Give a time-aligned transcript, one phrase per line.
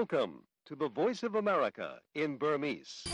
[0.00, 0.34] Welcome
[0.68, 1.88] to the Voice of America
[2.22, 2.92] in Burmese.။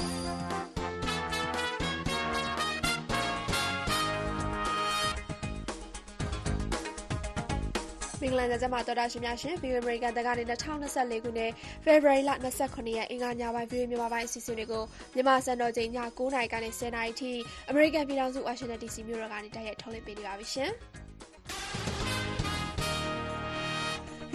[8.21, 11.51] မင်္ဂလာညချမ်းပါတော်တာရှင်များရှင် VOA American တကနေ2024ခုနှစ်
[11.87, 12.31] February လ
[12.63, 14.83] 29ရက်အင်္ဂါညပိုင်း VOA မြန်မာပိုင်းအစီအစဉ်တွေကို
[15.15, 17.33] မြန်မာစံတော်ချိန်ည9:00နာရီကနေ10:00နာရီထိ
[17.73, 20.73] American ပြည်ထောင်စု Washington DC မြို့တော်ကနေတိုက်ရိုက်ထုတ်လွှင့်ပေးနေပါပြီရှင်။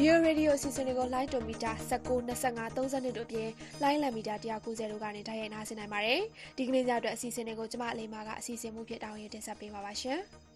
[0.03, 3.49] View Radio အစီအစဉ်တွေကို Live to Meter 19 25 32တို့အပြင်
[3.83, 6.21] Live လံမီတာ190တို့ကနေတိုက်ရိုက်နားဆင်နိုင်ပါတယ်။
[6.57, 10.19] ဒီကနေ့ညအတွက်အစီအစဉ်တွေကိုကျမအလေးမာကအစီအစဉ်မှုဖြစ်တောင်းရတင်ဆက်ပေးပါပါရှင်။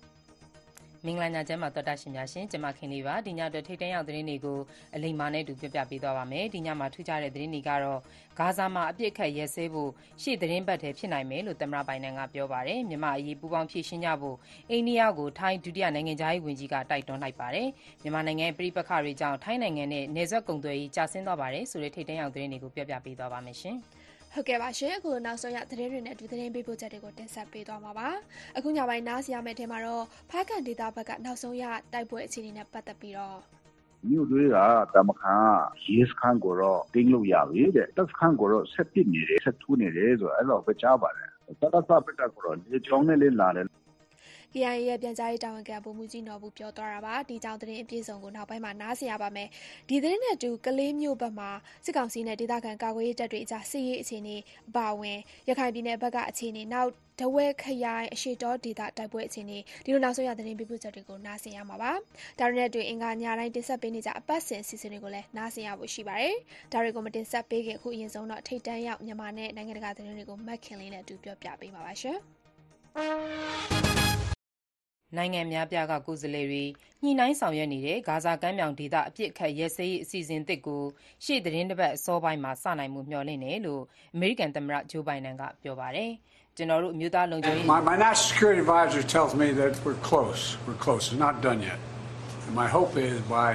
[1.06, 4.60] မင်္ဂလာညချမ်းပါတော်တာရှင်များရှင်ကျမခင်လေးပါဒီညအတွက်ထိတ်တန့်ရောက်သတင်းတွေကို
[4.96, 8.00] အလိမ္မာနဲ့တူပြပြပေးသွားပါမယ်ဒီညမှာထူးခြားတဲ့သတင်းတွေကတော့
[8.40, 9.92] ဂါဇာမှာအပြစ်ခတ်ရဲစဲဖို့
[10.22, 14.38] ရှေ့သတင်းပတ်ထဲဖြစ်နိုင်မယ်လို့သမ္မတဘိုင်ဒန်ကပြောပါတယ်မြန်မာအရေးပူးပေါင်းဖြည့်ရှင်းကြဖို့
[14.72, 17.68] အိန္ဒိယကိုထိုင်းဒုတိယနိုင်ငံသားရေးဝန်ကြီးကတိုက်တွန်းလိုက်ပါတယ်
[18.02, 23.78] မြန်မာနိုင်ငံပြည်ပခါတွေကြောင့်ထိုင်းနိုင်ငံနဲ့နေဆက်ကုံသွယ်ရေးကျဆင်းသွားပါတယ်ဆိုတဲ့ထိတ်တန့်ရောက်သတင်းတွေကိုပြပြပေးသွားပါမယ်ရှင်
[24.38, 28.10] ဟုတ်ကဲ့ပါရှင်အခုနောက်ဆုံးရသတင်းတွေနဲ့အတူသတင်းပေးပို့ချက်တွေကိုတင်ဆက်ပေးသွားမှာပါ
[28.58, 33.38] အခုညပိုင်းနားဆင်ရမယ့်အထက်မှာတော့ဖားကန်ဒေတာဘက်ကနောက်ဆုံးရတိုက်ပွဲအခြေအနေနဲ့ပတ်သက်ပြီးတော့
[34.10, 34.58] မြို့တွေက
[34.96, 35.36] တမခါ
[35.86, 41.30] ရေစခန်းကိုတော့တင်းလို့ရပြီတဲ့တပ်စခန်းကိုတော့ဆက်ပစ်နေတယ်ဆက်ထူးနေတယ်ဆိုတော့အဲ့လိုပဲကြားပါတယ်
[41.62, 43.66] တတသပက်ကတော့လေချောင်းနဲ့လေးလာတယ်
[44.56, 49.48] KIA ရဲ့ပြန်ကြားရေးတာဝန်ခံဗိုလ်မှူးကြီးနော်ဘူးပြောသွားတာပါဒီကြောင့်သတင်းအပြည့်အစုံကိုနောက်ပိုင်းမှာနားဆင်ရပါမယ်
[49.90, 51.50] ဒီသတင်းနဲ့အတူကလေးမျိုးဘက်မှာ
[51.86, 54.38] စစ်ကောင်စီနဲ့ဒေသခံကာကွယ်ရေးတပ်တွေအကြားစစ်ရေးအခြေအနေ
[54.70, 56.90] အပါအဝင်ရခိုင်ပြည်နယ်ဘက်ကအခြေအနေနောက်
[57.22, 61.92] တဝဲခရိုင်အရှိတော်ဒေသတိုက်ပွဲအခြေအနေဒီလိုနောက်ဆုံးရသတင်းပြပြချက်တွေကိုနားဆင်ရမှာပါ
[62.40, 66.36] ဒါရီနဲ့တူအင်္ဂါညတိုင်းတင်ဆက်ပေးနေကြအပတ်စဉ်စီစဉ်တွေကိုလည်းနားဆင်ရဖို့ရှိပါတယ်
[66.72, 72.18] ဒါတွေကိုမတင်ဆက်ပေးခင်အခုအရင်ဆုံးတော့ထိတ်တန်းရောက်မြန်မာနဲ့နိုင်ငံတကာသတင်းတွေကိုမက်ခင်လေးနဲ့အတူပြောပြပေးပါပါရှင်
[75.18, 76.64] နိုင်ငံအများအပြားက ကိုယ်စားလှယ်တွေ
[77.04, 80.84] ညှိနှိုင်းဆောင်ရွက်နေတဲ့ ဂါဇာကမ်းမြောင်ဒေသ အပစ်အခတ်ရပ်စဲရေး အစီအစဉ်သစ်ကို
[81.26, 83.84] ရှေ့သီတင်းပတ် အစောပိုင်းမှာ စနိုင်ဖို့ မျှော်လင့်တယ်လို့
[84.16, 86.12] အမေရိကန်သမ္မတ Joe Biden က ပြောပါတယ်။
[86.58, 90.42] “ကျနော်တို့ အမျိုးသားလုံခြုံရေး My national security advisor tells me that we're close.
[90.66, 91.04] We're close.
[91.12, 91.80] It's not done yet.
[92.46, 93.50] And my hope is by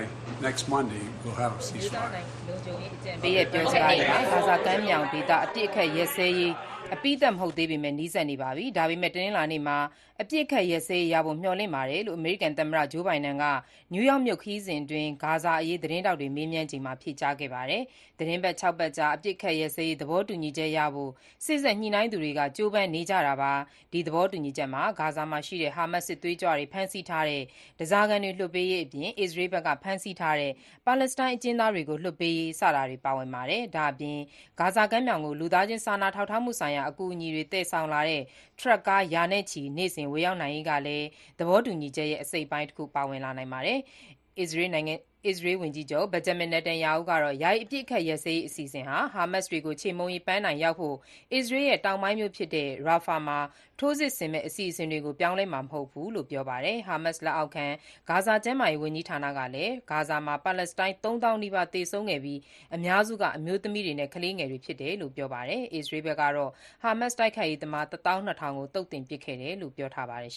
[0.46, 2.22] next Monday we'll have a အမျိုးသား ceasefire.
[2.48, 6.52] လုံခြုံရေးအကြံပေးရဲ့ ပြောစကားအရ ဂါဇာကမ်းမြောင်ဒေသ အပစ်အခတ်ရပ်စဲရေး
[6.94, 9.78] အပြီးသတ်မဟုတ်သေးပေမဲ့ နီးစပ်နေပါပြီ။ဒါပေမဲ့ တနင်္လာနေ့မှာ
[10.20, 13.44] အပစ်အခတ်ရပ်စဲရေးရဖို့ မျှော်လင့်ပါတယ်လို့ အမေရိကန်သမ္မတ Joe Biden က
[13.92, 17.82] နယူးယောက်မြို့ ခရီးစဉ်အတွင်း ဂါဇာအရေး သတင်းထောက်တွေ မေးမြန်းချိန်မှာ ဖြေကြားခဲ့ပါတယ်။
[18.18, 21.10] သီတင်းပတ် ၆ ပတ်ကြာ အပစ်အခတ်ရပ်စဲရေး သဘောတူညီချက်ရဖို့
[21.44, 23.52] စေ့စပ်ညှိနှိုင်းသူတွေက ကြိုးပမ်းနေကြတာပါ။
[23.92, 27.42] ဒီသဘောတူညီချက်မှာ ဂါဇာမှာရှိတဲ့ ဟာမတ်စ်စစ်သွေးကြွတွေ ဖမ်းဆီးထားတဲ့
[27.78, 30.52] ဓားစာခံတွေလွှတ်ပေးရေးအပြင် အစ္စရေးဘက်က ဖမ်းဆီးထားတဲ့
[30.86, 34.18] ပါလက်စတိုင်းအကျဉ်းသားတွေကို လွှတ်ပေးရေး စတာတွေ ပါဝင်ပါတယ်။ဒါ့အပြင်
[34.60, 38.22] ဂါဇာကမ်းမြောင်ကို လူသားချင်းစာနာထောက်ထားမှုဆိုင်ရာအကူအညီတွေ သယ်ဆောင်လာတဲ့
[38.58, 41.06] ထရပ်ကား ရာနဲ့ချီ နေ့စဉ် ဝင်ရောက်နိုင်ရေးကလည်း
[41.38, 43.80] သဘောတူညီချက်ရဲ့ အစိတ်အပိုင်းတခု ပါဝင်လာနိုင်ပါတယ်။
[44.40, 44.94] အစ္စရေးနိုင်ငံ
[45.26, 50.96] အစ္စရေးဝန်ကြီးချုပ် Benjamin Netanyahu ကတော့ ယာယီအပစ်အခတ်ရပ်စဲရေး အစီအစဉ်ဟာ ဟာမတ်စ်တွေကို ချေမှုန်းရေးပန်းတိုင်ရောက်ဖို့
[51.34, 53.38] အစ္စရေးရဲ့ တောင်ပိုင်းမြို့ဖြစ်တဲ့ Rafah မှာ
[53.82, 57.66] ထိုးစစ်ဆင်မယ့် အစီအစဉ်တွေကို ပြောင်းလဲမှာမဟုတ်ဘူးလို့ ပြောပါတယ်။ဟာမတ်စ်လက်အောက်ခံ
[58.08, 62.40] ဂါဇာကျန်းမာရေးဝန်ကြီးဌာနကလည်း ဂါဇာမှာ ပါလက်စတိုင်း ၃ သောင်းနီးပါး သေဆုံးခဲ့ပြီး
[62.74, 66.50] အများစုက အမျိုးသမီးတွေနဲ့ ကလေးငယ်တွေ ဖြစ်တယ်လို့ ပြောပါတယ်။အစ္စရေးဘက်ကတော့
[66.82, 70.32] ဟာမတ်စ် တိုက်ခိုက်ရေးသမား ၁၂,၀၀၀ ကို သုတ်သင်ပစ်ခဲ့တယ်လို့ ပြောထားပါတယ်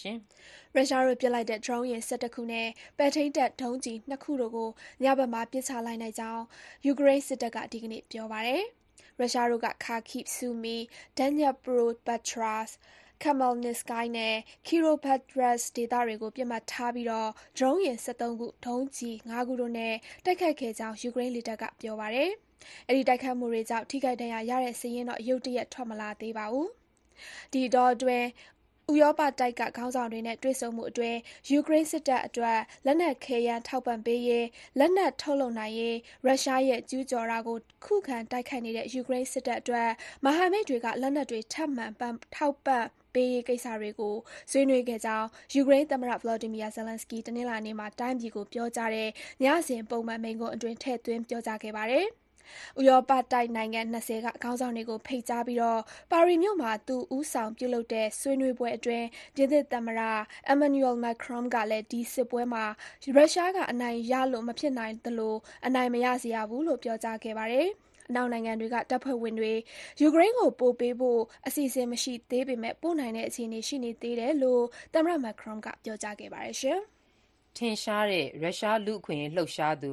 [0.74, 2.68] ရုရှားတို့ ပစ်လိုက်တဲ့ drone ယာဉ် ၁၁ ခုနဲ့
[2.98, 4.70] ပဲ့ထိန်းတပ် ဒုံးကျည် ၂ ခုတို့ကို
[5.02, 6.44] ညဘက်မှာ ပစ်ချလိုက်နိုင်ကြောင်း
[6.86, 8.62] ယူကရိန်းစစ်တပ်က ဒီကနေ့ ပြောပါတယ်။
[9.18, 10.78] ရုရှားတို့က Kharkiv, Sumy,
[11.16, 12.74] Dnipropetrovsk,
[13.22, 14.36] Khmelnytskyi နဲ့
[14.66, 17.12] Kirovohrad ဒေသတွေကို ပစ်မှတ်ထားပြီး ဒ
[17.60, 19.94] ရုန်းယာဉ် ၁၃ ခု၊ဒုံးကျည် ၅ ခုတို့နဲ့
[20.24, 22.30] တိုက်ခိုက်ခဲ့ကြောင်း ယူကရိန်းလေတပ်က ပြောပါတယ်။
[22.88, 26.68] အဲဒီတိုက်ခိုက်မှုတွေကြောင့် ထိခိုက်ဒဏ်ရာရတဲ့စာရင်းတော့ ရုတ်တရက် ထွက်မလာသေးပါဘူး။
[27.52, 28.26] ဒီအတောအတွင်း
[28.92, 31.18] ဥရောပတိုက်က ခေါင်းဆောင်တွေနဲ့ တွေ့ဆုံမှုအတွင်း
[31.50, 34.44] ယူကရိန်းစစ်တပ်အတွက် လက်နက်ခဲယမ်း ထောက်ပံ့ပေးရေး၊
[34.78, 39.90] လက်နက်ထုတ်လုပ်နိုင်ရေး ရုရှားရဲ့ ကျူးကျော်တာကို ခုခံတိုက်ခိုက်နေတဲ့ ယူကရိန်းစစ်တပ်အတွက်
[40.24, 41.86] မဟာမိတ်တွေက လက်နက်တွေ ထပ်မံ
[42.34, 44.14] ထောက်ပံ့ ပေးရေးကိစ္စတွေကို
[44.50, 49.08] ဆွေးနွေးခဲ့ကြောင်း ယူကရိန်းသမ္မတ Volodymyr Zelenskyy တနင်္လာနေ့မှာ တိုင်းပြည်ကိုပြောကြားတဲ့
[49.42, 52.06] ညစဉ်ပုံမှန်မိန့်ခွန်းအတွင်း ထည့်သွင်းပြောကြားခဲ့ပါတယ်။
[52.78, 55.58] ဥရောပတိုက်နိုင်ငံ ၂၀ က ခေါင်းဆောင်တွေကို ဖိတ်ကြားပြီး
[56.10, 60.00] ပါရီမြို့မှာ သူဦးဆောင်ပြုလုပ်တဲ့ ဆွေးနွေးပွဲအတွင်း ပြင်သစ်သမ္မတ
[60.52, 62.64] Emmanuel Macron ကလည်း ဒီစစ်ပွဲမှာ
[63.04, 65.36] ရုရှားက အနိုင်ရလို့ မဖြစ်နိုင်သလို
[65.66, 67.68] အနိုင်မရစေရဘူးလို့ ပြောကြားခဲ့ပါတယ်။
[68.08, 69.52] အနောက်နိုင်ငံတွေက တပ်ဖွဲ့ဝင်တွေ
[70.00, 74.62] ယူကရိန်းကို ပို့ပေးဖို့ အစီအစဉ်မရှိသေးပေမဲ့ ပို့နိုင်တဲ့အခြေအနေ ရှိနေသေးတယ်လို့
[74.94, 76.80] သမ္မတ Macron က ပြောကြားခဲ့ပါတယ်။
[77.58, 79.92] ထင်ရှားတဲ့ ရုရှားလူ့အခွင့်အရေးလှုပ်ရှားသူ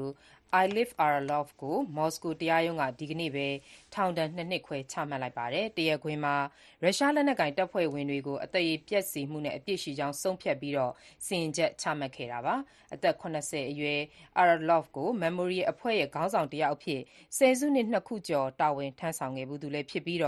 [0.59, 3.47] Iliv Orlov ကို မော်စကိုတရားရုံးက ဒီကနေ့ပဲ
[3.93, 6.35] ထောင်ဒဏ် ၂ နှစ်ခွဲ ချမှတ်လိုက်ပါတယ်။တရားခွင်မှာ
[6.83, 10.75] ရုရှားလက်နက်ကိုင်တပ်ဖွဲ့ဝင်တွေကို အသရေပျက်စေမှုနဲ့ အပြစ်ရှိကြောင်း ဆုံးဖြတ်ပြီး
[11.25, 12.55] စီရင်ချက်ချမှတ်ခဲ့တာပါ။
[12.93, 14.01] အသက် ၇၀ အရွယ်
[14.41, 17.01] Orlov ကို Memorial အဖွဲ့ရဲ့ ခေါင်းဆောင်တယောက်အဖြစ်
[17.37, 20.19] ဆယ်စုနှစ် ၂ ခုကျော် တာဝန်ထမ်းဆောင်ခဲ့ဖူးသူလည်းဖြစ်ပြီး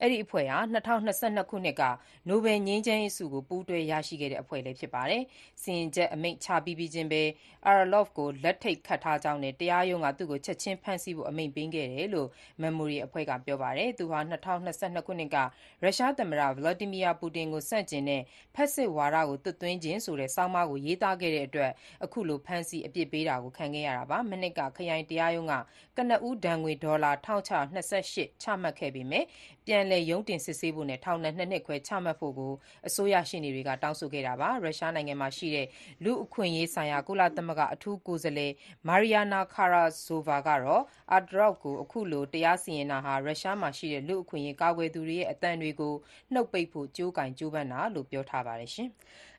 [0.00, 1.82] အဲဒီအဖွဲ့ဟာ ၂၀၂၂ ခုနှစ်က
[2.28, 5.22] နိုဘယ်ငြိမ်းချမ်းရေးဆုကို ပူးတွဲရရှိခဲ့တဲ့ အဖွဲ့လည်း ဖြစ်ပါတယ်။
[5.62, 7.22] စီရင်ချက်အမိန့်ချပြီးပြီးချင်းပဲ
[7.70, 12.28] Orlov ကို လက်ထိပ်ခတ်ထားကြောင်းနဲ့ တရားရုံးက သူ့ကို ချက်ချင်းဖမ်းဆီးဖို့ အမိန့်ပေးခဲ့တယ်လို့
[12.62, 15.36] Memorial အဖွဲ့က ပြောပါတယ်။သူဟာ ၂၀၂၂ ခုနှစ်က
[15.82, 18.22] ရုရှားသမ္မတ Vladimir Putin ကို ဆန့်ကျင်တဲ့
[18.54, 21.72] ဖက်ဆစ်ဝါဒကို သွတ်သွင်းခြင်းဆိုတဲ့ ဆောင်းပါးကို ရေးသားခဲ့တဲ့အတွက်
[22.04, 25.54] အခုလို ဖမ်းဆီး အပြစ်ပေးတာကို ခံခဲ့ရတာပါ။မနှစ်က ခရိုင်တရားရုံးက
[25.96, 27.38] ကနဦး ဒဏ်ငွေ ဒေါ်လာ ၁,၆
[27.74, 28.02] ၂၈
[28.42, 29.24] ချမှတ်ခဲ့ပေမဲ့
[29.66, 32.52] ပြန်လည် ရုံးတင်စစ်ဆေးဖို့နဲ့ ထောင်ဒဏ် ၂ နှစ်ခွဲ ချမှတ်ဖို့ကို
[32.86, 35.66] အစိုးရရှေ့နေတွေက တောင်းဆိုခဲ့တာပါ။ရုရှားနိုင်ငံမှာရှိတဲ့
[36.04, 38.52] လူ့အခွင့်အရေးဆိုင်ရာ ကုလသမဂ္ဂ အထူးကိုယ်စားလှယ်
[38.88, 40.82] Mariana Kharazova ကတော့
[41.16, 45.94] Orlov ကို အခုလို တရားစီရင်တာဟာ ရုရှားမှာရှိတဲ့ လူ့အခွင့်အရေး ကာကွယ်သူတွေရဲ့ အသံတွေကို
[46.32, 48.70] နှုတ်ပိတ်ဖို့ ကြိုးကိုင် ကြိုးပမ်းတာလို့ ပြောထားပါတယ်။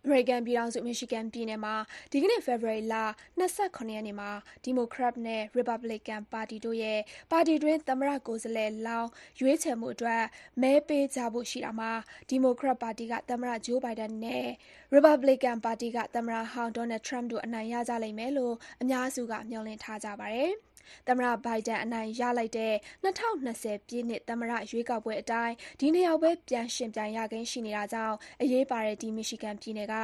[0.05, 1.75] အမေရိကန်ပြည်ထောင်စု Michigan ပြည်နယ်မှာ
[2.11, 2.95] ဒီကနေ့ ဖေဖော်ဝါရီလ
[3.39, 3.43] ၂
[3.75, 4.31] ၇ ရက်နေ့မှာ
[4.63, 6.99] ဒီမိုကရက်နဲ့ ရီပတ်ဘလစ်ကန်ပါတီတို့ရဲ့
[7.31, 9.09] ပါတီတွင်း သမ္မတကိုယ်စားလှယ်လောင်း
[9.39, 10.23] ရွေးချယ်မှုအတွက်
[10.61, 11.91] မဲပေးကြဖို့ရှိတာမှာ
[12.29, 14.45] ဒီမိုကရက်ပါတီက သမ္မတ Joe Biden နဲ့
[14.93, 20.53] ရီပတ်ဘလစ်ကန်ပါတီက သမ္မတဟောင်း Donald Trump တို့ အနိုင်ရကြလိမ့်မယ်လို့ အများစုက မျှော်လင့်ထားကြပါတယ်။
[21.07, 29.95] သမ္မတ Biden အနိုင်ရလိုက်တဲ့ ၂၀၂၀ ပြည့်နှစ် သမ္မတရွေးကောက်ပွဲအတိုင်း ဒီနှစ်ယောက်ပဲ ပြန်ယှဉ်ပြိုင်ရကိန်းရှိနေတာကြောင့် အရေးပါတဲ့ ဒီ Michigan ပြည်နယ်က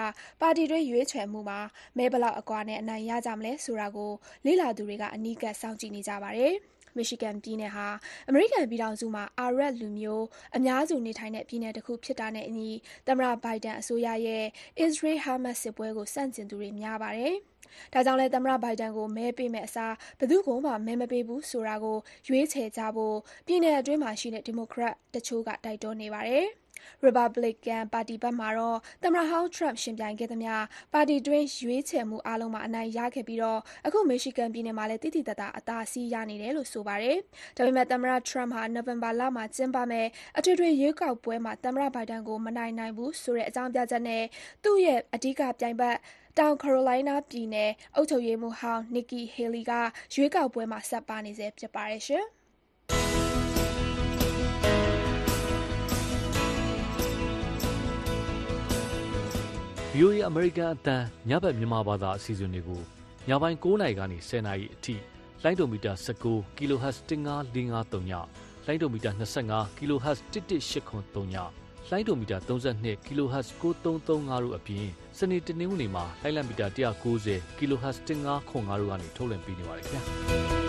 [0.42, 1.60] ပါတီတွင်း ရွေးချယ်မှုမှာ
[1.98, 4.12] မဲဘယ်လောက်အကွာနဲ့ အနိုင်ရကြမလဲဆိုတာကို
[4.46, 6.56] လေ့လာသူတွေက အနီးကပ် စောင့်ကြည့်နေကြပါတယ်။
[7.00, 7.88] Michigan ပြည်နယ်ဟာ
[8.30, 10.26] အမေရိကန်ပြည်ထောင်စုမှာ အာရပ်လူမျိုး
[10.58, 12.72] အများစုနေထိုင်တဲ့ ပြည်နယ်တခုဖြစ်တာနဲ့အညီ
[13.08, 14.46] သမ္မတ Biden အစိုးရရဲ့
[14.80, 17.36] အစ္စရေး-ဟာမတ်စ်စစ်ပွဲကို ဆန့်ကျင်သူတွေများပါတယ်။
[17.94, 21.98] ဒါကြောင့်လည်း သမ္မတ Biden ကို မဲပေးမယ့်အစား ဘယ်သူ့ကိုမှ မဲမပေးဘူးဆိုတာကို
[22.28, 23.18] ရွေးချယ်ကြဖို့
[23.48, 26.46] ပြည်နယ်အတွင်းမှာရှိတဲ့ ဒီမိုကရက်တချို့က တိုက်တွန်းနေပါတယ်။
[27.04, 30.54] ရီပတ်ဘလစ်ကန်ပါတီဘက်မှာတော့ သမ္မတဟောင်း Trump ယှဉ်ပြိုင်ခဲ့သမျှ
[30.94, 33.40] ပါတီတွင်း ရွေးချယ်မှုအားလုံးမှာ အနိုင်ရခဲ့ပြီး
[33.86, 37.18] အခု Michigan ပြည်နယ်မှာလည်း သိသိသာသာ အသာစီးရနေတယ်လို့ ဆိုပါတယ်။
[37.58, 44.24] ဒါပေမဲ့ သမ္မတ Trump ဟာ နိုဝင်ဘာလမှာ ကျင်းပမယ့် အထွေထွေရွေးကောက်ပွဲမှာ သမ္မတ Biden ကို မနိုင်နိုင်ဘူးဆိုတဲ့ အကြောင်းပြချက်နဲ့
[44.64, 45.98] သူ့ရဲ့ အဓိကပြိုင်ဘက်
[46.40, 49.74] တောင်ကာရိုလိုင်းနားပြည်နယ် အုပ်ချုပ်ရေးမှူးဟောင်း Nikki Haley က
[50.14, 52.04] ရွေးကောက်ပွဲမှာ ဆက်ပါနေဆဲ ဖြစ်ပါတယ်။
[60.00, 60.98] VOA အမေရိကန်အသံ
[61.30, 62.82] ညဘက်မြန်မာဘာသာအစီအစဉ်တွေကို
[63.28, 64.96] ညပိုင်း၉နာရီကနေ၁၀နာရီအထိ
[65.44, 66.26] လိုင်းဒိုမီတာ၁၉
[66.58, 68.12] kHz 15453ည၊
[68.66, 71.36] လိုင်းဒိုမီတာ25 kHz 11873ည၊
[71.90, 74.88] လိုင်းဒိုမီတာ32 kHz 9335တို့အပြင်
[75.18, 80.04] စနေ၊တနင်္ဂနွေမှာလိုင်းလံမီတာ190 kHz 1505တို့ကနေထုတ်လွှင့်ပေးနေပါတယ်ခင်ဗျာ။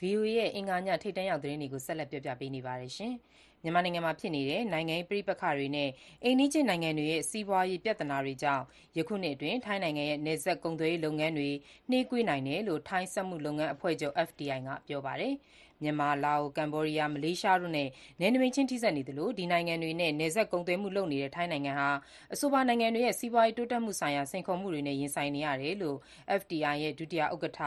[0.00, 2.92] VOA ရဲ့ အင်္ဂါည ထိပ်တန်းရောက်သတင်းတွေကို ဆက်လက်ပြောပြပေးနေပါတယ်။
[3.62, 5.90] မြန်မာနိုင်ငံမှာဖြစ်နေတဲ့ နိုင်ငံရေးပဋိပက္ခတွေနဲ့
[6.24, 8.64] အိမ်နီးချင်းနိုင်ငံတွေရဲ့ စီးပွားရေးပြဿနာတွေကြောင့်
[8.96, 11.50] ယခုနှစ်အတွင်း ထိုင်းနိုင်ငံရဲ့ နယ်စပ်ကုန်သွယ်ရေးလုပ်ငန်းတွေ
[11.90, 15.34] နှေးကွေးနိုင်တယ်လို့ ထိုင်းစက်မှုလုပ်ငန်းအဖွဲ့ချုပ် FTI က ပြောပါတယ်။
[15.82, 17.88] မြန်မာ၊လာအို၊ကမ္ဘောဒီးယား၊မလေးရှားတို့နဲ့
[18.20, 21.90] နယ်နိမိတ်ချင်း ထိစပ်နေသလို ဒီနိုင်ငံတွေနဲ့ နယ်စပ်ကုန်သွယ်မှုလုပ်နေတဲ့ ထိုင်းနိုင်ငံဟာ
[22.32, 25.98] အဆိုပါနိုင်ငံတွေရဲ့ စီးပွားရေးတိုးတက်မှုဆိုင်ရာ စိန်ခေါ်မှုတွေနဲ့ ရင်ဆိုင်နေရတယ်လို့
[26.40, 27.60] FTI ရဲ့ ဒုတိယဥက္ကဋ္ဌ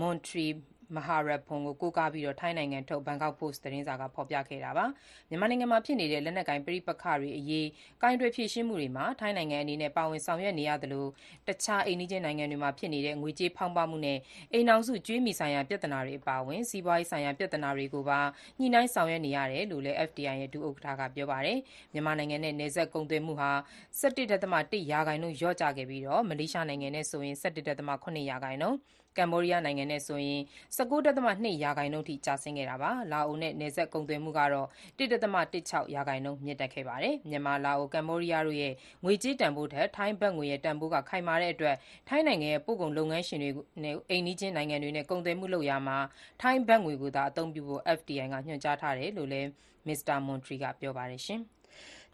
[0.00, 0.52] Montree
[0.94, 4.84] Maharapong ကိုကိုးကားပြီးထိုင်းနိုင်ငံထုတ်ဘန်ကောက်ပို့စ်သတင်းစာကဖော်ပြခဲ့တာပါ။
[5.28, 7.66] မြန်မာနိုင်ငံမှာဖြစ်နေတဲ့လက်နက်ကိုင်ပဋိပက္ခတွေအရေး
[8.02, 11.06] ကိုင်တွယ်ဖြေရှင်းမှုတွေမှာထိုင်းနိုင်ငံအနေနဲ့ပါဝင်ဆောင်ရွက်နေရသလို
[11.48, 14.18] တခြားအိမ်နီးချင်းနိုင်ငံတွေမှာဖြစ်နေတဲ့ငွေကြေးဖောင်းပွမှုနဲ့
[14.52, 18.20] အိမ်ထောင်စုကြွေးမြီဆိုင်ရာပြဿနာတွေအပါအဝင်စီးပွားရေးဆိုင်ရာပြဿနာတွေကိုပါ
[18.58, 21.58] ညှိနှိုင်းဆောင်ရွက်နေရတယ်လို့လည်း FTI ရဲ့ဒုဥက္ကဋ္ဌကပြောပါတယ်။
[21.92, 23.50] မြန်မာနိုင်ငံနဲ့နယ်စပ်ကုန်သွယ်မှုဟာ
[24.00, 24.08] ၁
[24.42, 28.78] ၁.၁ရာခိုင်နှုန်းလျော့ကျခဲ့ပြီးမလေးရှားနိုင်ငံနဲ့ဆိုရင်၁၁.၇ရာခိုင်နှုန်း၊
[29.18, 30.42] ကမ္ဘောဒီးယားနိုင်ငံနဲ့ဆိုရင်
[30.76, 30.92] ၁၉.
[31.46, 34.66] ၂ ရာခိုင်နှုန်းအထိ ကျဆင်းခဲ့တာပါ။လာအိုနဲ့ နယ်စပ်ကုန်သွယ်မှုကတော့
[34.98, 35.36] ၁.၁
[35.70, 38.72] ၆ ရာခိုင်နှုန်း မြင့်တက်ခဲ့ပါတယ်။မြန်မာ၊လာအို၊ကမ္ဘောဒီးယားတို့ရဲ့
[39.04, 41.76] ငွေကြေးတန်ဖိုးထက် ထိုင်းဘတ်ငွေရဲ့ တန်ဖိုးက ခိုင်မာတဲ့အတွက်
[42.08, 43.50] ထိုင်းနိုင်ငံရဲ့ ပို့ကုန်လုပ်ငန်းရှင်တွေ
[44.10, 45.98] အိမ်နီးချင်းနိုင်ငံတွေနဲ့ ကုန်သွယ်မှုလုပ်ရာမှာ
[46.42, 49.48] ထိုင်းဘတ်ငွေကိုသာ အသုံးပြုဖို့ FTI က ညွှန်ကြားထားတယ်လို့လည်း
[49.86, 51.22] မစ္စတာ Montree ကပြောပါတယ်။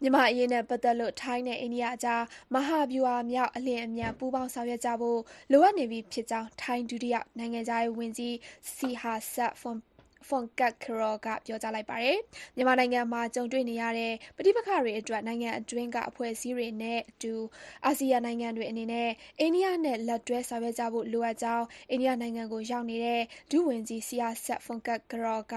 [0.01, 2.23] မြန်မာ့အရေးနဲ့ပတ်သက်လို့ ထိုင်းနဲ့ အိန္ဒိယအကြား
[2.53, 5.19] မဟာဗျူဟာမြောက် အလျင်အမြန် ပူးပေါင်းဆောင်ရွက်ကြဖို့
[5.51, 8.33] လိုအပ်နေပြီဖြစ်ကြောင်း ထိုင်း ဒုတိယနိုင်ငံခြားရေးဝန်ကြီး
[8.73, 9.92] Sihasak Phuangketkeow
[11.25, 12.17] ကပြောကြားလိုက်ပါတယ်။
[12.55, 17.33] မြန်မာနိုင်ငံမှာကြုံတွေ့နေရတဲ့ပဋိပက္ခတွေအတွက်နိုင်ငံအတွင်းကအဖွဲ့အစည်းတွေနဲ့အတူ
[17.85, 25.55] အာဆီယံနိုင်ငံတွေအနေနဲ့အိန္ဒိယနဲ့လက်တွဲဆောင်ရွက်ကြဖို့လိုအပ်ကြောင်းအိန္ဒိယနိုင်ငံကိုရောက်နေတဲ့ဒုဝန်ကြီး Sihasak Phuangketkeow က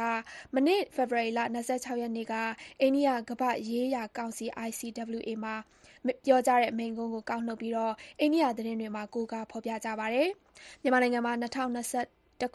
[0.54, 2.34] မနေ့ဖေဖော်ဝါရီလ၂၆ရက်နေ့က
[2.80, 5.56] အိန္ဒိယကမ္ဘာ့ရေးရာကောင်စီ (ICWA) မှာ
[6.24, 7.74] ပြောကြားတဲ့မိန့်ခွန်းကိုကောက်နှုတ်ပြီး
[8.20, 10.28] အိန္ဒိယသတင်းတွေမှာကိုးကားဖော်ပြကြပါတယ်။
[10.82, 12.02] မြန်မာနိုင်ငံမှာ၂၀၂၁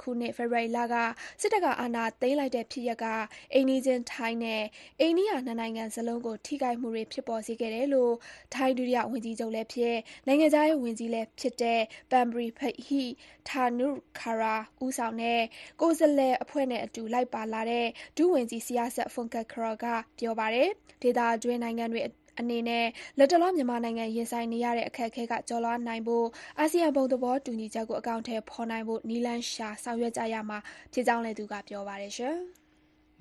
[0.01, 0.95] ခုနှစ် ဖေဖော်ဝါရီလက
[1.41, 3.05] စစ်တပ်က အာဏာသိမ်းလိုက်တဲ့ဖြစ်ရပ်က
[3.53, 4.63] အိမ်နီးချင်း ထိုင်းနဲ့
[5.00, 8.13] အိန္ဒိယ နှစ်နိုင်ငံစလုံးကို ထိခိုက်မှုတွေ ဖြစ်ပေါ်စေခဲ့တယ်လို့
[8.53, 9.95] ထိုင်း ဒုတိယဝန်ကြီးချုပ်လည်းဖြစ်၊
[10.27, 15.41] နိုင်ငံခြားရေးဝန်ကြီးလည်းဖြစ်တဲ့ Parnpree Bahiddha-Nukara ဦးဆောင်တဲ့
[15.81, 19.85] ကိုယ်စားလှယ်အဖွဲ့နဲ့အတူ လိုက်ပါလာတဲ့ ဒုဝန်ကြီး Sihasak Phuangketkeow က
[20.19, 20.69] ပြောပါတယ်။
[21.01, 22.01] ဒေသတွင်းနိုင်ငံတွေ
[22.41, 22.86] အနေနဲ့
[23.17, 26.25] လတ်တလော မြန်မာနိုင်ငံရင်ဆိုင်နေရတဲ့ အခက်အခဲက ကျော်လွှားနိုင်ဖို့
[26.60, 30.57] အာဆီယံ ဘုံသဘောတူညီချက်ကို အကောင်အထည်ဖော်နိုင်ဖို့ နည်းလမ်းရှာ ဆောင်ရွက်ကြရမှာ
[30.93, 32.13] ဖြစ်ကြောင်းလည်း သူက ပြောပါတယ်။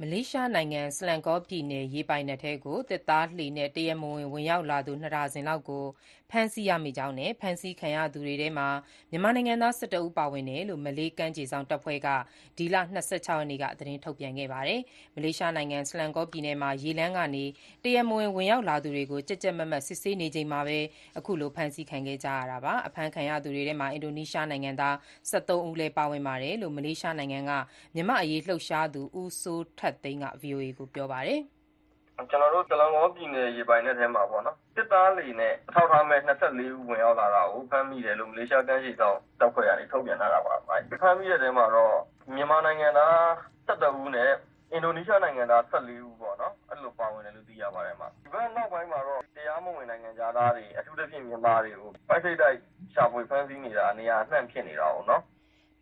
[0.03, 5.85] မလေးရှားနိုင်ငံ၊ဆလန်ကောပြည်နယ် ရေပိုင်နက်ထဲကို သစ်သားလှေနဲ့ တရားမဝင် ဝင်ရောက်လာသူ၂ဒါဇင်လောက်ကို
[6.31, 8.69] ဖမ်းဆီးရမိကြောင်းနဲ့ ဖမ်းဆီးခံရသူတွေထဲမှာ
[9.11, 12.09] မြန်မာနိုင်ငံသား ၁၁ ဦး ပါဝင်တယ်လို့ မလေးကမ်းခြေစောင့်တပ်ဖွဲ့က
[12.57, 14.81] ဒီလ ၂၆ ရက်နေ့က သတင်းထုတ်ပြန်ခဲ့ပါတယ်။
[15.17, 17.45] မလေးရှားနိုင်ငံ၊ဆလန်ကောပြည်နယ်မှာ ရေလမ်းကနေ
[17.85, 20.79] တရားမဝင် ဝင်ရောက်လာသူတွေကို ကြပ်ကြပ်မတ်မတ် စစ်ဆေးနေချိန်မှာပဲ
[21.19, 24.95] အခုလို ဖမ်းဆီးခံခဲ့ကြရတာပါ။အဖမ်းခံရသူတွေထဲမှာ အင်ဒိုနီးရှားနိုင်ငံသား
[25.31, 27.53] ၁၃ ဦးလည်း ပါဝင်ပါတယ်လို့ မလေးရှားနိုင်ငံက
[27.95, 31.41] မြန်မာ့အရေးလှုပ်ရှားသူ ဦးစိုးထက်သိန်းက VOA ကိုပြောပါတယ်။
[32.31, 40.55] “ကျနော်တို့ဆလန်ကောပြည်နယ် ရေပိုင်နက်ထဲမှာပေါ့နော်၊သစ်သားလှေနဲ့ အထောက်အထားမဲ့ ၂၄ ဦး ဝင်ရောက်လာတာကို ဖမ်းမိတယ်လို့ မလေးရှား ကမ်းခြေစောင့်တပ်ဖွဲ့ကနေ ထုတ်ပြန်ထားတာပါ။
[41.03, 41.97] ဖမ်းမိတဲ့အထဲမှာတော့
[42.35, 43.15] မြန်မာနိုင်ငံသား
[43.69, 44.31] ၁၁ ဦးနဲ့
[44.73, 52.57] အင်ဒိုနီးရှားနိုင်ငံသား ၁၄ ဦးပေါ့နော်။အဲလိုပါဝင်တယ်လို့ သိရပါတယ်။ဒီဘက်နောက်ပိုင်းမှာတော့ တရားမဝင် နိုင်ငံခြားသားတွေ အထူးသဖြင့် မြန်မာတွေကို ပိုက်စိပ်တိုက်
[52.95, 55.23] ရှာဖွေဖမ်းဆီးနေတာ နေရာအနှံ့ဖြစ်နေတာကိုနော်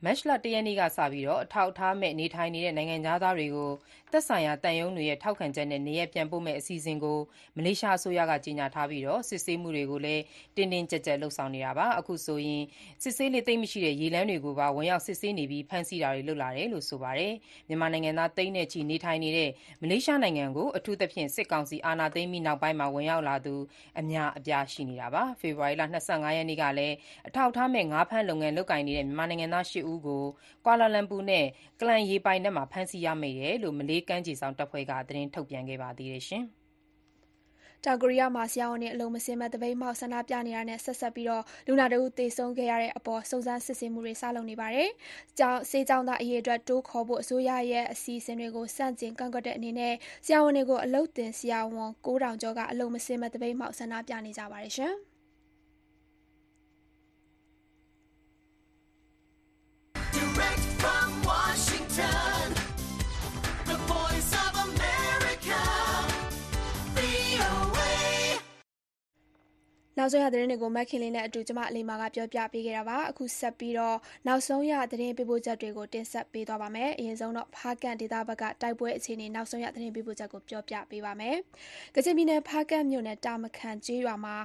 [0.04, 3.70] မတ်လ ၁ ရက်နေ့ကစပြီး အထောက်အထားမဲ့ နေထိုင်နေတဲ့ နိုင်ငံခြားသားတွေကို
[4.12, 7.18] သက်ဆိုင်ရာသံရုံးတွေရဲ့ ထောက်ခံချက်နဲ့ နေရပ်ပြန်ပို့မယ့် အစီအစဉ်ကို
[7.56, 10.22] မလေးရှားအစိုးရက ကြေညာထားပြီး စစ်ဆေးမှုတွေကိုလည်း
[10.56, 12.62] တင်းတင်းကျပ်ကျပ် လုပ်ဆောင်နေတာပါ။အခုဆိုရင်
[13.02, 17.32] စစ်ဆေးလေ့သိပ်မရှိတဲ့ ရေလမ်းတွေကိုပါ ဝင်ရောက်စစ်ဆေးနေပြီး ဖမ်းဆီးတာတွေ လုပ်လာတယ်လို့ ဆိုပါတယ်။
[17.68, 19.50] မြန်မာနိုင်ငံသား သိန်းနဲ့ချီ နေထိုင်နေတဲ့
[19.82, 23.54] မလေးရှားနိုင်ငံကို အထူးသဖြင့် စစ်ကောင်စီ အာဏာသိမ်းပြီးနောက်ပိုင်းဝင်ရောက်လာသူ
[24.00, 26.94] အများအပြား ရှိနေတာပါ။ဖေဖော်ဝါရီလ ၂၅ ရက်နေ့ကလည်း
[27.28, 30.24] အထောက်အထားမဲ့ ငါးဖမ်းလုပ်ငန်း လုပ်ကိုင်နေတဲ့ မြန်မာနိုင်ငံသား ၈ဦးကို
[30.64, 31.46] ကွာလာလမ်ပူနဲ့
[31.80, 36.24] ကလန်ရေပိုင်နက်မှာ ဖမ်းဆီးရမိတယ်လို့ မလေးကမ်းခြေစောင့်တပ်ဖွဲ့က သတင်းထုတ်ပြန်ခဲ့ပါသေးတယ်။
[37.84, 41.28] တောင်ကိုရီးယားမှာ ဆရာဝန်တွေ အလုပ်မဆင်းဘဲ သပိတ်မှောက် ဆန္ဒပြနေတာနဲ့ ဆက်စပ်ပြီး
[41.66, 44.88] လူနာတဦး သေဆုံးခဲ့ရတဲ့အပေါ် စုံစမ်းစစ်ဆေးမှုတွေ စလုပ်နေပါတယ်။
[45.70, 49.94] ဆေးကျောင်းသား အရေအတွက် တိုးခေါ်ဖို့ အစိုးရရဲ့ အစီအစဉ်တွေကို ဆန့်ကျင် ကန့်ကွက်တဲ့အနေနဲ့
[50.26, 54.74] ဆရာဝန်တွေကို အလုပ်သင်ဆရာဝန် ၉,၀၀၀ ကျော်က အလုပ်မဆင်းဘဲ သပိတ်မှောက် ဆန္ဒပြနေကြပါတယ်။
[61.98, 62.54] Washington,
[63.66, 65.60] the voice of America,
[66.94, 67.90] VOA.
[69.98, 81.36] နောက်ဆုံးရသတင်းတွေကိုမခင်လေးနဲ့အတူကျမအလိမ္မာကပြောပြပေးခဲ့တာပါအခုဆက်ပြီးတော့နောက်ဆုံးရသတင်းပေးပို့ချက်တွေကိုတင်ဆက်ပေးသွားပါမယ်အရင်ဆုံးတော့ဖားကန့်ဒေသဘက်ကတိုက်ပွဲအခြေအနေနောက်ဆုံးရသတင်းပေးပို့ချက်ကိုပြောပြပေးပါမယ်
[81.94, 84.36] ကချင်ပြည်နယ်ဖားကန့်မြို့နယ်တာမခန်ကျေးရွာမှာ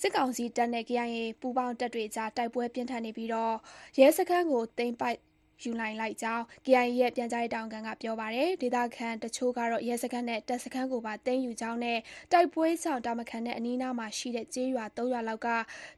[0.00, 3.54] စစ်ကောင်စီတပ်နဲ့ KIA ပူးပေါင်းတပ်တွေကြားတိုက်ပွဲပြင်းထန်နေပြီးတော့
[3.98, 5.18] ရဲစခန်းကိုသိမ်းပိုက်
[5.64, 11.98] ယူနိုင်လိုက်ကြောင်း KIA ရဲ့ ပြန်ကြားရေးတာဝန်ခံက ပြောပါတယ်။ဒေသခံတချို့ကတော့ ရဲစခန်းနဲ့ တပ်စခန်းကိုပါ သိမ်းယူကြောင်းနဲ့
[12.32, 15.48] တိုက်ပွဲကြောင့်တာမခန်နဲ့ အနီးအနားမှာရှိတဲ့ ကျေးရွာ ၃ ရွာလောက်က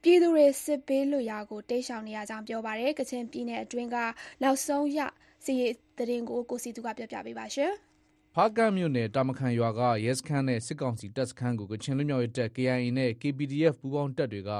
[0.02, 3.96] ပြည်သူတွေ စစ်ဘေးလွတ်ရာကို တိမ်းရှောင်နေရကြောင်း ပြောပါတယ်။ကချင်ပြည်နယ်အတွင်းက
[4.42, 4.98] နောက်ဆုံးရ
[5.44, 7.72] စစ်ရေးသတင်းကို ကိုစည်သူကပြောပြပေးပါမယ်။
[8.34, 14.50] ဖားကန့်မြို့နယ် တာမခန်ရွာက ရဲစခန်းနဲ့ စစ်ကောင်စီတပ်စခန်းကို ကချင်လွတ်မြောက်ရေးတပ် KIA နဲ့ KPDF ပူးပေါင်းတပ်တွေက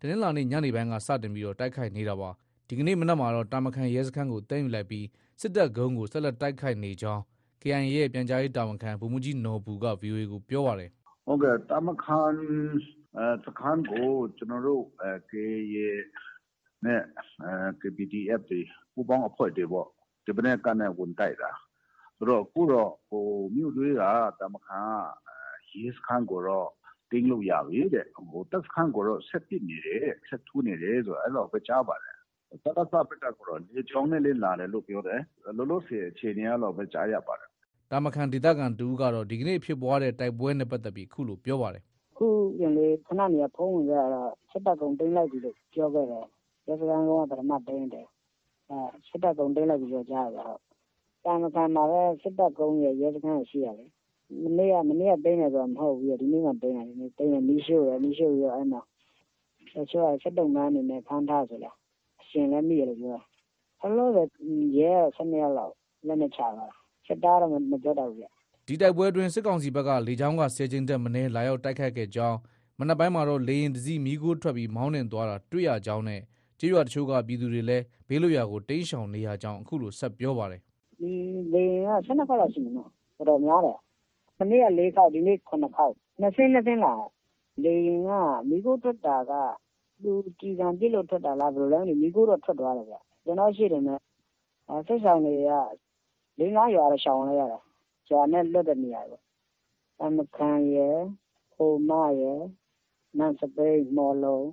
[0.00, 2.30] တနင်္လာနေ့ ညနေပိုင်းက စတင်ပြီး တိုက်ခိုက်နေတာပါ။
[2.70, 5.06] ဒီကနေ့မနက်မှာတော့တာမခန်ရဲစခန်းကိုသိမ်းယူလိုက်ပြီး
[5.40, 7.22] စစ်တပ်ကုန်းကိုဆက်လက်တိုက်ခိုက်နေကြောင်း
[7.62, 10.90] KIA ရဲ့ပြန်ကြားရေးတာဝန်ခံဗိုလ်မှူးကြီးနော်ဘူက VOA ကိုပြောပါတယ်။
[11.26, 12.32] “ဟုတ်ကဲ့တာမခန်
[13.44, 14.84] စခန်းကိုကျနော်တို့
[15.30, 15.88] KIA
[16.84, 17.02] နဲ့
[17.80, 18.60] KPDF တွေ
[18.94, 19.86] ပူးပေါင်းအဖွဲ့တွေပေါ့
[20.24, 21.50] ဒီမနက်ကနေဝင်တိုက်တာ။
[22.16, 22.90] ဆိုတော့အခုတော့
[23.54, 24.02] မြို့ထဲက
[24.40, 24.88] တာမခန်
[25.68, 26.68] ကရဲစခန်းကိုတော့
[27.10, 28.06] သိမ်းလို့ရပြီတဲ့။
[28.52, 32.09] တပ်စခန်းကိုတော့ဆက်ပစ်နေတယ်တဲ့ဆက်ထိုးနေတယ်ဆိုတာအဲလောက်ပဲကြားပါတယ်
[32.50, 35.20] စကစဘက်ကတော့ လေကြောင်းနဲ့လည်း လာတယ်လို့ ပြောတယ်။
[35.56, 37.48] လောလောဆယ်အခြေအနေအဲလောက်ပဲကြားရပါတယ်။”
[37.90, 42.26] တာမခန်ဒေသခံတဦးကတော့ ဒီကနေ့ဖြစ်ပွားတဲ့ တိုက်ပွဲနဲ့ပတ်သက်ပြီး အခုလို ပြောပါတယ်။“အခု
[42.58, 46.24] တင်လေးခဏနေကဖုန်းဝင်ခဲ့တာတော့ စစ်တပ်ကုန်းသိမ်းလိုက်ပြီလို့ ပြောခဲ့တယ်။
[46.66, 48.06] ရဲစခန်းကုန်းက ပထမသိမ်းတယ်။
[49.08, 50.44] စစ်တပ်ကုန်းသိမ်းလိုက်ပြီလို့ ကြားတယ်။
[51.24, 53.86] တာမခန်မှာပဲ စစ်တပ်ကုန်းရယ် ရဲစခန်းရယ် ရှိတာလေ။
[54.44, 54.74] မနေ့က
[55.24, 58.82] သိမ်းတယ်ဆိုတာ မဟုတ်ဘူး။ဒီနေ့မှ သိမ်းတာ။မီးရှို့တယ်။မီးရှို့ပြီးတော့အဲဒီမှာ
[59.74, 61.76] တချို့က စစ်သုံ့ပန်းအနေနဲ့ ဖမ်းထားတယ်ဆိုလား
[62.30, 63.22] ရှင်လည်းမိတယ်လို့ပြောတယ်။
[63.80, 64.26] လောလောဆယ်
[64.78, 65.72] ရဲက၁၂ယောက်လောက်
[66.06, 68.26] လက်နက်ချသွားတာ။စစ်သားတော့မပြောတတ်ဘူးဗျ။”
[68.66, 72.38] ဒီတိုက်ပွဲအတွင်းစစ်ကောင်စီဘက်ကလေကြောင်းက၁၀ကြိမ်ထက်မနည်းလာရောက်တိုက်ခိုက်ခဲ့ကြောင်း
[72.78, 76.20] မနက်ပိုင်းမှာတော့လေယာဉ်တစီးမီးခိုးထွက်ပြီးမောင်းနှင်သွားတာတွေ့ရကြောင်းနဲ့
[76.58, 80.60] ကျေးရွာတချို့ကပြည်သူတွေလည်းဘေးလွတ်ရာကိုတိမ်းရှောင်နေရကြောင်းအခုလိုဆက်ပြောပါတယ်။
[81.52, 83.78] လေယာဉ်က၁၂ခေါက်လောက်ရှိမယ်နော်။တော်တော်များတယ်။
[84.38, 87.10] မနေ့က၄ခေါက်ဒီနေ့၇ခေါက်။၂စင်း၂စင်းလာတယ်
[87.64, 88.10] လေယာဉ်က
[88.48, 89.32] မီးခိုးထွက်တာက
[90.02, 93.98] သူကြည်စံပြစ်လို့ထွက်တာလားဘယ်လိုလဲမသိဘူးမီးခိုးတော့ထွက်သွားတယ်ဗျကျွန်တော်ရှိတယ်မဲ့
[94.68, 95.50] အဲစစ်ဆောင်တွေက
[96.38, 97.62] လေးငါးရွာတော့ရှောင်လိုက်ရတယ်
[98.10, 99.22] ရွာနဲ့လွတ်တဲ့နေရာပေါ့
[100.02, 100.98] အမခံရယ်
[101.54, 101.90] ဟိုမ
[102.20, 102.40] ရယ်
[103.18, 104.48] နန်စပိတ်မော်လုံး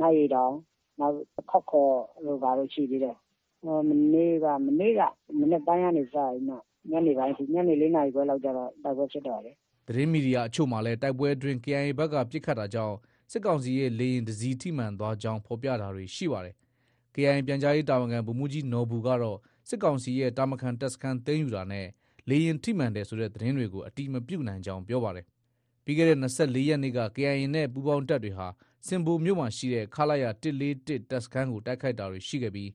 [0.00, 0.54] နိုင်ရီတောင်
[1.00, 1.14] နောက်
[1.50, 1.94] ခောက်ခေါ်
[2.24, 3.16] လို့ပါလို့ရှိသေးတယ်
[3.64, 5.00] ဟိုမနေ့ကမနေ့က
[5.40, 9.54] မနေ့ပိုင်းကနေစရင်တော့ညနေပိုင်းထိညနေ၄နာရီခွဲလောက်ကျတော့တိုက်ပွဲဖြစ်တော့တယ်
[9.86, 12.96] သတင်းမီဒီယာအချို့မှာလည်းတိုက်ပွဲအတွင်း KIA ဘက်ကပြစ်ခတ်တာကြောင့်
[13.30, 16.54] စစ်ကောင်စီရဲ့လေရင်တစည်းထိမှန်သွားကြောင်းဖော်ပြတာတွေရှိပါတယ်။
[17.14, 21.86] KIA ပြန်ကြားရေးတာဝန်ခံဗိုလ်မှူးကြီးနော်ဘူကတော့စစ်ကောင်စီရဲ့တာမခံတပ်စခန်းသိမ်းယူတာနဲ့
[22.28, 25.26] လေရင်ထိမှန်တယ်ဆိုတဲ့သတင်းတွေကိုအတိမပြုနိုင်ကြောင်းပြောပါတယ်။
[25.84, 28.46] ပြီးခဲ့တဲ့24ရက်နေ့က KIA နဲ့ပူးပေါင်းတပ်တွေဟာ
[28.86, 32.70] စင်ဘူမြို့မှာရှိတဲ့ခလာရ141တပ်စခန်းကိုတိုက်ခိုက်တာတွေရှိခဲ့ပြီး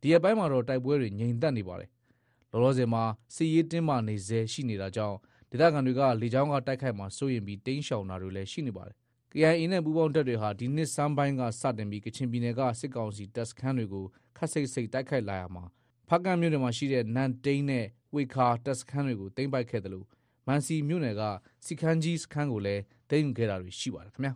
[0.00, 1.90] ဒီရက်ပိုင်းမှာတော့တိုက်ပွဲတွေငြိမ်သက်နေပါတယ်။
[2.50, 3.02] လောလောဆယ်မှာ
[3.34, 5.16] စစ်ရေးတင်းမာနေဆဲရှိနေတာကြောင့်
[5.50, 8.96] ဒေသခံတွေကလေကြောင်းကတိုက်ခိုက်မှာစိုးရင်ပြီးတင်းရှောင်တာတွေလည်းရှိနေပါတယ်။
[9.36, 14.04] KIA နဲ့ ပူးပေါင်းတပ်တွေဟာ ဒီနှစ်စမ်းပိုင်းက စတင်ပြီး ကချင်ပြည်နယ်က စစ်ကောင်စီတပ်စခန်းတွေကို
[14.36, 15.64] ခတ်စိတ်စိတ်တိုက်ခိုက်လာရာမှာ
[16.08, 20.06] ဖားကန့်မြို့နယ်မှာရှိတဲ့ နန်တိန်းနဲ့ဝေခါ တပ်စခန်းတွေကို သိမ်းပိုက်ခဲ့တယ်လို့
[20.46, 21.22] မန်စီမြို့နယ်က
[21.64, 24.32] စီခန်းကြီးစခန်းကိုလည်း သိမ်းယူခဲ့တာတွေ ရှိပါတယ်ခင်ဗျာ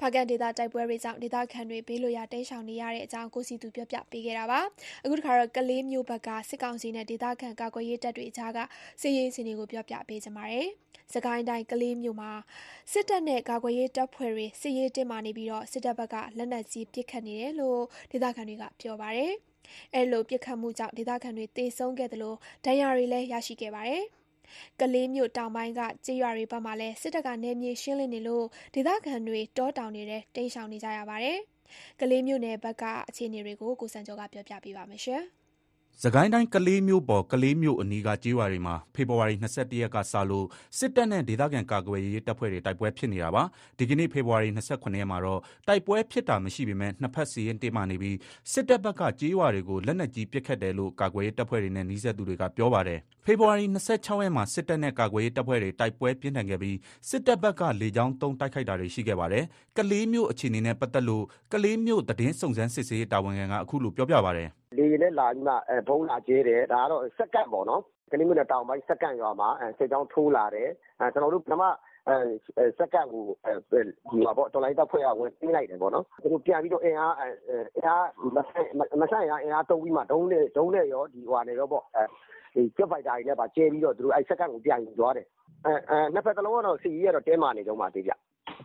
[0.00, 4.60] ဖားကန်ဒေသတိုက်ပွဲတွေကြောင့်ဒေသခံတွေဘေးလွတ်ရာတိမ်းရှောင်နေရတဲ့အကြောင်းကိုစီသူပြောပြပေးခဲ့တာပါ
[5.04, 8.58] အခုတခါတော့ကလေးမျိုးဘက်ကစစ်ကောင်စီနဲ့ဒေသခံကာကွယ်ရေးတပ်တွေအကြားက
[9.00, 10.66] စစ်ရေးအခြေအနေကိုပြောပြပေးကြပါမယ်
[11.14, 12.32] စကိုင်းတိုင်းကလေးမျိုးမှာ
[12.92, 19.32] စစ်တပ်နဲ့ကာကွယ်ရေးတပ်ဖွဲ့တွေစစ်ရေးတင်းမာနေပြီးတော့စစ်တပ်ဘက်ကလက်နက်ကြီးပစ်ခတ်နေတယ်လို့ဒေသခံတွေကပြောပါတယ်
[19.94, 24.04] အဲလိုပစ်ခတ်မှုကြောင့်ဒေသခံတွေတေဆုံးခဲ့တယ်လို့ဒဏ်ရာတွေလည်းရရှိခဲ့ပါတယ်
[24.80, 31.38] ကလေးမြို့တောင်ပိုင်းကကြေးရွာတွေဘက်မှာလည်းစစ်တပ်ကနေမြေရှင်းလင်းနေလို့ဒေသခံတွေတောတောင်နေတဲ့တိမ်းရှောင်နေကြရပါတယ်။
[32.00, 35.24] ကလေးမြို့နယ်ဘက်ကအခြေအနေတွေကိုကိုစံကျော်ကပြောပြပေးပါမယ်ရှင်။
[36.04, 40.46] စကိုင်းတိုင်း ကလေးမြို့ပေါ် ကလေးမြို့အနီးက ကျေးရွာတွေမှာ ဖေဖော်ဝါရီ21ရက်ကစလို့
[40.78, 43.42] စစ်တပ်နဲ့ ဒေသခံကာကွယ်ရေးတပ်ဖွဲ့တွေ တိုက်ပွဲဖြစ်နေတာပါ
[43.78, 48.16] ဒီကနေ့ ဖေဖော်ဝါရီ29ရက်မှာတော့ တိုက်ပွဲဖြစ်တာမရှိပေမဲ့နှစ်ဖက်စီရင်တင်းမာနေပြီး
[48.52, 56.76] စစ်တပ်ဘက်က ကျေးရွာတွေကို လက်နက်ကြီးပစ်ခတ်တယ်လို့ ကာကွယ်ရေးတပ်ဖွဲ့တွေနဲ့နှီးစပ်သူတွေက ပြောပါတယ် ဖေဖော်ဝါရီ26ရက်မှာ စစ်တပ်နဲ့ ကာကွယ်ရေးတပ်ဖွဲ့တွေ တိုက်ပွဲပြင်းထန်ခဲ့ပြီး
[57.08, 59.44] စစ်တပ်ဘက်က လေကြောင်းသုံး တိုက်ခိုက်တာတွေ ရှိခဲ့ပါတယ်
[59.78, 70.68] ကလေးမြို့အခြေအနေနဲ့ ပတ်သက်လို့ ကလေးမြို့ သတင်းစုံစမ်းစစ်ဆေးရေး တာဝန်ခံက အခုလိုပြောပြပါတယ်လေယာဉ်နဲ့လာပြီးမှအဲဘုံလာကျဲတယ်ဒါကတော့စက္ကန့်ပေါ့နော်ကလေးမြို့နယ်တောင်ပိုင်းစက္ကန့်ရွာမှာအဲစစ်ကြောင်းထိုးလာတယ်
[71.00, 71.62] အဲကျွန်တော်တို့ပထမ
[72.08, 78.68] အဲစက္ကန့်ကိုအဲဒီမှာပေါ့တော်လိုင်းတပ်ဖွဲ့ကဝင်သိလိုက်တယ်ပေါ့နော်သူတို့ပြန်ပြီးတော့အင်အားအင်အားမဆိုင်
[79.00, 82.02] မဆိုင်ရအင်အားတုံးပြီးမှဒုံးနဲ့ဒုံးနဲ့ရောဒီဟွာနဲ့ရောပေါ့အဲ
[82.54, 85.26] ဒီဂျက်ဖိုက်တာတွေနဲ့ပါကျဲပြီးတော့သူတို့အဲစက္ကန့်ကိုပြန်ယူသွားတယ်
[85.66, 88.12] အဲအဲနှစ်ဖက်စလုံးကတော့စီရီကတော့တဲမာနေကြမှာသေးကြ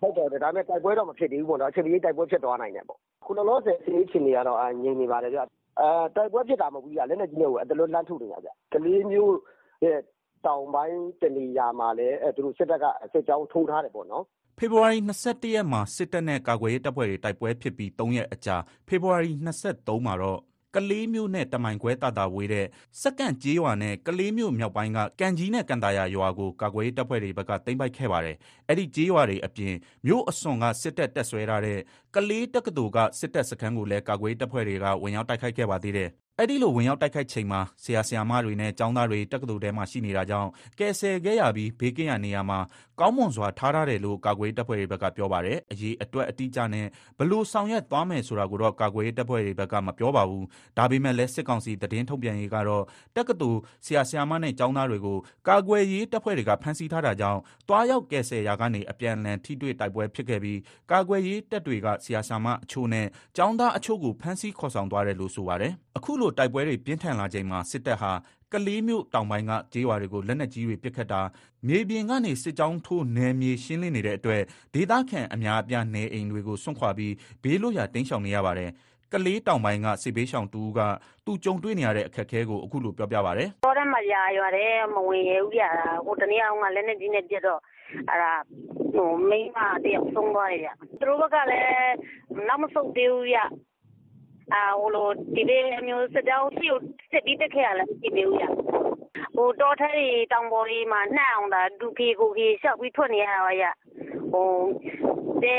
[0.02, 5.39] ဟုတ်တယ်ဒါပေမဲ့တိုက်ပွဲတော့မဖြစ်သေးဘူးပေါ့နော်အချိန်ကြီးတိုက်ပွဲဖြစ်သွားနိုင်တယ်ပေါ့ခုလောလောဆယ်စီရီချင်းတွေကတော့ငြိမ်နေပါတယ်ဗျ
[5.80, 9.36] အဲတိုက်ပွဲဖြစ်တာမဟုတ်ဘူးဗျလက်နဲ့ကြီးနဲ့ကိုအတလွတ်လန့်ထုတ်နေတာဗျကလေးမျိုး
[9.86, 10.00] ရဲ့
[10.46, 14.24] တောင်ပိုင်းတနေရာမှာလည်းအဲသူတို့စစ်တပ်ကစစ်ကြောင်းထိုးထားတယ်ပေါ့နော်
[14.60, 18.56] ဖေဖော်ဝါရီ21ရက်မှာစစ်တပ်နဲ့ကာကွယ်ရေးတပ်ဖွဲ့တွေတိုက်ပွဲဖြစ်ပြီး3ရက်အကြာ
[18.88, 19.32] ဖေဖော်ဝါရီ
[19.70, 20.40] 23မှာတော့
[20.76, 22.68] ကလေးမျိုးနဲ့တမိုင်ခွဲတာတာဝေးတဲ့
[23.02, 29.74] စက္ကန့်ကျေးရွာနဲ့ကလေးမျိုးမြောက်ပိုင်းကကန်ကြီးနဲ့ကန်တာယာရွာကိုကာကွယ်ရေးတပ်ဖွဲ့တွေဘက်ကသိမ်းပိုက်ခဲ့ပါတယ်။အဲ့ဒီကျေးရွာတွေအပြင်
[30.06, 31.80] မြို့အစွန်ကစစ်တပ်တက်ဆွဲထားတဲ့
[32.15, 40.49] ကလေးတက္ကသိုလ်က စစ်တပ်စခန်းကိုလည်း ကာကွယ်ရေးတပ်ဖွဲ့တွေက ဝင်ရောက်တိုက်ခိုက်ခဲ့ပါသေးတယ်။အဲ့ဒီလို ဝင်ရောက်တိုက်ခိုက်ချိန်မှာ ဆရာ ဆရာမတွေနဲ့ ကျောင်းသားတွေ တက္ကသိုလ်ထဲမှာ ရှိနေတာကြောင့်
[40.80, 42.60] ကယ်ဆယ်ခဲ့ရပြီး ဘေးကင်းရနေရာမှာ
[42.99, 46.88] ကောင်းမွန်စွာ ထားထားတယ်လို့ ကာကွယ်ရေးတပ်ဖွဲ့တွေဘက်က ပြောပါတယ်။အရေးအတွက်အတိအကျနဲ့
[47.19, 50.43] ဘလို့ဆောင်ရွက်သွားမယ်ဆိုတာကိုတော့ ကာကွယ်ရေးတပ်ဖွဲ့တွေဘက်က မပြောပါဘူး။
[50.78, 52.84] ဒါပေမဲ့လည်း စစ်ကောင်စီ သတင်းထုတ်ပြန်ရေးကတော့
[53.15, 55.17] တက္ကသိုလ် ဆရာ ဆရာမနဲ့ ကျောင်းသားတွေကို
[55.49, 60.60] ကာကွယ်ရေးတပ်ဖွဲ့တွေက ဖမ်းဆီးထားတာကြောင့်တွားရောက်ကယ်ဆယ်ရာကနေ အပြန်အလှန် ထိတွေ့တိုက်ပွဲဖြစ်ခဲ့ပြီး
[60.91, 68.12] ကာကွယ်ရေးတပ်တွေကဆရာ ဆရာမအချို့နဲ့ ကျောင်းသားအချို့ကို ဖမ်းဆီးခေါ်ဆောင်သွားတယ်လို့ ဆိုပါတယ်။အခုလို တိုက်ပွဲတွေ ပြင်းထန်လာချိန်မှာ စစ်တပ်ဟာ
[68.54, 71.22] ကလေးမြို့တောင်ပိုင်းက ကျေးရွာတွေကို လက်နက်ကြီးတွေ ပစ်ခတ်တာ
[71.68, 74.42] မြေပြင်ကနေ စစ်ကြောင်းထိုး နယ်မြေရှင်းလင်းနေတဲ့အတွက်
[74.74, 77.13] ဒေသခံအများအပြား နေအိမ်တွေကို စွန့်ခွာပြီး
[77.44, 78.72] ဘေးလွတ်ရာတင်းရှောင်နေရပါတယ်
[79.13, 80.80] ကလေးတောင်ပိုင်းက စစ်ဘေးရှောင်တူက
[81.26, 85.63] သူကြုံတွေ့နေရတဲ့ အခက်အခဲကို အခုလို ပြောပြပါဗျ။တောထဲမှာယာရွာတယ်မဝင်ရဘူးကြ
[86.06, 87.60] ဟိုတနေ့အောင်ကလက်နဲ့ကြီးနဲ့ပြတ်တော့
[88.10, 88.34] အဲ့ဒါ
[88.96, 91.96] ဟိုမိန်းမတယောက်ဆုံးသွားတယ်ဗျသူတို့ဘက်ကလည်း
[92.48, 93.40] နောက်မဆုတ်သေးဘူးဗျ
[94.54, 96.80] အာဟိုလိုဒီလေးမျိုးစကြောင်းစီကို
[97.12, 98.46] စစ်ပြီးတက်ခဲ့ရလဲမရှိသေးဘူးဗျ
[99.36, 103.66] ဟိုတောထဲတွေတောင်ပေါ်တွေမှာနှံ့အောင်တာဒူကေကိုကေရှောက်ပြီးထွက်နေရတာပါဗျ
[104.32, 104.50] ဟို
[105.44, 105.58] တဲ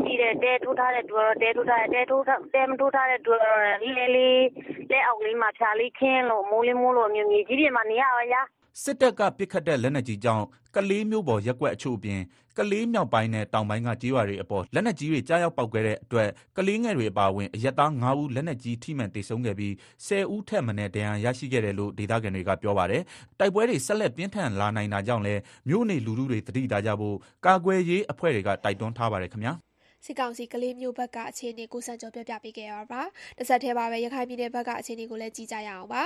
[0.00, 4.44] ရှိတဲ့တဲထိုးထားတဲ့တူတော့တဲထိုးထားတဲ့တဲထိုးထားတဲမထိုးထားတဲ့တူတော့လေလေး
[4.90, 8.42] လက်အောက်လေးမှာဖြာလေးခင်းလို့မိုးလေးမိုးလို့မျိုးမြေကြီးပြင်မှာနေရပါဗျာ
[8.82, 12.20] စစ်တပ်က ပစ်ခတ်တဲ့ လက်နက်ကြီးကြောင့် ကလေးမြို့ပေါ် ရပ်ကွက်အချို့အပြင်
[12.58, 19.72] ကလေးမြောက်ပိုင်းနဲ့ တောင်ပိုင်းက ကျေးရွာတွေအပေါ် လက်နက်ကြီးတွေကြားရောက်ပောက်ကွဲတဲ့အတွက် ကလေးငယ်တွေ အပါအဝင် အရက်သား9ဦး လက်နက်ကြီး ထိမှန်သေဆုံးခဲ့ပြီး
[20.06, 23.02] 10ဦးထက်မနည်း ဒဏ်ရာရရှိခဲ့တယ်လို့ ဒေသခံတွေက ပြောပါတယ်။
[23.38, 29.54] တိုက်ပွဲတွေ ဆက်လက်ပြင်းထန်လာနိုင်တာကြောင့်လည်း မြို့နေလူထုတွေ သတိထားကြဖို့ ကာကွယ်ရေးအဖွဲ့တွေက တိုက်တွန်းထားပါတယ်ခင်ဗျာ။
[30.04, 33.02] စစ်ကောင်စီကလေးမျိုးဘက်ကအခြေအနေကိုစံကြောပြပြပေးခဲ့ရပါ
[33.38, 36.02] တဆက်သေးပါပဲရခိုင်ပြည်နယ်ဘက်ကအခြေအနေကိုလည်းကြည့်ကြရအောင်ပါ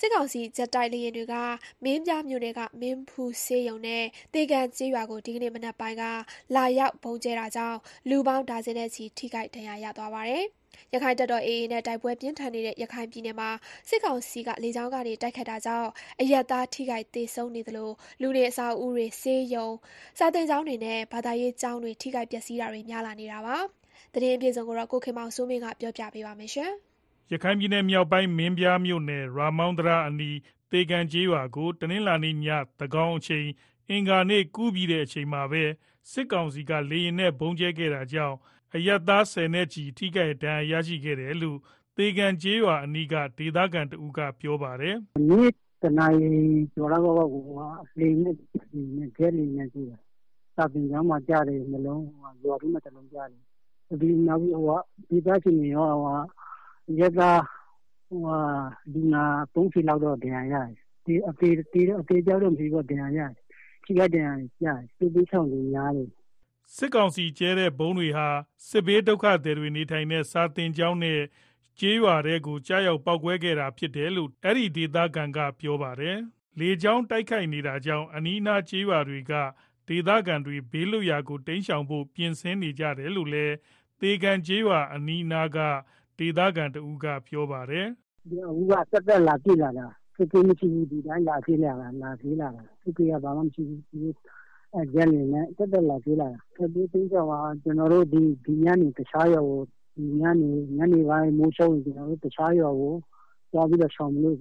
[0.00, 1.34] စစ်ကောင်စီဂျက်တိုက်လေယာဉ်တွေက
[1.84, 4.04] မင်းပြမြို့နယ်ကမင်းဖူးဆေးရုံနဲ့
[4.34, 6.04] တေကန်ကျေးရွာကိုဒီကနေ့မနက်ပိုင်းက
[6.56, 10.61] လာရောက်ပုံကျဲတာကြောင့်လူပေါင်းဒါဇင်နဲ့ချီထိခိုက်ဒဏ်ရာရသွားပါတယ်
[10.94, 13.50] ရခိုင်တပ်တော် AA နဲ့ တိုက်ပွဲပြင်းထန်နေတဲ့ ရခိုင်ပြည်နယ်မှာ
[13.88, 15.88] စစ်ကောင်စီက လေကြောင်းကနေ တိုက်ခတ်တာကြောင့်
[16.20, 19.68] အရက်သား ထိခိုက်ဒေဆုံးနေသလို လူတွေအစာအုပ်တွေ ဆေးရုံ
[20.18, 23.56] စာသင်ကျောင်းတွေနဲ့ ဘာသာရေးကျောင်းတွေ ထိခိုက်ပျက်စီးတာတွေ များလာနေတာပါ။
[24.14, 26.70] သတင်းအပြည့်စုံကိုတော့ကိုခင်မောင်စိုးမင်းက ပြောပြပေးပါမယ်ရှင်။
[27.32, 30.36] ရခိုင်ပြည်နယ်မြောက်ပိုင်း မင်းပြားမြို့နယ်ရာမောင်းတရာအနီး
[30.70, 32.46] သေကန်ကျေးရွာကို တနင်္လာနေ့ည
[32.78, 33.46] သန်းခေါင်အချိန်
[33.90, 35.62] အင်္ဂါနေ့ ကူးပြီးတဲ့အချိန်မှာပဲ
[36.10, 38.36] စစ်ကောင်စီက လေယာဉ်နဲ့ ဗုံးကျဲခဲ့တာကြောင့်
[38.76, 41.58] အရပ်သား ဆယ်နဲ့ချီ ထိခိုက်ဒဏ်ရာရရှိခဲ့တယ်လို့
[41.96, 44.96] သေကန်ကျေးရွာအနီးက ဒေသခံတဦးက ပြောပါတယ်။"
[45.28, 45.50] နေ့
[45.82, 46.30] တနာရီ
[46.74, 47.66] ကျော်လောက်က လေယာ
[48.06, 48.34] ဉ်နဲ့
[49.16, 49.98] ဂျက်လေယာဉ်နဲ့ကြဲတာ။
[50.56, 52.00] စာသင်ကျောင်းမှာ ကျတယ် နှစ်လုံး၊
[52.44, 53.38] ရွာထဲမှာ တလုံးကျတယ်။
[53.88, 54.14] နောက်ပြီး
[55.10, 55.86] ဒေသအခြေအနေရော
[56.90, 57.42] အရပ်သား
[58.92, 63.30] လူနာသုံးဆယ်လောက်တော့ ဒဏ်ရာရတယ်။အသေအပျောက်တော့ မရှိဘူး ဒဏ်ရာရတယ်။
[63.84, 66.08] ထိခိုက်ဒဏ်ရာ ရတယ်။စစ်ဘေးရှောင်တွေ များတယ်။"
[66.76, 68.28] စစ်ကောင်စီကျဲတဲ့ဗုံးတွေဟာ
[68.68, 71.20] စစ်ဘေးဒုက္ခသည်တွေနေထိုင်တဲ့ စာသင်ကျောင်းနဲ့
[71.78, 76.18] ကျေးရွာထဲကို ကျရောက်ပေါက်ကွဲခဲ့တာဖြစ်တယ်လို့ အဲဒီဒေသခံက ပြောပါတယ်။
[76.58, 79.32] လေကြောင်းတိုက်ခိုက်နေတာကြောင့် အနီးအနားကျေးရွာတွေက
[79.88, 83.54] ဒေသခံတွေ ဘေးလွတ်ရာကို တိမ်းရှောင်ဖို့ ပြင်ဆင်နေကြတယ်လို့လည်း
[84.00, 85.58] သေကန်ကျေးရွာအနီးနားက
[86.18, 87.86] ဒေသခံတဦးက ပြောပါတယ်။"
[88.48, 94.14] အခုက သက်သက်လာပစ်လာတာ စစ်ဆေးမရှိဘူး ဒီအတိုင်းလာပစ်လာတာ စစ်ဆေးတာဘာမှမရှိဘူး
[94.92, 99.60] ဂျက်လေယာဉ်နဲ့သက်သက်လာပစ်လာတာစစ်ဘေးတိမ်းရှောင်တာကျနော်တို့ဒီညနေတခြားရွာကို
[100.20, 100.22] ည
[100.92, 101.82] နေပိုင်းမိုးချုပ်ရင်
[102.24, 102.94] တခြားရွာကို
[103.52, 104.36] သွားပြီးတော့ရှောင်ဖို့လုပ်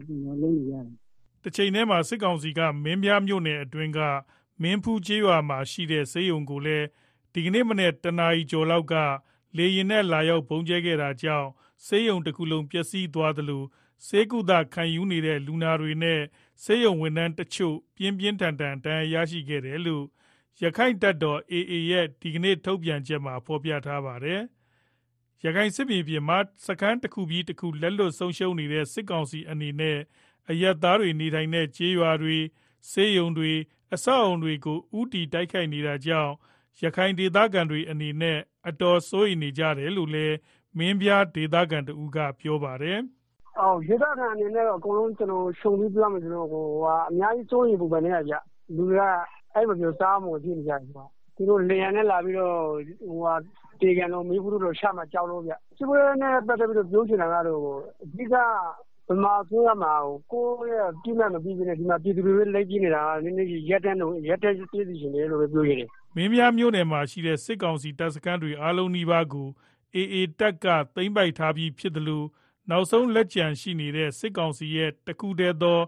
[0.58, 0.86] နေကြတယ်။"
[1.44, 4.00] တချိန်တည်းမှာစစ်ကောင်စီကမင်းပြားမြို့နယ်အတွင်းက
[4.62, 6.86] မင်းဖူးကျေးရွာမှာရှိတဲ့ဆေးရုံကိုလည်း
[7.34, 8.94] ဒီကနေ့မနက်တနာရီကျော်လောက်က
[9.58, 11.50] လေယာဉ်နဲ့လာရောက်ဗုံးကြဲခဲ့တာကြောင့်
[11.86, 13.64] ဆေးရုံတခုလုံးပျက်စီးသွားသလို
[14.08, 16.22] ဆေးကုသခံယူနေတဲ့လူနာတွေနဲ့
[16.64, 20.06] ဆေးရုံဝန်ထမ်းတချို့ပြင်းပြင်းထန်ထန်ဒဏ်ရာရရှိခဲ့တယ်လို့
[20.60, 24.42] ရက္ခိုင့်တပ်တော် AA ရဲ့ ဒီကနေ့ ထုတ်ပြန်ချက်မှာ ဖော်ပြထားပါတယ်။
[25.44, 29.98] ရခိုင်စစ်မြေပြင်မှာ စခန်းတခုပြီးတခု လက်လွှတ်ဆုံးရှုံးနေတဲ့ စစ်ကောင်စီအနေနဲ့
[30.50, 32.38] အရပ်သားတွေနေထိုင်တဲ့ ကျေးရွာတွေ၊
[32.90, 33.52] ဆေးရုံတွေ၊
[33.94, 36.34] အဆောက်အဦတွေကို ဦးတည်တိုက်ခိုက်နေတာကြောင့်
[36.84, 40.36] ရခိုင်ဒေသခံတွေအနေနဲ့ အတော်စိုးရိမ်နေကြတယ်လို့လည်း
[40.78, 43.00] မင်းပြားဒေသခံတဦးက ပြောပါတယ်။"
[43.88, 46.46] ဒေသခံအနေနဲ့ အကုန်လုံး ခြုံပြီးပြောရမယ်ဆိုရင်
[47.10, 48.42] အများကြီး စိုးရိမ်ပူပန်နေကြတယ်
[48.76, 49.04] လူတွေက
[49.54, 50.82] အိပ်မပျော်စားမငိုဖြစ်နေကြတယ်
[51.36, 52.58] သူတို့ လေယာဉ်နဲ့လာပြီးတော့
[53.82, 57.62] သေကန်တို့မင်းဖူးတို့ ချမှာ ကြောက်လို့ဗျ စစ်ပွဲနဲ့ ပတ်သတ်ပြီးပြောချင်တာကတော့
[58.04, 58.36] အဓိက
[59.10, 59.94] ဗမာအစိုးရမှာ
[60.32, 63.02] ကိုယ့်ရဲ့အပြစ်မဲ့မပြုဘဲဒီမှာ ပြည်သူတွေပဲ လိုက်ပြေးနေတာ
[63.70, 69.48] ရပ်တန့်ပေးစေချင်တယ်လို့ပဲ ပြောချင်တယ်။"မင်းပြားမြို့နယ်မှာရှိတဲ့ စစ်ကောင်စီတပ်စခန်းတွေ အားလုံးနီးပါးကို
[69.96, 72.24] AA တပ်က သိမ်းပိုက်ထားပြီးဖြစ်သလို
[72.70, 75.80] နောက်ဆုံးလက်ကျန်ရှိနေတဲ့ စစ်ကောင်စီရဲ့ တခုတည်းသော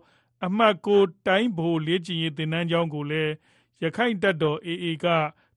[0.46, 0.76] အမှတ်
[1.28, 3.34] တိုင်းဗဟိုလေ့ကျင့်ရေး သင်တန်းကျောင်းကိုလည်း
[3.82, 5.06] ရက္ခိုင့်တပ်တော် AA က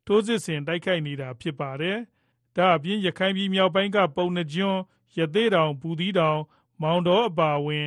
[0.06, 1.98] ထိုးစစ်ဆင်တိုက်ခိုက်နေတာဖြစ်ပါတယ်။
[2.56, 4.78] ဒါ့အပြင် ရခိုင်မြောက်ပိုင်းက ပုဏ္ဏားကျွန်း၊
[5.18, 6.38] ရသေ့တောင်၊ဘူးသီးတောင်၊
[6.82, 7.86] မောင်တောအပါအဝင်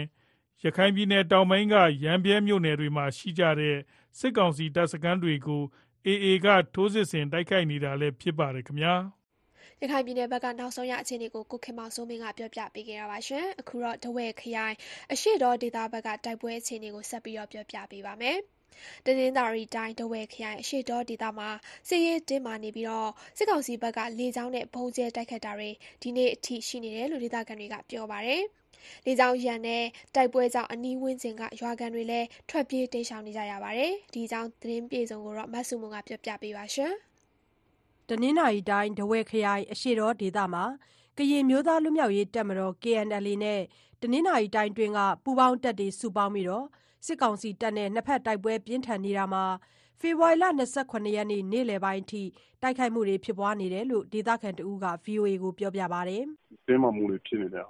[0.64, 0.92] ရခိုင်
[1.32, 3.78] တောင်ပိုင်းက ရမ်းဗြဲမြို့နယ်တွေမှာရှိတဲ့
[4.20, 5.64] စစ်ကောင်စီတပ်စခန်းတွေကို
[6.08, 8.96] AA က ထိုးစစ်ဆင်တိုက်ခိုက်နေတာလည်း ဖြစ်ပါတယ်ခင်ဗျာ
[9.82, 13.18] ရခိုင်ပြည်နယ်ဘက်က နောက်ဆုံးရအခြေအနေကို ကိုခင်မောင်စိုးမင်းကပြောပြပေးခဲ့တာပါ။
[13.60, 14.76] အခုတော့ ထားဝယ်ခရိုင်
[15.14, 18.38] အရှေ့တောဒေသဘက်က တိုက်ပွဲအခြေအနေကို ဆက်ပြောပြပေးပါမယ်။
[19.06, 21.50] တနင်္သာရီတိုင်း ထားဝယ်ခရိုင် အရှေ့တောဒေသမှာ
[21.88, 22.88] စစ်ရေးတင်းမာနေပြီး
[23.38, 25.70] စစ်ကောင်စီဘက်က လေကြောင်းနဲ့ ဗုံးကြဲတိုက်ခိုက်တာတွေ
[26.02, 28.44] ဒီနေ့အထိ ရှိနေတယ်လို့ ဒေသခံတွေက ပြောပါတယ်။
[29.06, 29.84] လေကြောင်းရန်နဲ့
[30.16, 36.46] တိုက်ပွဲကြောင့် အနီးဝန်းကျင်က ရွာခံတွေလည်း ထွက်ပြေး တိမ်းရှောင်နေကြရပါတယ်။ဒီအကြောင်း သတင်းပေးပို့ချက်ကို မဆုမွန်ကပြောပြပါမ
[36.86, 36.94] ယ်။
[38.10, 40.66] တနင်္သာရီတိုင်း ထားဝယ်ခရိုင် အရှေ့တောဒေသမှာ
[41.18, 43.62] ကရင်အမျိုးသား လွတ်မြောက်ရေးတပ်မတော် KNLA နဲ့
[44.02, 46.48] တနင်္သာရီတိုင်းအတွင်းက ပူးပေါင်းတပ်တွေ စုပေါင်းပြီး
[47.06, 49.44] စစ်ကောင်စီတပ်နဲ့ နှစ်ဘက်တိုက်ပွဲပြင်းထန်နေတာမှာ
[50.02, 50.52] ဖေဖော်ဝါရီလ ၂
[51.02, 52.24] ၇ ရက် နေ့နေ့လည်ပိုင်းအထိ
[52.62, 56.24] တိုက်ခိုက်မှုတွေ ဖြစ်ပွားနေတယ်လို့ ဒေသခံတဦးကဗွီအိုအေကို ပြောပါတယ်။"
[56.68, 57.66] တင်းမာမှုတွေဖြစ်နေတယ်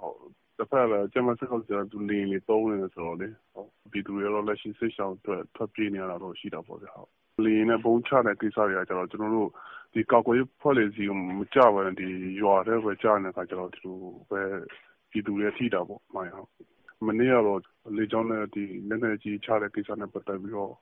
[0.58, 3.28] တဘက်ကလည်း ကြပ်မတ်စစ်ကောင်စီကလေယာဉ်တွေသုံးနေတယ်ဆိုတော့လေ
[3.92, 6.94] ပြည်သူတွေကတော့ လက်ရှိစစ်ရှောင်အတွက် ထွက်ပြေးနေရတာတော့ ရှိတာပေါ့ဗျာ
[7.44, 9.50] လေယာဉ်နဲ့ဗုံးချတဲ့ကိစ္စတွေကကျတော့ ကျွန်တော်တို့
[10.12, 12.12] ကာကွယ်ရေးအဖွဲ့တွေဆီကို မကျဘဲနဲ့
[12.42, 16.00] ရွာထဲပဲ ကျနေတဲ့အခါကျတော့ပြည်သူတွေထိတာပေါ့
[17.06, 17.60] မနေ့ကတော့
[17.96, 20.72] လေကြောင်းနဲ့ဒီလက်နက်ကြီးချတဲ့ကိစ္စနဲ့ ပတ်သက်ပြီးတော့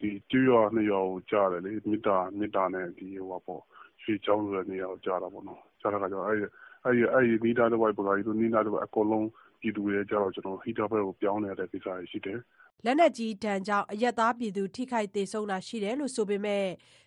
[0.00, 3.62] ဒီကျွရွာနှစ်ရွာကိုကြားတယ်လေမြစ်တာမြစ်တာနဲ့ဒီဟိုပါပေါ့
[4.02, 6.38] ရွှေချောင်းဆိုတဲ့နေရာကိုကြားတာပေါ့နော်ကြားတဲ့ခါကျတော့ အဲ့
[6.84, 9.28] အဲ့အဲ့ဒီနီးတာတစ်ဝိုက် ပကာကြီးတို့နီးတာတစ်ဝိုက် အကုန်လုံး
[9.60, 12.38] ပြည်သူတွေကြတော့ကျွန်တော်ဟီတာဘက်ကို ပြောင်းနေရတဲ့ကိစ္စတွေရှိတယ်
[12.84, 16.64] လက်နက်ကြီးဒဏ်ကြောင့် အရက်သားပြည်သူ ထိခိုက်သေဆုံးတာရှိတယ်လို့ ဆိုပေမဲ့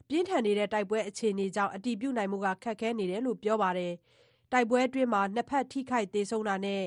[0.09, 3.93] ပြင်းထန်နေတဲ့ တိုက်ပွဲအခြေအနေကြောင့် အတည်ပြုနိုင်မှုကခက်ခဲနေတယ်လို့ ပြောပါတယ်။
[4.51, 6.83] တိုက်ပွဲအတွင်းမှာနှစ်ဖက် ထိခိုက်သေဆုံးတာနဲ့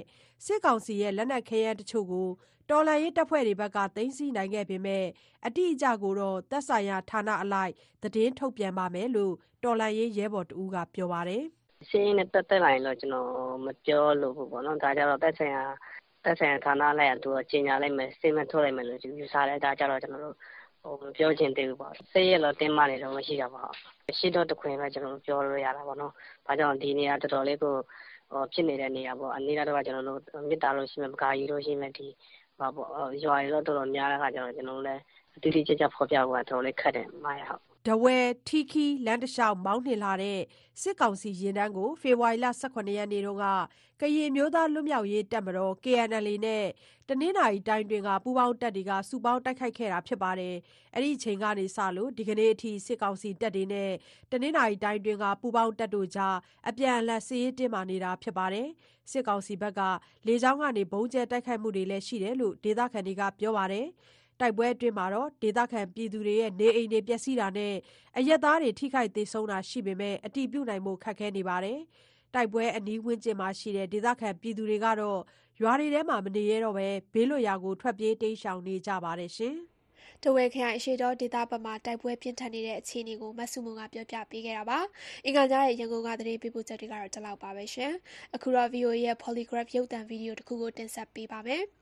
[0.46, 2.28] စစ်ကောင်စီရဲ့ လက်နက်ခဲယမ်းတချို့ကို
[2.70, 5.04] တော်လှန်ရေးတပ်ဖွဲ့တွေဘက်က သိမ်းဆည်းနိုင်ခဲ့ပေမဲ့
[5.46, 11.44] အတိအကျကိုတော့ သက်ဆိုင်ရာဌာနအလိုက် သတင်းထုတ်ပြန်ပါမယ်လို့ တော်လှန်ရေးရဲဘော်တဦးက ပြောပါတယ်။
[11.90, 13.30] စင်းနဲ့တက်တက်လာရင်တော့ ကျွန်တော်
[13.64, 15.64] မပြောလို့ဘူးပေါ့နော် ဒါကြတော့တက်ဆိုင်ရာ
[16.24, 20.36] တက်ဆိုင်ရာဌာနလိုက်ရသူက ကြီးညာလိုက်မယ်စင်မထုတ်လိုက်မယ်လို့ ယူဆတယ် ဒါကြတော့ ကျွန်တော်တို့
[20.82, 23.70] ဟိုမပြောချင်သေးဘူးပေါ့စိတ်ရတော့တင်းမနေတော့မရှိတာပေါ့
[24.18, 26.12] ရှိတော့တခွင်ပဲကျွန်တော်တို့ပြောလို့ရတာပေါ့နော်
[26.46, 27.74] ဘာကြောင့်ဒီနေရာတော်တော်လေးကို
[28.30, 32.06] ဟိုဖြစ်နေတဲ့နေရာပေါ့အနေနဲ့တော့ကျွန်တော်တို့မြစ်တာလို့ရှိမယ်ပကာကြီးလို့ရှိမယ်ဒီ
[32.58, 32.90] ဟာပေါ့
[33.24, 35.02] ရွာရတော့တော်တော်များတဲ့ခါကျတော့ကျွန်တော်တို့လည်း
[35.36, 38.16] အတိအကျကျဖော်ပြဖို့ကတော်တော်လေးခက်တယ်မာရဟုတ် ဒဝဲ
[38.46, 40.40] ထီခီလမ်းတစ်လျှောက် မောင်းနှင်လာတဲ့
[40.80, 43.46] စစ်ကောင်စီရင်တန်းကို ဖေဖော်ဝါရီလ18ရက်နေ့တုန်းက
[44.00, 46.64] ကရင်မျိုးသား လွတ်မြောက်ရေးတပ်မတော် KNL နဲ့
[47.08, 50.54] တနင်္သာရီတိုင်းတွင်ကပူးပေါင်းတပ်တွေက စုပေါင်းတိုက်ခိုက်ခဲ့တာဖြစ်ပါတယ်။
[50.94, 53.90] အဲ့ဒီအချိန်ကနေစလို့ ဒီကနေ့အထိ စစ်ကောင်စီတပ်တွေနဲ့
[54.30, 56.36] တနင်္သာရီတိုင်းတွင်ကပူးပေါင်းတပ်တို့ကြား
[56.68, 58.68] အပြန်အလှန် စစ်ရေးတင်းမာနေတာဖြစ်ပါတယ်။
[59.10, 59.80] စစ်ကောင်စီဘက်က
[60.26, 63.86] လေကြောင်းကနေဘုံကျဲတိုက်ခိုက်မှုတွေလည်း ရှိတယ်လို့ ဒေသခံတွေက ပြောပါတယ်။
[64.40, 67.74] တိုက်ပွဲအတွင်းမှာတော့ ဒေသခံပြည်သူတွေရဲ့ နေအိမ်တွေပျက်စီးတာနဲ့
[68.18, 71.78] အရက်သားတွေ ထိခိုက်သေဆုံးတာရှိပေမဲ့ အတည်ပြုနိုင်ဖို့ ခက်ခဲနေပါတယ်။
[72.34, 75.20] တိုက်ပွဲအနီးဝန်းကျင်မှာရှိတဲ့ ဒေသခံပြည်သူတွေကတော့
[75.60, 79.56] ရွာတွေထဲမှာမနေရတော့ဘဲ ဘေးလွတ်ရာကို ထွက်ပြေးတိမ်းရှောင်နေကြပါတယ်ရှင်။
[80.22, 84.78] တဝဲခရိုင် အရှိတော်ဒေသဘက်မှာ တိုက်ပွဲပြင်းထန်နေတဲ့ အခြေအနေကို မဆုမွန်ကပြောပြပေးခဲ့တာပါ။
[85.24, 87.92] အင်္ဂါညရဲ့ ရန်ကုန်က သတင်းပေးပို့ချက်တွေကတော့ ဒီလောက်ပါပဲရှင်။
[88.34, 91.64] အခုတော့ VOA ရဲ့ Polygraph ရုပ်သံဗီဒီယိုတစ်ခုကို တင်ဆက်ပေးပါမယ်။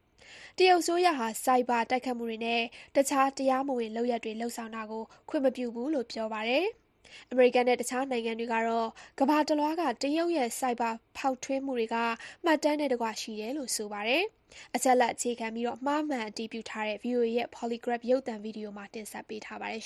[0.59, 2.63] တရုတ်ဆိုရဟာစိုက်ဘာတိုက်ခတ်မှုတွေနဲ့
[2.97, 6.67] တခြား တရားမဝင်လုပ်ရက်တွေလှုပ်ဆောင်တာကို ခွင့်မပြုဘူးလို့ ပြောပါတယ်။
[7.31, 8.89] အမေရိကန်နဲ့ တခြားနိုင်ငံတွေကတော့
[9.21, 11.97] ကမ္ဘာတလွှားက တရုတ်ရဲ့စိုက်ဘာဖောက်ထွင်းမှုတွေက
[12.45, 14.25] မှတ်တမ်းနဲ့တကွ ရှိတယ်လို့ ဆိုပါတယ်။
[14.75, 19.85] အချက်လက် အခြေခံပြီးတော့မှားမှန်အတည်ပြုထားတဲ့ VOA ရဲ့ Polygraph ရုပ်သံဗီဒီယိုမှာ တင်ဆက်ပေးထားပါတယ်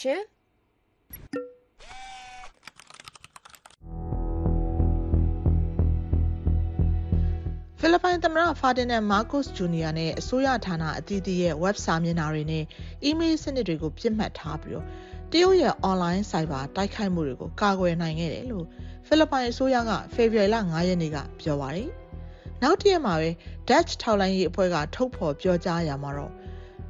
[7.85, 12.65] ဖိလစ်ပိုင်သမ္မတဖာတင်နန်မားကို့စ်ဂျူနီယာနဲ့အစိုးရဌာနအသီးသီးရဲ့ web စာမျက်နှာတွေနဲ့
[13.05, 14.87] အီးမေးလ်စနစ်တွေကိုပြစ်မှတ်ထားပြီးတော့
[15.33, 18.67] တရုတ်ရဲ့ online ဆိုင်ဘာတိုက်ခိုက်မှုတွေကိုကာကွယ်နိုင်ခဲ့တယ်လို့
[19.07, 21.89] ဖိလစ်ပိုင်အစိုးရကဖေဖော်ဝါရီလ9ရက်နေ့ကပြောပါတယ်။
[22.63, 23.31] နောက်တစ်ရက်မှာပဲ
[23.69, 26.33] Dutch ထောက်လိုင်းရေးအဖွဲ့ကထုတ်ဖော်ပြောကြားရမှာတော့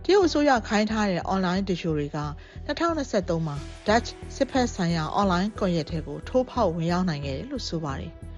[0.05, 2.19] တရုတ်အစိုးရခိုင်းထားတဲ့ online တချို့တွေက
[2.67, 3.57] 2023မှာ
[3.89, 8.13] Dutch စစ်ဖက်ဆိုင်ရာ online ကွန်ရက်တွေကိုထိုးဖောက်ဝင်ရောက်နိုင်ခဲ့တယ်လို့ဆိုပါတယ်။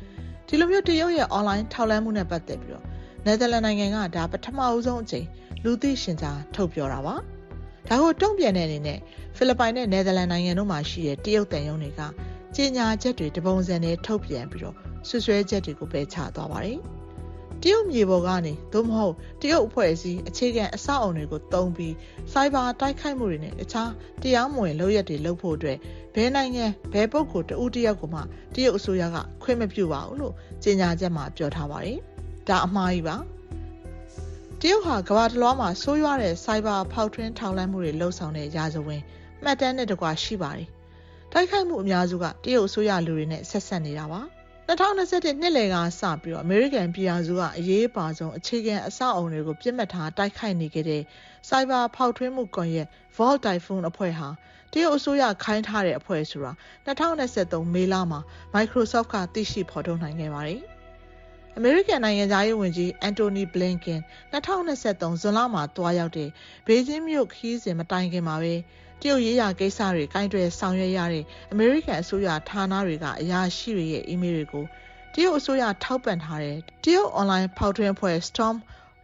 [0.48, 2.84] ဒီလိုမျိုးတရုတ်ရဲ့ online ထောက်လှမ်းမှုနဲ့ပတ်သက်ပြီးတော့
[3.24, 5.26] နယ်သာလန်နိုင်ငံကဒါပထမအဦးဆုံးအကြိမ်
[5.64, 7.14] လူသိရှင်ကြားထုတ်ပြောတာပါ။
[7.88, 8.98] ဒါကိုတုံ့ပြန်တဲ့အနေနဲ့
[9.36, 12.00] ဖိလစ်ပိုင်နဲ့နယ်သာလန်နိုင်ငံတို့မှာရှိတဲ့တရုတ်တန်ယုံတွေက
[12.56, 14.76] ကြေညာချက်တွေတပုံစံနဲ့ထုတ်ပြန်ပြီးတော့
[15.08, 16.78] ဆွဆွဲချက်တွေကိုပယ်ချသွားပါတယ်။
[17.62, 21.94] တရုတ်မြေပေါ်ကနေသို့မဟုတ်တရုတ်အဖွဲ့အစည်းအခြေခံအဆောက်အုံတွေကိုတုံးပြီး
[22.32, 23.90] စိုက်ဘာတိုက်ခိုက်မှုတွေနဲ့တခြား
[24.22, 25.78] တရားမဝင်လုပ်ရက်တွေလုပ်ဖို့အတွက်
[26.14, 28.20] ဘယ်နိုင်ငံဘယ်ပုဂ္ဂိုလ်တဦးတယောက်ကိုမှ
[28.54, 31.98] တရုတ်အစိုးရကခွင့်မပြုပါဘူးလို့ကြေညာချက်မှာပြောထားပါတယ်။
[32.48, 33.16] ဒါအမှားကြီးပါ။
[34.60, 39.02] တရုတ်ဟာကမ္ဘာတစ်လွှားမှာဆိုးရွားတဲ့စိုက်ဘာဖောက်ထွင်းထောက်လှမ်းမှုတွေလှုပ်ဆောင်တဲ့ရာဇဝင်
[39.42, 40.68] မှတ်တမ်းနဲ့တကွာရှိပါတယ်။
[41.32, 44.22] တိုက်ခိုက်မှုအများစုကတရုတ်အစိုးရလူတွေနဲ့ဆက်ဆက်နေတာပါ။
[44.68, 51.02] 2021နှစ်လယ်ကစပြီးတော့အမေရိကန်ပြည်ထောင်စုကအရေးပါဆုံးအခြေခံအဆောက်အအုံတွေကိုပြစ်မှတ်ထားတိုက်ခိုက်နေခဲ့တဲ့
[51.48, 54.28] စိုက်ဘာဖောက်ထွင်းမှုကွန်ရက် Vault Typhoon အဖွဲ့ဟာ
[54.72, 56.52] တရုတ်အစိုးရခိုင်းထားတဲ့အဖွဲ့ဆိုတာ
[56.86, 58.20] 2023မေလမှာ
[58.54, 60.60] Microsoft ကသိရှိဖော်ထုတ်နိုင်ခဲ့ပါတယ်။
[61.56, 64.00] အမေရိကန်နိုင်ငံသားရေးဝန်ကြီးအန်တိုနီဘလင်ကင်
[64.32, 66.28] 2023ဇွန်လမှာတွားရောက်တဲ့
[66.66, 68.54] ဘေကျင်းမြို့ခီးစဉ်မတိုင်ခင်မှာပဲ
[69.00, 74.64] တရုတ်ရေးရာကိစ္စတွေကင်တွယ်ဆောင်ရွက်ရတဲ့အမေရိကန်အစိုးရဌာနတွေကအရာရှိတွေရဲ့အီးမေးလ်တွေကို
[75.14, 78.56] တရုတ်အစိုးရထောက်ပံ့ထားတဲ့တရုတ်အွန်လိုင်းဖောက်ထွင်းအဖွဲ့ Storm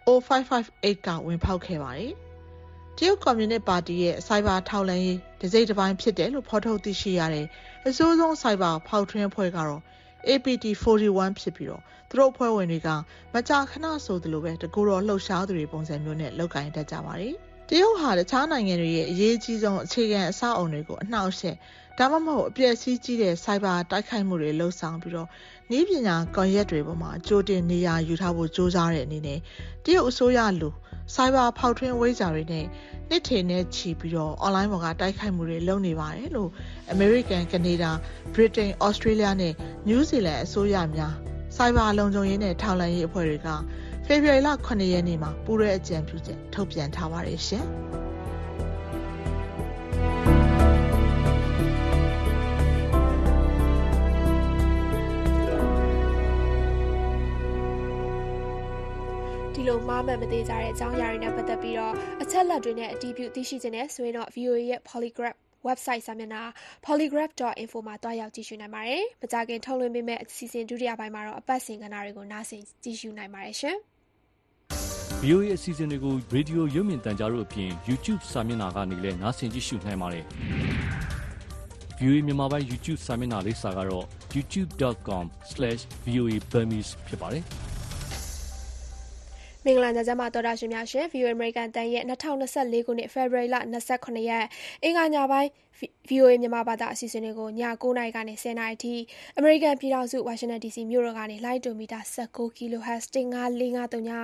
[0.06, 2.12] 0558ကဝင်ဖောက်ခဲ့ပါတယ်။
[2.96, 7.46] တရုတ်ကွန်မြူနစ်ပါတီရဲ့စိုက်ဘာထောက်လှမ်းရေးဒစိမ့်တစ်ပိုင်းဖြစ်တယ်လို့ဖော်ထုတ်သိရှိရတဲ့
[7.88, 9.80] အစိုးဆုံးစိုက်ဘာဖောက်ထွင်းအဖွဲ့ကတော့
[10.28, 12.88] APT 41ဖြစ်ပြီးတော့သူတို့အဖွဲ့ဝင်တွေက
[13.34, 17.36] မကြာခဏဆိုသလိုပဲတကူတော်လှုပ်ရှားသူတွေပုံစံမျိုးနဲ့လောက်ကင်တတ်ကြပါတယ်။
[17.72, 21.56] တရုတ်ဟာတခြားနိုင်ငံတွေရဲ့အရေးကြီးဆုံးအခြေခံအဆောက်အုံတွေကိုအနှောက်အယှက်
[21.98, 25.28] ဒါမှမဟုတ်အပျက်စီးကြီးတဲ့စိုက်ဘာတိုက်ခိုက်မှုတွေလှုပ်ဆောင်ပြီးတော့
[25.70, 29.38] နည်းပညာကွန်ရက်တွေပေါ်မှာကြိုတင်နေရာယူထားဖို့စ조사တဲ့အနေနဲ့
[29.84, 30.68] တရုတ်အစိုးရလူ
[31.14, 32.66] စိုက်ဘာဖောက်ထွင်းဝိဇ္ဇာတွေနဲ့
[33.08, 36.50] နှစ်ထည်နဲ့ချီပြီးတော့ online ပေါ်ကတိုက်ခိုက်မှုတွေလုပ်နေပါတယ်လို့
[36.94, 37.90] American, Canada,
[38.34, 39.54] Britain, Australia နဲ့
[39.88, 41.14] New Zealand အစိုးရများ
[41.56, 43.48] စိုက်ဘာလုံခြုံရေးနဲ့ထောက်လှမ်းရေးအဖွဲ့တွေက
[44.12, 47.64] ဖေဖေဖော်ဝါရီလ9ရက်နေ့မှာပူရဲအကြံပြုချက်ထုတ်ပြန်ထားပါတယ်ရှင်။
[59.54, 66.42] ဒီလိုမှားမှန်မသေးကြတဲ့အကြောင်းအရာတွေနဲ့ပတ်သက်ပြီးတော့အချက်လက်တွေနဲ့အတည်ပြုသိရှိခြင်းနဲ့ဆိုရင်တော့ VOA ရဲ့ Polygraph website စာမျက်နှာ
[66.86, 73.78] polygraph.info မှာတွားရောက်ကြည့်ရှုနိုင်ပါတယ်။မကြခင်ထုတ်လွှင့်ပေးမယ့်အစီအစဉ်ဒုတိယပိုင်းမှာတော့အပတ်စဉ်ကဏ္ဍတွေကိုနားဆင်ကြည့်ရှုနိုင်ပါတယ်ရှင်။
[75.22, 80.24] VOA အစီအစဉ်တွေကိုရေဒီယိုရုပ်မြင်သံကြားတို့အပြင် YouTube စာမျက်နှာကနေလည်းနားဆင်ကြည့်ရှုနိုင်ပါတယ်။
[81.98, 87.44] VOA မြန်မာပိုင်း YouTube စာမျက်နှာလိပ်စာကတော့ youtube.com/voaburmese ဖြစ်ပါတယ်။
[89.64, 93.56] မင်္ဂလာညချမ်းပါတော်တာရှင်များရှင် VOA American တန်ရဲ့2024ခုနှစ် February လ
[93.92, 94.44] 29ရက်
[94.84, 95.50] အင်္ဂါညပိုင်း
[96.08, 97.50] VOA မြန်မာဘာသာအစီအစဉ်တွေကိုည
[97.82, 98.94] 9:00နာရီကနေ10:00နာရီအထိ
[99.38, 104.14] အမေရိကန်ပြည်ထောင်စု Washington DC မြို့တော်ကနေလိုင်းတိုမီတာ19 kHz 15553ည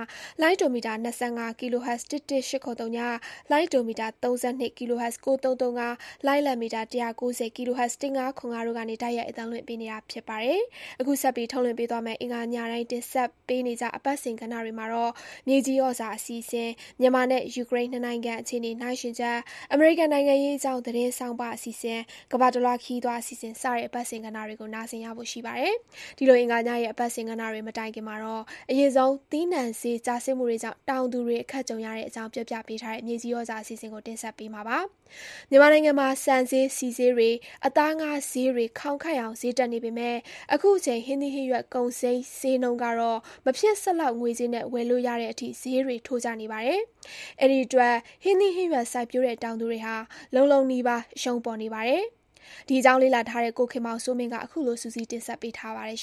[0.41, 2.99] လိုင်းတိုမီတာ25 kHz 11803ည
[3.51, 10.61] လိုင်းတိုမီတာ32 kHz 9335လိုင်းလံမီတာ190 kHz 1505တို့ကနေတိုက်ရိုက်အသံလွှင့်ပေးနေတာဖြစ်ပါတယ်။
[10.99, 15.11] အခုဆက်ပြီးထုတ်လွှင့်ပေးသွားမယ့်အင်္ဂါညတိုင်းတင်ဆက်ပေးနေကြအပတ်စဉ်ကဏ္ဍတွေမှာတော့
[15.47, 19.37] မြေကြီးဩဇာအစီအစဉ်မြန်မာနဲ့ယူကရိန်းနှစ်နိုင်ငံအခြေအနေနှိုင်းယှဉ်ချက်
[19.73, 21.99] အမေရိကန်နိုင်ငံရေးအကြောင်းသတင်းဆောင်ပါအစီအစဉ်
[22.31, 25.73] ကမ္ဘာတလွှားခီးသွားအစီအစဉ်စတဲ့အပတ်စဉ်ကဏ္ဍတွေကိုနားဆင်ရဖို့ရှိပါတယ်။
[26.17, 34.77] ဒီလိုအင်္ဂါညရဲ့အပတ်စဉ်ကဏ္ဍတွေမတိုင်ခင်မှာတော့အရင်ဆုံးသီးနှံစေးကြားဆင်းမှုတွေကြောင့်တောင်သူတွေအခက်ကြုံရတဲ့အကြောင်းပြပြပေးထားတဲ့မြေကြီးဩဇာအစီအစဉ်ကိုတင်ဆက်ပေးမှာပါ။
[35.49, 37.29] မြန်မာနိုင်ငံမှာစံစေးစီစေးတွေ
[37.65, 40.15] အသားငါးဈေးတွေ ခေါင်ခိုက်အောင် ဈေးတက်နေပေမဲ့
[40.53, 46.81] အခုအချိန် ဟင်းသီးဟင်းရွက် ကုန်စိမ်းဈေးနှုန်းကတော့ မဖြစ်စလောက် ငွေကြေးနဲ့ ဝယ်လို့ရတဲ့အထိ ဈေးတွေ ထိုးကျနေပါတယ်။
[47.41, 49.95] အဲဒီအတွက် ဟင်းသီးဟင်းရွက် စိုက်ပျိုးတဲ့ တောင်သူတွေဟာ
[50.35, 52.03] လုံလုံနီးပါး အရှုံးပေါ်နေပါတယ်။
[52.67, 55.99] ဒီအကြောင်း လေ့လာထားတဲ့ ကိုခင်မောင်စိုးမင်းက အခုလိုစူးစီးတင်ဆက်ပေးထားပါတယ်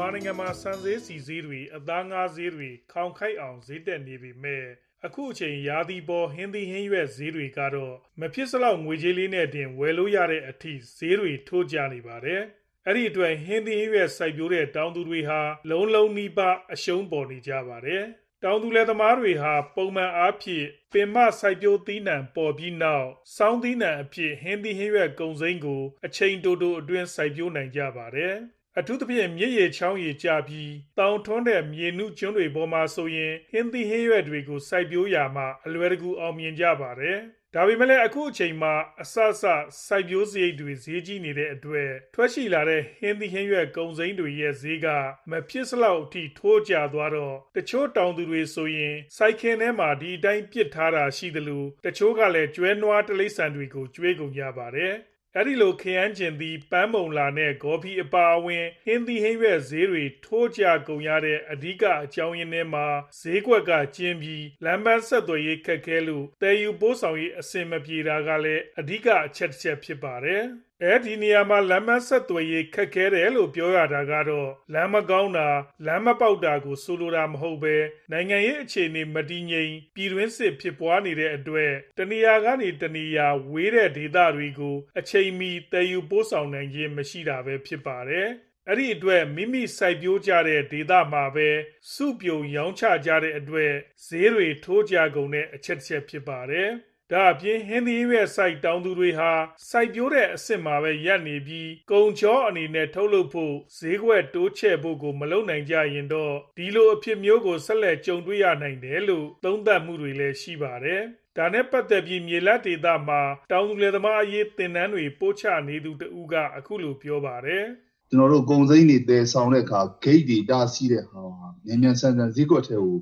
[0.00, 4.64] မြန်မာနိုင်ငံမှာဆန်ဈေးစီဈေးတွေအသားငါးဈေးတွေခေါင်ခိုက်အောင်ဈေးတက်နေပေမဲ့
[5.06, 12.42] အခုအချိန်ရာသီပေါ်ဟင်းသီးဟင်းရွက်ဈေးတွေကတော့မဖြစ်စလောက်ငွေကြေးလေးနဲ့တင်ဝယ်လို့ရတဲ့အထိဈေးတွေထိုးကျနေပါတယ်။
[12.86, 18.04] အဲ့ဒီအတွက်ဟင်းသီးဟင်းရွက်စိုက်ပျိုးတဲ့တောင်သူတွေဟာလုံးလုံးနီးပါးအရှုံးပေါ်နေကြပါတယ်။
[18.44, 28.36] တောင်သူလယ်သမားတွေဟာပုံမှန်အားဖြင့်ပင်မစိုက်ပျိုးသီးနှံပေါ်ပြီးနောက်ဆောင်းသီးနှံအဖြစ်ဟင်းသီးဟင်းရွက်ကုန်စိမ်းကိုအချိန်တိုတိုအတွင်းစိုက်ပျိုးနိုင်ကြပါတယ်။
[28.78, 37.18] အထူးသဖြင့် မြစ်ရေချောင်းရေကျပြီးတောင်ထွန်းတဲ့မြေနုကျွန်းတွေပေါ်မှာဆိုရင် ဟင်းသီးဟင်းရွက်တွေကို စိုက်ပျိုးရာမှာ အလွယ်တကူ အောင်မြင်ကြပါတယ်။
[37.54, 44.86] ဒါပေမဲ့လည်း အခုအချိန်မှာ အစစ စိုက်ပျိုးစရိတ်တွေ ဈေးကြီးနေတဲ့အတွက် ထွက်ရှိလာတဲ့ ဟင်းသီးဟင်းရွက် ကုန်စိမ်းတွေရဲ့ဈေးက
[45.30, 54.94] မဖြစ်စလောက်အထိ ထိုးကျသွားတော့ တချို့တောင်သူတွေဆိုရင် စိုက်ခင်းထဲမှာ ဒီအတိုင်းပစ်ထားတာရှိသလို တချို့ကလည်း ကျွဲနွားတိရစ္ဆာန်တွေကို ကျွေးကုန်ကြပါတယ်။
[55.36, 62.86] အဲဒီလို ခရမ်းချဉ်သီး၊ပန်းမုန်လာနဲ့ ဂေါ်ဖီအပါအဝင် ဟင်းသီးဟင်းရွက်ဈေးတွေ ထိုးကျကုန်ရတဲ့ အဓိကအကြောင်းရင်းထဲမှာ
[63.20, 70.44] ဈေးကွက်ကကျဉ်းပြီး လမ်းပန်းဆက်သွယ်ရေး ခက်ခဲလို့ သယ်ယူပို့ဆောင်ရေး အဆင်မပြေတာကလည်း အဓိကအချက်တချက်ဖြစ်ပါတယ်။
[70.84, 75.48] အဲဒီနေရာမှာ လမ်းပန်းဆက်သွယ်ရေး ခက်ခဲတယ်လို့ ပြောရတာကတော့ လမ်းမကောင်းတာ၊
[75.86, 77.76] လမ်းမပေါက်တာကို ဆိုလိုတာမဟုတ်ဘဲ
[78.12, 88.28] နိုင်ငံရေးအခြေအနေ မတည်ငြိမ် ပြည်တွင်းစစ်ဖြစ်ပွားနေတဲ့အတွက် တနေရာကနေ တနေရာ ဝေးတဲ့ဒေသတွေကို အချိန်မီ သယ်ယူပို့ဆောင်နိုင်ခြင်း မရှိတာပဲ ဖြစ်ပါတယ်။
[88.68, 91.48] အဲဒီအတွက် မိမိစိုက်ပျိုးကြတဲ့ဒေသမှာပဲ
[91.92, 93.72] စုပြုံရောင်းချကြတဲ့အတွက်
[94.06, 96.70] ဈေးတွေထိုးကျကုန်တဲ့ အချက်တချက် ဖြစ်ပါတယ်။
[97.12, 99.32] ဒါ့အပြင် ဟင်းသီးဟင်းရွက်စိုက်တောင်သူတွေဟာ
[99.70, 111.02] စိုက်ပျိုးတဲ့အဆင့်မှာပဲရပ်နေပြီး ကုန်ချောအနေနဲ့ ထုတ်လုပ်ဖို့ ဈေးကွက်တိုးချဲ့ဖို့ကို မလုပ်နိုင်ကြရင်တော့ ဒီလိုအဖြစ်မျိုးကို ဆက်လက်ကြုံတွေ့ရနိုင်တယ်လို့ သုံးသပ်မှုတွေလည်း ရှိပါတယ်။
[111.36, 113.20] ဒါနဲ့ပတ်သက်ပြီး မြေလတ်ဒေသမှာ
[113.50, 117.64] တောင်သူလယ်သမားအရေး သင်တန်းတွေ ပို့ချနေသူတဦးက အခုလို ပြောပါတယ်။"
[118.08, 121.22] ကျနော်တို့ ကုန်စိမ်းတွေ သယ်ဆောင်တဲ့အခါ ဂိတ်တွေတားဆီးတဲ့ဟာ
[121.64, 122.98] မြန်မြန်ဆန်ဆန် ဈေးကွက်ထဲကို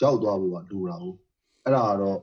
[0.00, 1.16] ရောက်သွားဖို့က လိုတာကိုး။
[1.66, 2.18] အဲဒါကတော့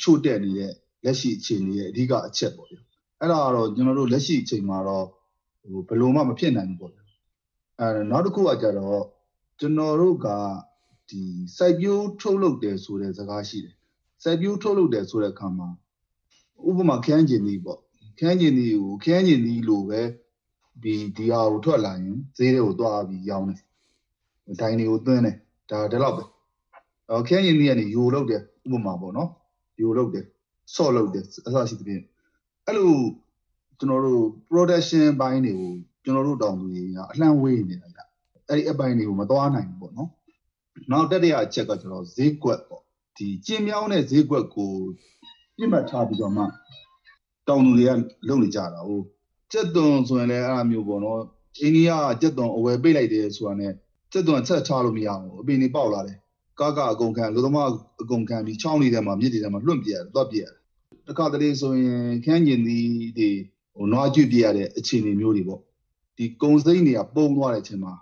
[0.00, 0.72] ချို့တဲ့နေတဲ့
[1.04, 2.80] လက်ရှိအခြေအနေရဲ့အဓိကအချက်ပေါ့ဗျာ။
[3.22, 5.06] အဲဒါကတော့ကျနော်တို့လက်ရှိအချိန်မှာတော့
[5.88, 7.04] ဘယ်လိုမှမဖြစ်နိုင်ဘူးပေါ့ဗျာ။
[8.10, 9.02] နောက်တခုကကျတော့
[9.60, 10.26] ကျနော်တို့က
[11.56, 13.74] စိုက်ပျိုးထုတ်လုပ်တယ်ဆိုတဲ့စကားရှိတယ်။
[14.22, 15.68] စိုက်ပျိုးထုတ်လုပ်တယ်ဆိုတဲ့အခါမှာ
[16.68, 17.78] ဥပမာခရမ်းချဉ်သီးပေါ့။
[18.18, 20.00] ခရမ်းချဉ်သီးကိုခရမ်းချဉ်သီးလိုပဲ
[20.82, 20.94] ဒီ
[21.30, 23.60] ဟာကိုထွက်လာရင်ဈေးထဲကိုသွားပြီးရောင်းတယ်။
[24.60, 25.36] ဒိုင်တွေကိုသွင်းတယ်။
[25.70, 26.24] ဒါဒီလောက်ပဲ။
[27.26, 29.30] ခရမ်းချဉ်သီးကနေယိုလုပ်တယ်ဥပမာပေါ့နော်။
[29.80, 30.24] ယိုလုပ်တယ်၊
[30.74, 32.02] ဆော့လုပ်တယ်အစရှိသဖြင့်
[32.66, 32.92] အဲလို
[33.78, 35.72] ကျနော်တို့ Production ပိုင်းတွေကို
[36.04, 38.00] ကျနော်တို့တောင်သူတွေကအလှမ်းဝေးနေတာဗျ။
[38.48, 40.10] အဲဒီအပိုင်းတွေကိုမသွားနိုင်ဘူးပေါ့နော်။
[40.90, 42.82] နောက်တတိယအချက်ကကျတော့ဈေးကွက်ပေါ့။
[43.16, 44.72] ကျဉ်းမြောင်းတဲ့ဈေးကွက်ကို
[45.58, 46.44] ပစ်မှတ်ထားပြီးတော့မှ
[47.48, 47.90] တောင်သူတွေက
[48.28, 49.04] လုပ်နေကြတာကိုး
[49.52, 51.20] ကြက်သွန်ဆိုရင်လည်းအဲ့လိုမျိုးပေါ့နော်
[51.62, 53.72] အိန္ဒိယကကြက်သွန်အဝယ်ပိတ်လိုက်တယ်ဆိုတာနဲ့
[54.12, 56.18] ကြက်သွန်ဆက်ချလို့မရဘူးအပင်တွေပေါက်လာတယ်
[56.60, 57.68] ကားကအကုန်ခံလူသမား
[58.02, 60.54] အကုန်ခံပြီးချောင်းလေးထဲမှာမြစ်တွေထဲမှာလွန့်ပြရတယ်တွတ်ပြရတယ်
[61.08, 62.88] တခါတလေဆိုရင်ခန်းကျင်သီး
[63.18, 63.28] တွေ
[63.74, 65.60] ဟိုနွားကျွပြရတဲ့အခြေအနေမျိုးတွေပေါ့
[66.16, 67.92] ဒီကုံစိမ့်တွေကပုံသွားတဲ့အချိန်မှာ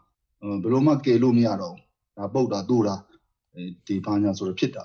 [0.63, 2.95] ဘယ်လိုမှကယ်လို့မရတော့ဘူးဒါပုတ်တာတိုးတာ
[3.87, 4.85] ဒီဘာညာဆိုတော့ဖြစ်တာ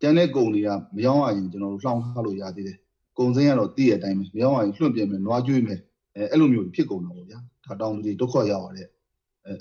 [0.00, 2.78] ကျန်တဲ့ကုံတွေကမယောင်းရရင်ကျွန်တော်တို့လှောင်ထားလို့ရသေးတယ်
[3.18, 5.80] ကုံစိမ့်ကတော့တည့်ရတဲ့အတိုင်းပဲမယောင်းရရင်လွန့်ပြမယ်နွားကျွေးမယ်
[6.16, 8.88] အဲအဲ့လိုမျိုးဖြစ်ကုန်တာပေါ့ဗျာဒါတောင်းသူတွေဒုက္ခရောက်ရတဲ့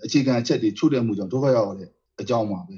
[0.05, 1.89] အခြေခံအချက်တွေချို့တဲ့မှုကြောင့်ဒုက္ခရောက်ရတဲ့
[2.21, 2.77] အကြောင်းပါပဲ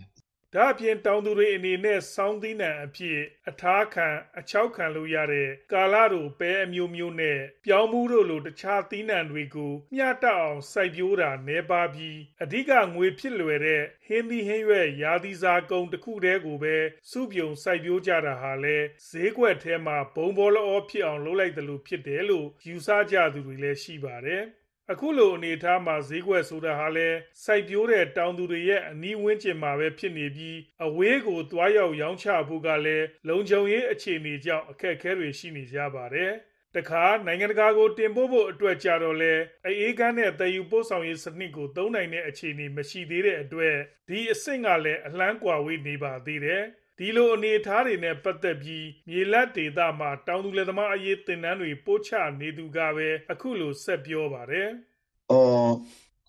[0.56, 3.20] ဒါအပြင် တောင်သူတွေအနေနဲ့စောင်းသီးနှံအဖြစ်
[3.50, 4.08] အထားခံ
[4.40, 16.76] အချောက်ခံလို့ရတဲ့ ကာလာတို့ပဲ အမျိုးမျိုးနဲ့ ပြောင်းမှုတို့လို တခြားသီးနှံတွေကို မျှတအောင် စိုက်ပျိုးတာနေပါပြီး အဓိက ငွေဖြစ်လွယ်တဲ့ ဟင်းသီးဟင်းရွက် ရာသီစားကုန်တစ်ခုတည်းကိုပဲ
[17.10, 18.78] စုပြုံစိုက်ပျိုးကြတာဟာလဲ
[19.10, 24.44] ဈေးကွက်ထဲမှာ ဘုံဘောလောဖြစ်အောင် လုပ်လိုက်တယ်လို့ဖြစ်တယ်လို့ ယူဆကြသူတွေလည်း ရှိပါတယ်။
[24.94, 36.32] အခုလိုအနေအထားမှာ ဈေးကွက်ဆိုတာဟာလည်း စိုက်ပျိုးတဲ့ တောင်သူတွေရဲ့ အနီးဝန်းကျင်မှာပဲ ဖြစ်နေပြီး အဝေးကို သွားရောက်ရောင်းချဖို့ကလည်း လုံခြုံရေးအခြေအနေကြောင့် အခက်အခဲတွေ ရှိနေကြပါတယ်။
[36.76, 39.34] တခါ နိုင်ငံတကာကို တင်ပို့ဖို့အတွက်ကြတော့လဲ
[39.68, 43.76] အအေးကန်းနဲ့တည်ယူပို့ဆောင်ရေးစနစ်ကို သုံးနိုင်တဲ့ အခြေအနေ မရှိသေးတဲ့အတွက်
[44.10, 46.64] ဒီအဆင့်ကလည်း အလှမ်းကွာဝေးနေပါသေးတယ်။
[47.02, 54.68] ဒီလိုအနေအထားတွေနဲ့ ပတ်သက်ပြီး မြေလက်ဒေသမှာ တောင်သူလယ်သမားအရေး သင်တန်းတွေ ပို့ချနေသူကပဲ အခုလို ဆက်ပြောပါတယ်။
[55.32, 55.72] အော်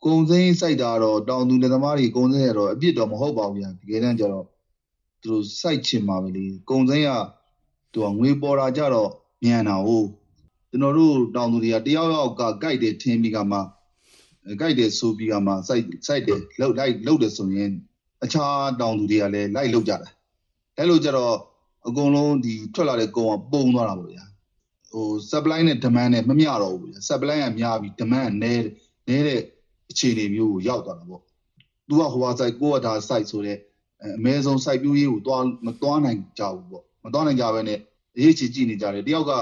[0.05, 4.47] ကုံစိမ်းစိုက်တာတော့ တောင်သူလယ်သမားတွေ ကုံစိမ်းရတော့ အပြစ်တော့ မဟုတ်ပါဘူးဗျာတကယ်တမ်းကျတော့
[5.23, 7.11] သူတို့စိုက်ချင်ပါပဲလေ ကုံစိမ်းက
[7.93, 9.11] သူကငွေပေါ်တာကြတော့
[9.45, 10.09] မြန်တာဟုတ်
[10.71, 13.59] ကျွန်တော်တို့ တောင်သူတွေက တယောက်ယောက်ကကြိုက်တယ်ထင်းပြီးကမှ
[14.61, 17.71] ကြိုက်တယ်ဆိုပြီးကမှစိုက်စိုက်တယ်လှုပ်လိုက်လှုပ်တယ်ဆိုရင်
[18.25, 20.09] အခြားတောင်သူတွေကလည်း လိုက်လှုပ်ကြတာ
[20.81, 21.35] အဲ့လိုကြတော့
[21.89, 24.25] အကုန်လုံးဒီထွက်လာတဲ့ကုံကပုံသွားတာပေါ့ဗျာ
[24.93, 28.65] ဟို supply နဲ့ demand နဲ့မမျှတော့ဘူးဗျာ supply ကများပြီး demand ကနည်း
[29.09, 29.41] နေတဲ့
[29.91, 31.23] အခြေအနေမျိုးကိုရောက်သွားတာပေါ့။
[31.89, 33.59] तू ကဟိုဟာ site ကိုကဒါ site ဆိုတော့
[34.05, 37.79] အမဲဆုံး site ပြိုးရေးကိုသွားမသွားနိုင်ကြဘူးပေါ့။မသွားနိုင်ကြဘဲနဲ့
[38.17, 39.33] အရေးချီကြည့်နေကြတယ်။တယောက်က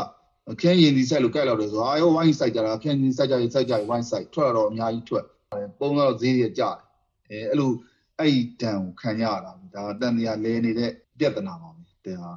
[0.61, 5.25] ခင်းရင်ဒီ site လို့ကြိုက်လောက်တယ်ဆိုအာရောဝိုင်း site ကြတာခင်းရင် site ကြရင် site ကြရင်ဝိုင်း site ထွက်လာတော့အများကြီးထွက်။
[5.79, 6.77] ပုံတော့ဈေးရကြတယ်။
[7.31, 7.71] အဲအဲ့လို
[8.19, 12.33] အဲ့ဒီတန်ကိုခံရတာ။ဒါတန်တရားလဲနေတဲ့ ပြဿနာပါပဲ။တဲ့ဟာ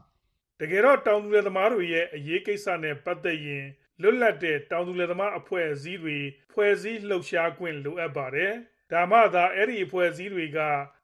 [0.60, 3.66] တကယ်တော့တောင်သူလယ်သမားတွေရဲ့အရေးကိစ္စနဲ့ပတ်သက်ရင်
[4.02, 6.18] လွတ်လပ်တဲ့တောင်သူလယ်သမားအဖွဲ့အစည်းတွေ
[6.54, 8.54] ဖွဲ့စည်းလှုပ်ရှားခွင့်လိုအပ်ပါတယ်။
[8.92, 10.60] ဒါမှသာအဲ့ဒီအဖွဲ့အစည်းတွေက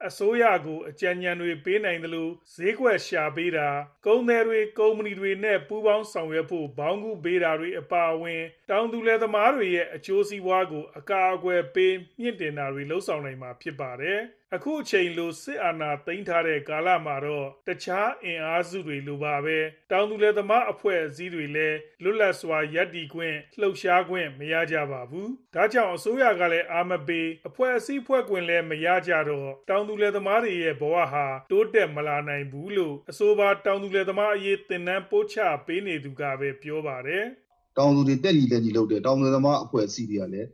[0.07, 3.69] အစိုးရကိုအကြံဉာဏ်တွေပေးနိုင်တယ်လို့ဈေးကွက်ရှာပေးတာ
[4.05, 14.19] ကုန်သည်တွေကုမ္ပဏီတွေနဲ့ပူးပေါင်းဆောင်ရွက်ဖို့ဘောင်းကူပေးတာတွေအပါအဝင် တောင်သူလယ်သမားတွေရဲ့အကျိုးစီးပွားကိုအကာအကွယ်ပေးမြင့်တင်တာတွေလှုပ်ဆောင်နိုင်မှာဖြစ်ပါတယ်။
[14.55, 19.57] အခုအချိန်လို စစ်အာဏာသိမ်းထားတဲ့ ကာလမှာတော့ တခြားအင်အားစုတွေလိုပါပဲ
[19.91, 34.57] တောင်သူလယ်သမား အဖွဲ့အစည်းတွေလည်း လွတ်လပ်စွာ ရပ်တည်ခွင့် လှုပ်ရှားခွင့် မရကြပါဘူး။ဒါကြောင့် အစိုးရကလည်း အာမပေး အဖွဲ့အစည်းဖွဲ့ခွင့်လည်း မရကြတော့ တောင်သူလယ်သမားတွေရဲ့ ဘဝဟာ တိုးတက်မလာနိုင်ဘူးလို့ အဆိုပါ တောင်သူလယ်သမားအရေး
[34.69, 37.23] သင်တန်းပို့ချပေးနေသူကပဲ ပြောပါတယ်။
[37.77, 40.49] တောင်သူတွေ တက်ညီလက်ညီလုပ်တယ်တောင်သူလယ်သမား အဖွဲ့အစည်းတွေကလည်း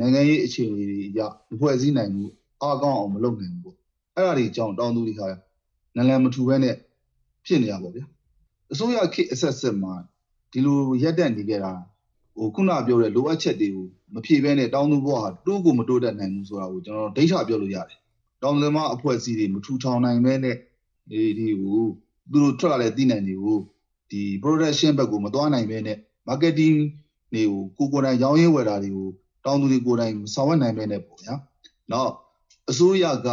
[0.00, 1.20] နိုင်ငံရေးအခြေအနေတွေအရ
[1.50, 2.30] မဖွဲ့စည်းနိုင်ဘူး
[2.62, 3.76] အားကောင်းအောင်မလုပ်နိုင်ဘူးပေါ့
[4.16, 5.26] အဲ့ဒါတွေကြောင့်တောင်သူတွေဟာ
[5.96, 6.74] နလန်မထူဘဲနဲ့
[7.46, 8.04] ဖြစ်နေတာပေါ့ဗျာ
[8.72, 9.94] အစိုးရခေတ်အဆက်ဆက်မှာ
[10.52, 11.72] ဒီလိုရက်တက်နေကြတာ
[12.36, 17.98] ဟိုခုနပြောတဲ့လိုအပ်ချက်တွေကိုမဖြည့်ဘဲနဲ့တောင်သူဘဝဟာတိုးကိုမတိုးတက်နိုင်ဘူးဆိုတာကိုကျွန်တော်ဒိဋ္ဌပြောလို့ရတယ်
[18.42, 20.56] တောင်သူလယ်သမားအဖွဲ့အစည်းတွေမထူထောင်နိုင်ဘဲနဲ့
[21.10, 21.82] ဒီဒီကို
[22.32, 23.58] သူတို့ထွက်လာတဲ့သိနိုင်တွေကို
[24.10, 25.98] ဒီ production ဘက်ကိုမသွားနိုင်ဘဲနဲ့
[26.28, 26.76] marketing
[27.32, 29.08] တွေကိုကိုကိုယ်တိုင်ရောင်းရင်းဝယ်တာတွေကို
[29.44, 31.34] တောင်သူတွေကိုယ်တိုင်မဆောင်ရွက်နိုင်ဘဲနဲ့ပေါ့ဗျာ။
[31.92, 32.12] နောက်
[32.70, 33.28] အစိုးရက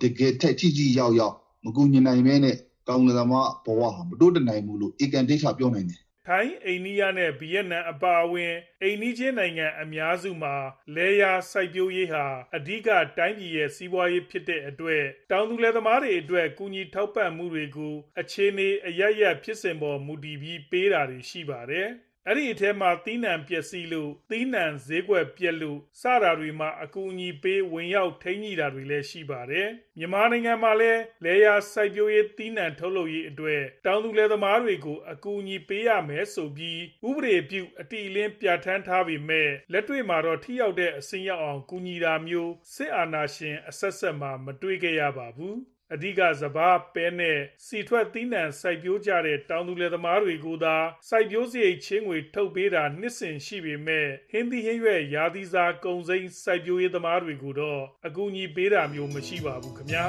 [0.00, 1.34] တကယ်ထိထိထိရောက်ရောက်
[1.64, 2.56] မကူညီနိုင်ဘဲနဲ့
[2.88, 10.54] တောင်သူလယ်သမားဘဝဟာမတိုးတက်နိုင်ဘူးလို့ဧကန်ဒိဋ္ဌပြောနိုင်တယ်။ထိုင်းအိန္ဒိယနဲ့ဗီယက်နမ်အပါအဝင်အိမ်နီးချင်းနိုင်ငံအများစုမှာ
[10.94, 12.24] လယ်ယာစိုက်ပျိုးရေးဟာ
[12.56, 12.88] အဓိက
[13.18, 21.88] တိုင်းပြည်ရဲ့စီးပွားရေးဖြစ်တဲ့အတွက်တောင်သူလယ်သမားတွေအတွက်ကူညီထောက်ပံ့မှုတွေကိုအခြေအနေအရပ်ရပ်ဖြစ်စဉ်ပေါ်မူတည်ပြီးပေးတာတွေရှိပါတယ်။
[22.28, 29.68] အဲဒီအထဲမှာ သီးနှံပျက်စီးလို့ သီးနှံဈေးကွက်ပျက်လို့ စတာတွေမှာ အကူအညီပေး ဝင်ရောက်ထိန်းညှိတာတွေလည်း ရှိပါတယ်။
[29.98, 45.56] မြန်မာနိုင်ငံမှာလည်း လယ်ယာစိုက်ပျိုးရေး သီးနှံထုတ်လုပ်ရေးအတွက် တောင်သူလယ်သမားတွေကို အကူအညီပေးရမယ်ဆိုပြီး ဥပဒေပြု အတိအလင်း ပြဋ္ဌာန်းထားပေမဲ့ လက်တွေ့မှာတော့ ထိရောက်တဲ့အဆင့်ရောက်အောင် ကူညီတာမျိုး စစ်အာဏာရှင်အဆက်ဆက်မှာ မတွေ့ခဲ့ရပါဘူး။
[45.94, 50.76] အဓိက စပါး ပဲနဲ့စီထွက်သီးနှံ စိုက်ပျိုးကြတဲ့ တောင်သူလယ်သမားတွေကိုသာ
[51.08, 60.06] စိုက်ပျိုးစရိတ် ချေးငွေထုတ်ပေးတာ နှစ်စဉ်ရှိပေမဲ့ဟင်းသီးဟင်းရွက် ရာသီစားကုန်စိမ်း စိုက်ပျိုးရေးသမားတွေကိုတော့ အကူအညီပေးတာမျိုး မရှိပါဘူးခင်ဗျာ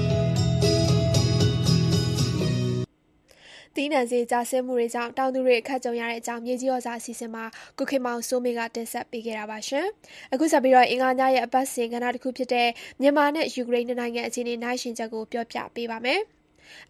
[3.74, 7.44] သီးနှံဈေးကျဆင်းမှုတွေကြောင့် တောင်သူတွေအခက်ကြုံရတဲ့အကြောင်း မြေကြီးဩဇာအစီအစဉ်မှာ
[7.78, 9.86] ကုခေမောင်စိုးမေကတင်ဆက်ပေးခဲ့တာပါရှင်။
[10.32, 12.68] အခုဆက်ပြီးတော့အင်္ဂါညရဲ့ အပတ်စဉ်ကဏ္ဍတစ်ခုဖြစ်တဲ့
[13.00, 16.20] မြန်မာနဲ့ ယူကရိန်း နှစ်နိုင်ငံအခြေအနေနိုင်ရှင်ချက်ကို ပြောပြပေးပါမယ်။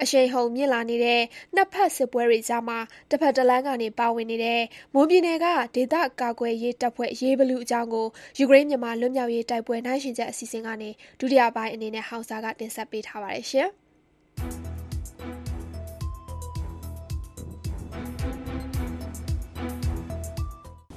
[0.03, 1.23] အရှိန်ဟုန်မြင့်လာနေတဲ့
[1.55, 2.79] နှစ်ဖက်စစ်ပွဲတွေကြားမှာ
[3.11, 4.63] တစ်ဖက်တစ်လမ်းကနေ ပါဝင်နေတဲ့
[4.95, 8.07] မွန်ပြည်နယ်က ဒေသကာကွယ်ရေးတပ်ဖွဲ့ ရေးဘလူအကြောင်းကို
[8.39, 13.47] ယူကရိန်းမြန်မာ လွတ်မြောက်ရေးတိုက်ပွဲနိုင်ရှင်ချက်အစီအစဉ်ကနေ ဒုတိယပိုင်းအနေနဲ့ ဟောင်စာက တင်ဆက်ပေးထားပါတယ်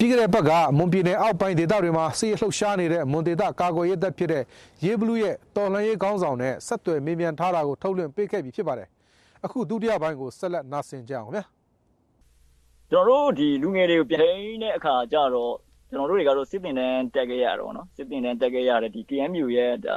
[0.03, 4.43] ပြီးခဲ့တဲ့ဘက်ကမွန်ပြည်နယ်အောက်ပိုင်းဒေသတွေမှာစစ်ရေးလှုပ်ရှားနေတဲ့မွန်ဒေသကာကွယ်ရေးတပ်ဖြစ်တဲ့
[4.85, 8.87] ရေးဘလူးရဲ့တော်လှန်ရေးခေါင်းဆောင်နဲ့ဆက်သွယ်မေးမြန်းထားတာကိုထုတ်လွှင့်ပေးခဲ့ပြီးဖြစ်ပါတယ်။
[9.45, 11.43] အခုဒုတိယပိုင်းကိုဆက်လက်နားဆင်ကြအောင်ခင်ဗျာ
[12.91, 15.53] ကျွန်တော်တို့ဒီလူငယ်တွေကိုပြန်ထိန်းတဲ့အခါကျတော့
[15.89, 19.95] ကျွန်တော်တို့တွေကတော့စစ်တင်တန်းတက်ခဲ့ရတော့နော်စစ်တင်တန်းတက်ခဲ့ရတယ်ဒီ KMU ရဲ့ဒါ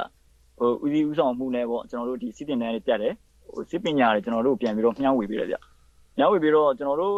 [0.59, 3.13] ဟိုဦးစီးဦးဆောင်မှုနဲ့ပေါ့ကျွန်တော်တို့ဒီစစ်တင်တန်းတွေတက်တယ်
[3.53, 5.57] ဟိုစစ်ပညာတွေကျွန်တော်တို့ပြန်ပြီးတော့မျှဝေပေးတယ်ဗျ
[6.17, 7.15] မျှဝေပြီးတော့ကျွန်တော်တို့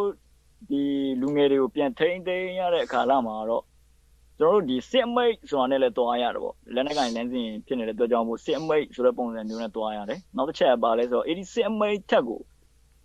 [0.68, 0.82] ဒီ
[1.20, 3.64] လူငယ်တွေကိုပြန်ထိန်းသိမ်းရတဲ့အခါလာမှာတော့
[4.38, 12.40] ကျွန်တော်တို့ဒီစစ်အမိတ်ဆိုတာနဲ့လည်းတွားရတယ်ပေါ့လက်နက်ကင်လမ်းစဉ်ဖြစ်နေတဲ့အတွက်ကြောင့်မို့စစ်အမိတ်ဆိုတဲ့ပုံစံမျိုးနဲ့တွားရတယ်နောက်တစ်ချက်ကပါလဲဆိုတော့အဲ့ဒီစစ်အမိတ်ထက်ကို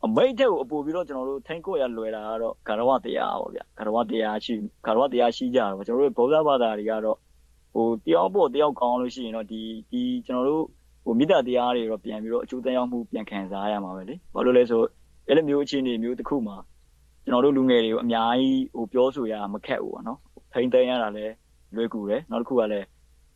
[0.05, 4.53] အမိတ်ထက်ကိုအပူပြီးတော့ကျွန်တော်တို့ထိန်းကိုရလွယ်တာကတော့ဂရဝတရားပေါ့ဗျဂရဝတရားရှိ
[4.85, 7.17] ဂရဝတရားရှိကြတော့ကျွန်တော်တို့ဗုဒ္ဓဘာသာတွေကတော့
[7.73, 10.63] ဟိုတယောက်ပေါ့တယောက်ကောင်းလို့ရှိရင်တော့ဒီဒီကျွန်တော်တို့
[11.05, 14.81] ဟိုမေတ္တာတရားတွေတော့ပြန်ပြီးတော့အကျိုးသက်ရောက်မှုပြန်ခံစားရမှာပဲလေဘာလို့လဲဆို
[15.27, 16.57] အဲ့လိုမျိုးအခြေအနေမျိုးတစ်ခုမှာ
[17.25, 20.19] ကျွန်တော်တို့လူငယ်တွေကိုအများကြီးဟိုပြောဆိုရမခက်ဘူးပေါ့နော်
[20.53, 21.33] ထိန်းသိမ်းရတာလည်း
[21.75, 22.85] လွယ်ကူတယ်နောက်တစ်ခုကလည်း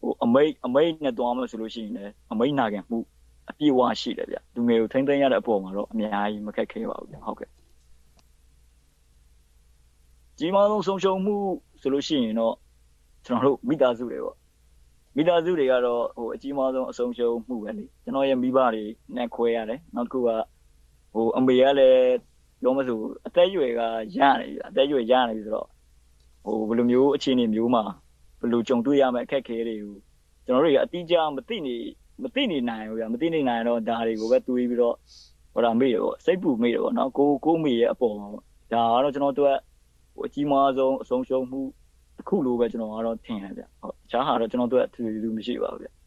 [0.01, 2.97] ဟိုအမိတ်အမိတ်နဲ့တွားမယ်ဆိုလို့ရှိရင်လည်းအမိတ်နာခံမှု
[3.49, 7.49] အပြည့်အဝရှိတယ်ဗျလူငယ်ကိုထိန်းသိမ်းရတဲ့အပေါ်မှာတော့အများကြီးမခက်ခဲပါဘူးဗျဟုတ်ကဲ့
[10.37, 11.35] ကြီးမားဆုံးဆုံးရှုံးမှု
[11.81, 12.55] ဆိုလို့ရှိရင်တော့
[13.25, 14.37] ကျွန်တော်တို့မိသားစုတွေပေါ့
[15.15, 18.83] မိသားစုတွေကတော့ဟိုအကြီးမားဆုံးအဆုံးရှုံးမှုပဲလေကျွန်တော်ရဲ့မိဘတွေ
[19.15, 20.29] နဲ့ခွဲရတယ်နောက်တစ်ခုက
[21.13, 22.28] ဟိုအမေကလည်း
[22.62, 23.82] ပြောမစို့အသက်အရွယ်က
[24.18, 25.68] ရနေပြီအသက်အရွယ်ရနေပြီဆိုတော့
[26.43, 27.84] ဟိုဘယ်လိုမျိုးအခြေအနေမျိုးမှာ
[28.39, 29.95] ဘယ်လိုကြုံတွေ့ရမယ့်အခက်အခဲတွေကို
[30.45, 31.76] ကျွန်တော်တို့တွေကအတိအကျမသိနေ
[32.24, 34.95] မသိနေနိုင်ဘူးဗျမသိနေနိုင်တော့ဒါတွေကိုပဲတွေးပြီးတော့
[35.53, 38.43] ဟိုဒါမေ့တယ်ပေါ့စိတ်ပူမေ့တယ်ပေါ့နော်ကိုကိုမေ့ရဲ့အပေါ်မှာပေါ့
[38.74, 39.51] ဒါကတော့ကျွန်တော်တို့က
[40.16, 41.62] ဟိုအကြီးမားဆုံးအဆုံးရှုံးမှု
[42.18, 45.98] တစ်ခုလိုပဲကျွန်တော်ကတော့ထင်တယ်ဗျဟုတ်တခြားဟာတော့ကျွန်တော်တို့ကသူသူမရှိပါဘူးဗျဟုတ်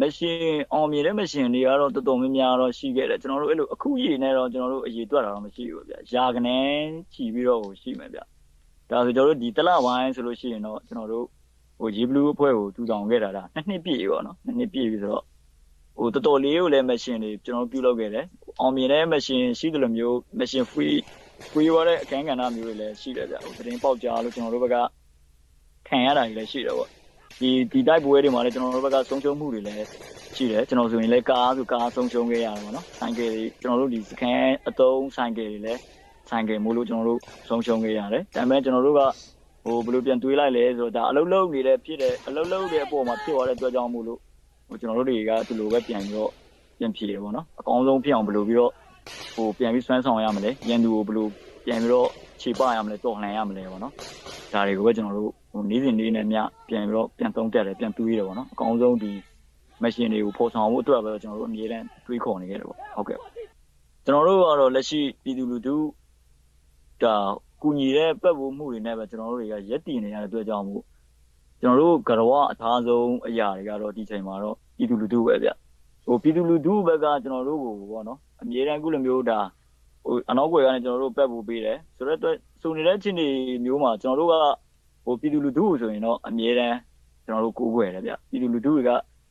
[0.00, 0.38] မရှင်
[0.72, 6.58] အောင်မြင်တဲ့မရှင်တွေကတော့တော်တော်များများတော့ရှိခဲ့တယ်ကျွန်တော်တို့အဲ့လိုအခုရည်နဲ့တော့ကျွန်တော်တို့အရေးတွက်တာတော့မရှိဘူးဗျယာကနေ
[7.12, 8.20] ချီပြီးတော့ဟိုရှိမယ်ဗျ
[8.90, 11.26] ဒါဆိုကျွန်တော်တို့ဒီတလဝိုင်းဆိုလို့ရှိရင်တော့ကျွန်တော်တို့
[11.80, 15.24] ဟို G Blue အဖွဲ့ကိုတူတောင်ခဲ့တာလားနှစ်နှစ်ပြည့်ပေါ့နော်နှစ်နှစ်ပြည့်ပြီဆိုတော့
[15.98, 18.26] ဟိုတော်တော်လေးကိုလည်းမရှင်တွေကျွန်တော်ပြုလုပ်ခဲ့တယ်
[18.60, 20.96] အောင်မြင်တဲ့မရှင်ရှိတယ်လို့မျိုးမရှင် free
[21.50, 24.76] free ရတဲ့အခန်းကဏ္ဍမျိုးတွေလည်းရှိတယ်ဗျဟိုသတင်းပေါက်ကြားလို့ကျွန်တော်တို့ဘက်က
[25.88, 26.97] ခံရတာတွေလည်းရှိတယ်ပေါ့
[27.40, 29.86] ဒီဒီတိုက်ပွဲတွေမှာလည်းကျွန်တော်တို့ဘက်ကဆုံးရှုံးမှုတွေလည်း
[30.36, 35.80] ရှိတယ်ကျွန်တော်ဆိုရင်လည်းကားဆိုကားဆုံးရှုံးခဲ့ရတယ်ပေါ့နော်ဆိုင်ကယ်တွေကျွန်တော်တို့ဒီစကန်အတုံးဆိုင်ကယ်တွေလည်း
[36.30, 39.02] ဆိုင်ကယ်မို့လို့ကျွန်တော်တို့ဆုံးရှုံးခဲ့ရတယ်ဒါပေမဲ့ကျွန်တော်တို့က
[39.64, 44.20] ဟိုဘယ်လိုပြန်တွေးလိုက်လဲဆိုတော့ဒါအလုံးလုံးနေတဲ့ဖြစ်တယ်အလုံးလုံးတဲ့အပေါ်မှာဖြစ်သွားတဲ့အတွက်ကြောင့်မို့လို့
[44.68, 46.32] ဟိုကျွန်တော်တို့တွေကဒီလိုပဲပြန်ပြီးတော့
[46.78, 48.72] ပြန်ဖြေတယ်ပေါ့နော်အကောင်းဆုံးဖြစ်အောင်ဘယ်လိုပြီးတော့
[49.36, 51.26] ဟိုပြန်ပြီးစွမ်းဆောင်ရမလဲရန်သူကိုဘယ်လို
[51.64, 52.08] ပြန်ပြီးတော့
[52.40, 53.94] ခြေပရမလဲတော်လှန်ရမလဲပေါ့နော်
[54.52, 55.37] ဒါတွေကိုပဲကျွန်တော်တို့ဟို
[55.70, 56.38] နေ့စဉ်နေ့နဲ့မြ
[56.68, 59.12] ပြန်ပြီးတော့ပြန်သုံးတက်တယ်ပြန်တွေးတယ်ပေါ့နော်အကောင်းဆုံးဒီ
[59.82, 63.18] မရှင်တွေကိုပေါ်ဆောင်ဖို့အတွက်ပဲကျွန်တော်တို့အမြဲတမ်းတွေးခေါ်နေခဲ့တယ်ပေါ့ဟုတ်ကဲ့
[64.04, 65.76] ကျွန်တော်တို့ကတော့လက်ရှိပြည်သူလူထု
[67.02, 67.14] ဒါ
[67.62, 70.82] ကူညီတဲ့ပတ်ဝန်းမှုတွေနဲ့ပဲကျွန်တော်တို့တွေကရက်တည်နေရတဲ့အတွက်ကြောင့်မို့
[71.60, 75.48] ကျွန်တော်တို့ကရဝအထားဆုံးအရာတွေကတော့ဒီချိန်မှာတော့ပြည်သူလူထုပဲဗျ
[76.06, 79.38] ဟိုပြည်သူလူထုဘက်ကကျွန်တော်တို့ကိုပေါ့နော်အမြဲတမ်းခုလိုမျိုးဒါ
[80.04, 83.28] ဟိုအနောက်ွယ်ကနေကျွန်တော်တို့ပတ်ဖို့ပေးတယ်ဆိုတော့စုံနေတဲ့ချင်းတွေ
[83.64, 84.34] မျိုးမှာကျွန်တော်တို့က
[85.08, 86.76] ဟိုပြည်သူလူထုဆိုရင်တော့အမြဲတမ်း
[87.24, 88.90] ကျွန်တော်တို့ကိုးကွယ်တယ်ဗျပြည်သူလူထုတွေက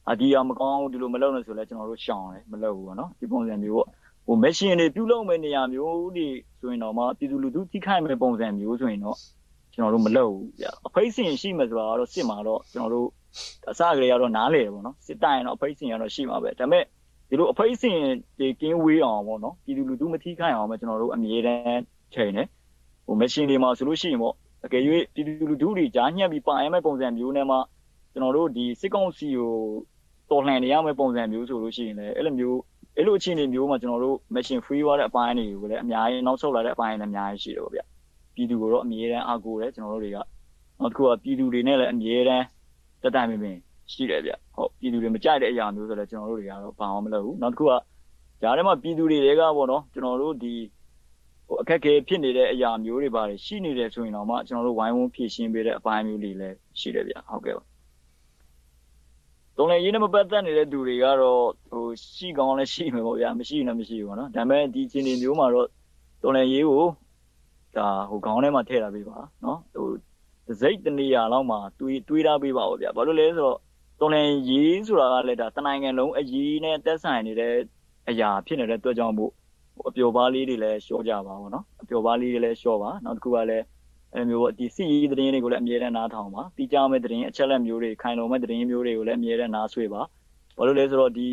[0.10, 3.88] အာဒီအောင်မကောင်းဒီလိုမလုပ်နဲ့ဆိုလဲကျွန်တော်တို့ရှောင်တယ်မလုပ်ဘူးပေါ့နော်ဒီပုံစံမျိုးပေါ့
[4.26, 6.28] ဟိုမရှင်တွေပြုလုပ်မဲ့နေရာမျိုးတွေ
[6.60, 9.18] ဆိုရင်တော့မှပြည်သူလူထုထိခိုက်မဲ့ပုံစံမျိုးဆိုရင်တော့
[9.74, 13.08] ကျွန်တော်တို့မလုပ်ဘူးဗျအဖိတ်စင်ရှိမှဆိုတာကတော့စစ်မှာတော့ကျွန်တော်တို့
[13.72, 16.84] အစကလေးကတော့နားလေတယ်ပေါ့နော်စစ်တိုင်တော့အဖိတ်စင်ကတော့ရှိမှာပဲဒါပေမဲ့
[17.30, 17.98] ဒီလိုအဖိတ်စင်
[18.40, 21.82] တွေကင်းဝေးအောင်ပေါ့နော်ပြည်သူလူထုမထိခိုက်အောင်ပဲကျွန်တော်တို့အမြဲတမ်း
[22.14, 22.48] ချိန်တယ်
[23.06, 24.36] ဟိုမရှင်တွေမှာဆိုလို့ရှိရင်ပေါ့
[24.66, 24.82] အကယ်၍
[25.14, 27.58] ပြည်သူလူထုတွေကြားညှက်ပြီးပါရမယ့်ပုံစံမျိုးနဲ့မှ
[28.14, 29.54] ကျွန်တော်တို့ဒီစစ်ကောင်စီကို
[30.30, 32.60] တော်လှန်နေရမယ့်ပုံစံမျိုးဆိုလို့ရှိရင်လည်းအဲ့လိုမျိုး
[32.96, 37.82] အဲ့လိုအခြေအနေမျိုးမှာကျွန်တော်တို့ machine free သွားတဲ့အပိုင်းတွေကိုလည်းအများကြီးနောက်ဆုတ်လာတဲ့အပိုင်းတွေလည်းအများကြီးရှိတယ်ပေါ့ဗျ
[38.36, 40.18] ပြည်သူကိုတော့အမြဲတမ်းအားကိုးတယ်ကျွန်တော်တို့တွေက
[40.80, 42.46] နောက်တစ်ခုကပြည်သူတွေနဲ့လည်းအမြဲတမ်း
[43.02, 43.58] တက်တိုင်ပင်ပင်
[43.94, 47.74] ရှိတယ်ဗျဟုတ်ပြည်သူတွေမကြိုက်တဲ့အရာမျိုးဆိုလည်းကျွန်တော်တို့တွေကတော့ဘာမှမလုပ်ဘူးနောက်တစ်ခုက
[48.42, 50.77] ဂျားထဲမှာပြည်သူတွေကပေါ့နော်ကျွန်တော်တို့ဒီဟို
[51.62, 57.64] အခက်အခဲဖြစ်နေတဲ့အရာမျိုးတွေပါတယ်ရှိနေတယ်ဆိုရင်တော့မှကျွန်တော်တို့ဝိုင်းဝန်းဖြည့်ရှင်းပေးတဲ့အပိုင်းမျိုးတွေလည်းရှိတယ်ဗျဟုတ်ကဲ့ပါ
[59.58, 61.86] တော်လည်းရေးနဲ့မပတ်သက်နေတဲ့သူတွေကတော့ဟို
[62.16, 65.68] ရှိကောင်းလည်းရှိမှာပေါ့ဗျာမရှိရင်လည်းမရှိဘူးပေါ့နော်ဒါပေမဲ့ဒီအခြေအနေမျိုးမှာတော့
[66.24, 66.84] တော်လည်းရေးကို
[67.76, 69.90] ဒါဟိုခေါင်းထဲမှာထည့်ထားပေးပါနော်ဟို
[70.62, 73.58] စိတ်တနေရာလောက်မှာတွေးတွေးထားပေးပါပေါ့ဗျာဘာလို့လဲဆိုတော့
[74.00, 77.54] တော်လည်းရေးဆိုတာကလည်းဒါတနိုင်ငံလုံးအရေးနဲ့တက်ဆိုင်နေတဲ့
[78.10, 79.32] အရာဖြစ်နေတဲ့အတွက်ကြောင့်မို့
[79.88, 83.66] အပျော်ပါးလေးတွေလည်းရှော့ကြပါပေါ့နော်အပျော်ပါးလေးတွေလည်းရှော့ပါနောက်တစ်ခုကလည်း
[84.14, 90.02] အဲမျိုးပေါ့ဒီစီရေးသတင်းတွေကိုလည်းအမြဲတမ်းနားထောင်ပါတီးကြမဲ့သတင်းအချက်လက်မျိုးတွေခိုင်လုံမဲ့သတင်းမျိုးတွေကိုလည်းအမြဲတမ်းနားဆွေးပါ
[90.58, 91.30] ဘာလို့လဲဆိုတော့ဒီ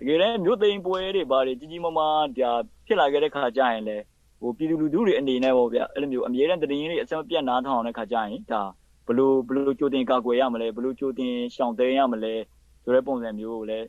[0.00, 2.50] တကယ်တမ်းမြို့သိမ်းပွဲတွေဘာတွေကြီးကြီးမားမားဒါ
[2.86, 4.04] ဖြစ်လာခဲ့တဲ့ခါကျရင်လည်း
[4.40, 8.62] ဟိုပြည်သူလူထုတွေအနေနဲ့ပေါ့ဗျအဲ့လိုမျိုးအမြဲတမ်းသတင်းတွေအစမပြတ်နားထောင်တဲ့ခါကျရင်ဒါ
[9.06, 12.34] ဘလို့ဘလို့ကြိုတင်ကာကွယ်ရမလဲဘလို့ကြိုတင်ရှောင်သိမ်းရမလဲ
[12.82, 13.86] ဆိုတဲ့ပုံစံမျိုးကိုလည်း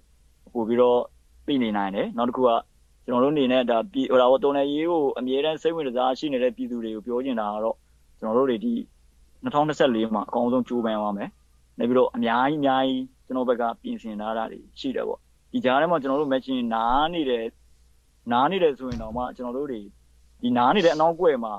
[0.54, 1.00] ပို့ပြီးတော့
[1.48, 2.50] သိနေနိုင်တယ်နောက်တစ်ခုက
[3.06, 7.76] ကျွန်တော်တို့အနေနဲ့ဒါပြည်ဟိုဒါတော့တော်နယ်ရေးကိုအမြဲတမ်းစိတ်ဝင်စားရှိနေတဲ့ပြည်သူတွေကိုပြောချင်တာကတော့
[8.20, 8.74] ကျွန်တော်တို့တွေဒီ
[9.44, 11.30] 2024မှာအကောင်းဆုံးကြိုးပမ်းရမယ်။
[11.80, 15.20] နေပြီးတော့အများကြီးအများကြီးကျွန်တော်ဘက်ကပြင်ဆင်ထားတာတွေရှိတယ်ပေါ့။
[15.52, 17.46] ဒီကြားထဲမှာကျွန်တော်တို့ matching နားနေတယ်
[18.32, 19.82] နားနေတယ်ဆိုရင်တော့မှကျွန်တော်တို့တွေ
[20.42, 21.54] ဒီနားနေတဲ့အနောက်ကွယ်မှာ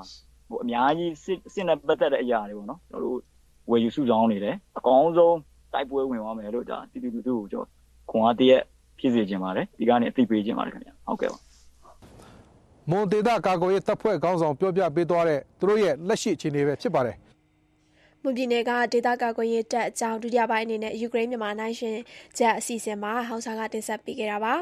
[0.49, 3.19] ဟိုအများကြီးစစ်စစ်နဲ့ပတ်သက်တဲ့အရာတွေပေါ့နော်ကျွန်တော်တို့
[3.69, 5.37] ဝယ်ယူစုဆောင်နေတယ်အကောင်းဆုံး
[5.73, 7.67] တိုက်ပွဲဝင်သွားမယ်လို့ဒါတီတီတူတူကိုကျွန်တော်
[8.11, 8.61] ခွန်အားတရက်
[9.01, 11.39] ဖြစ်စေချင်ပါတယ်ဒီကနေအသိပေးချင်ပါတယ်ခင်ဗျဟုတ်ကဲ့ပါ
[12.89, 17.17] မွန်ဒေတာကာကွယ်ရေးတပ်ဖွဲ့ခေါင်းဆောင်ပြောပြပေးသွားတဲ့သူတို့ရဲ့လက်ရှိအခြေအနေပဲဖြစ်ပါတယ်
[18.23, 21.97] မွန်ပြည်နယ်ကဒေသကာကွယ်ရေးတပ်အကြောင်းဒုတိယပိုင်းအနေနဲ့ယူကရိန်းမြန်မာနိုင်ရှင်
[22.37, 24.53] ချက်အစီအစဉ်မှာဟောင်စာကတင်ဆက်ပေးခဲ့တာပါ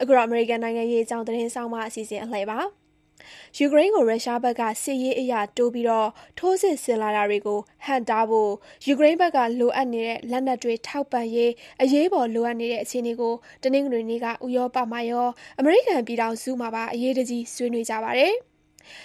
[0.00, 2.58] အခုတော့အမေရိကန်နိုင်ငံရေးအကြောင်းသတင်းဆောင်မှအစီအစဉ်အလှည့်ပါ
[3.58, 6.08] ယူကရိန်းကို ရုရှားဘက်က စစ်ရေးအရာတိုးပြီးတော့
[6.38, 8.52] ထိုးစစ်ဆင်လာတာတွေကို ဟန်တားဖို့
[8.86, 11.52] ယူကရိန်းဘက်က လိုအပ်နေတဲ့ လက်နက်တွေ ထောက်ပံ့ရေး
[11.82, 18.34] အရေးပေါ် လိုအပ်နေတဲ့ အခြေအနေကို တနင်္ဂနွေနေ့က ဥရောပမှာရော အမေရိကန်ပြည်ထောင်စုမှာပါ အရေးတကြီး ဆွေးနွေးကြပါတယ်။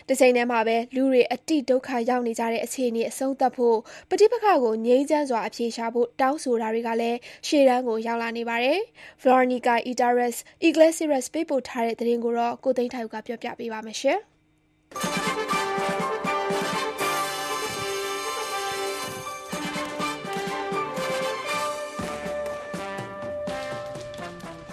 [0.09, 3.77] တချိန်တည်းမှာပဲလူတွေအတိဒုက္ခရောက်နေကြတဲ့အခြေအနေအဆုံးသတ်ဖို့
[4.09, 7.17] ပဋိပက္ခကိုငြိမ်းချမ်းစွာအပြေရှားဖို့တောင်းဆိုတာတွေကလည်း
[7.47, 8.79] ရှေ့တန်းကိုရောက်လာနေပါတယ်။
[9.23, 14.19] Veronica Itares Iglesias ပေးပို့ထားတဲ့သတင်းကိုတော့ကိုသိန်းထိုက်ကပြောပြပေးပါမယ်ရှင်။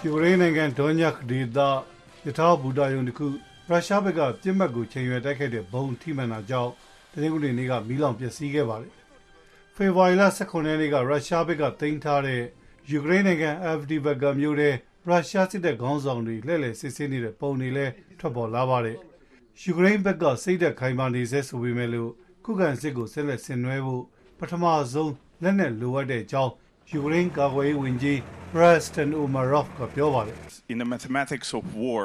[0.05, 1.59] ယူကရိန်းနိုင်ငံဒွန်ညက်ဒေသ
[2.27, 3.27] ယထာဘူတာယုံတစ်ခု
[3.71, 6.73] ရုရှားဘက်ကပြစ်မှတ်ကိုချိန်ရွယ်တိုက်ခိုက်တဲ့ဘုံထိမှန်တာကြောင့်
[7.13, 8.93] တနင်္ဂနွေနေ့ကမီးလောင်ပျက်စီးခဲ့ပါတယ်။
[9.77, 12.43] ဖေဖော်ဝါရီလ18ရက်နေ့ကရုရှားဘက်ကတင်ထားတဲ့
[12.91, 14.75] ယူကရိန်းနိုင်ငံအဖဒီဘက်ကမြို့တဲ့
[15.09, 18.99] ရုရှားစစ်တပ်ခေါင်းဆောင်တွေလှည့်လည်စစ်ဆေးနေတဲ့ပုံတွေလည်းထွက်ပေါ်လာပါတယ်။
[19.63, 22.11] ယူကရိန်းဘက်ကစိတ်သက်ခိုင်မာနေစေဆိုပေမဲ့လို့
[22.45, 24.03] ခုခံစစ်ကိုဆက်လက်ဆင်နွှဲဖို့
[24.39, 25.13] ပထမဆုံး
[25.43, 26.53] လက်နက်လိုအပ်တဲ့အကြောင်း
[26.91, 28.19] ယူကရိန်းကာကွယ်ရေးဝန်ကြီး
[28.53, 30.39] Preston Umarov ကပြောပါတယ်
[30.73, 32.05] In the mathematics of war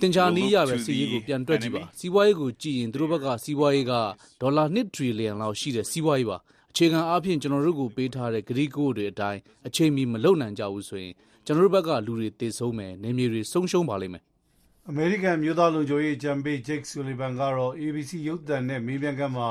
[0.00, 3.92] တင်ချာနီးရပဲစီးရေးကိုပြန်တွက်ကြည့်ပါစီးပွားရေးကိုကြည့်ရင်သူတို့ဘက်ကစီးပွားရေးက
[4.40, 6.38] ဒေါ်လာ1ထရီလီယံလောက်ရှိတဲ့စီးပွားရေးပါ
[6.70, 11.12] အခြေခံအားဖြင့်ကျွန်တော်တို့ကိုပေးထားတဲ့ဂရီကိုတွေအတိုင်းအချိန်မီမလုံနိုင်ကြဘူးဆိုရင်
[11.46, 14.22] ကျွန်တော်တို့ဘက်ကလူတွေတည်ဆုံးမယ်နေမြေတွေဆုံးရှုံးပါလိမ့်မယ်
[14.88, 19.48] အမေရိကန်မျိုးသားလူမျိုးရေးဂျမ်ဘေးဂျိတ်ဆူလီဗန်ကတော့ ABC ရုပ်သံနဲ့မေးမြန်းခန်းမှာ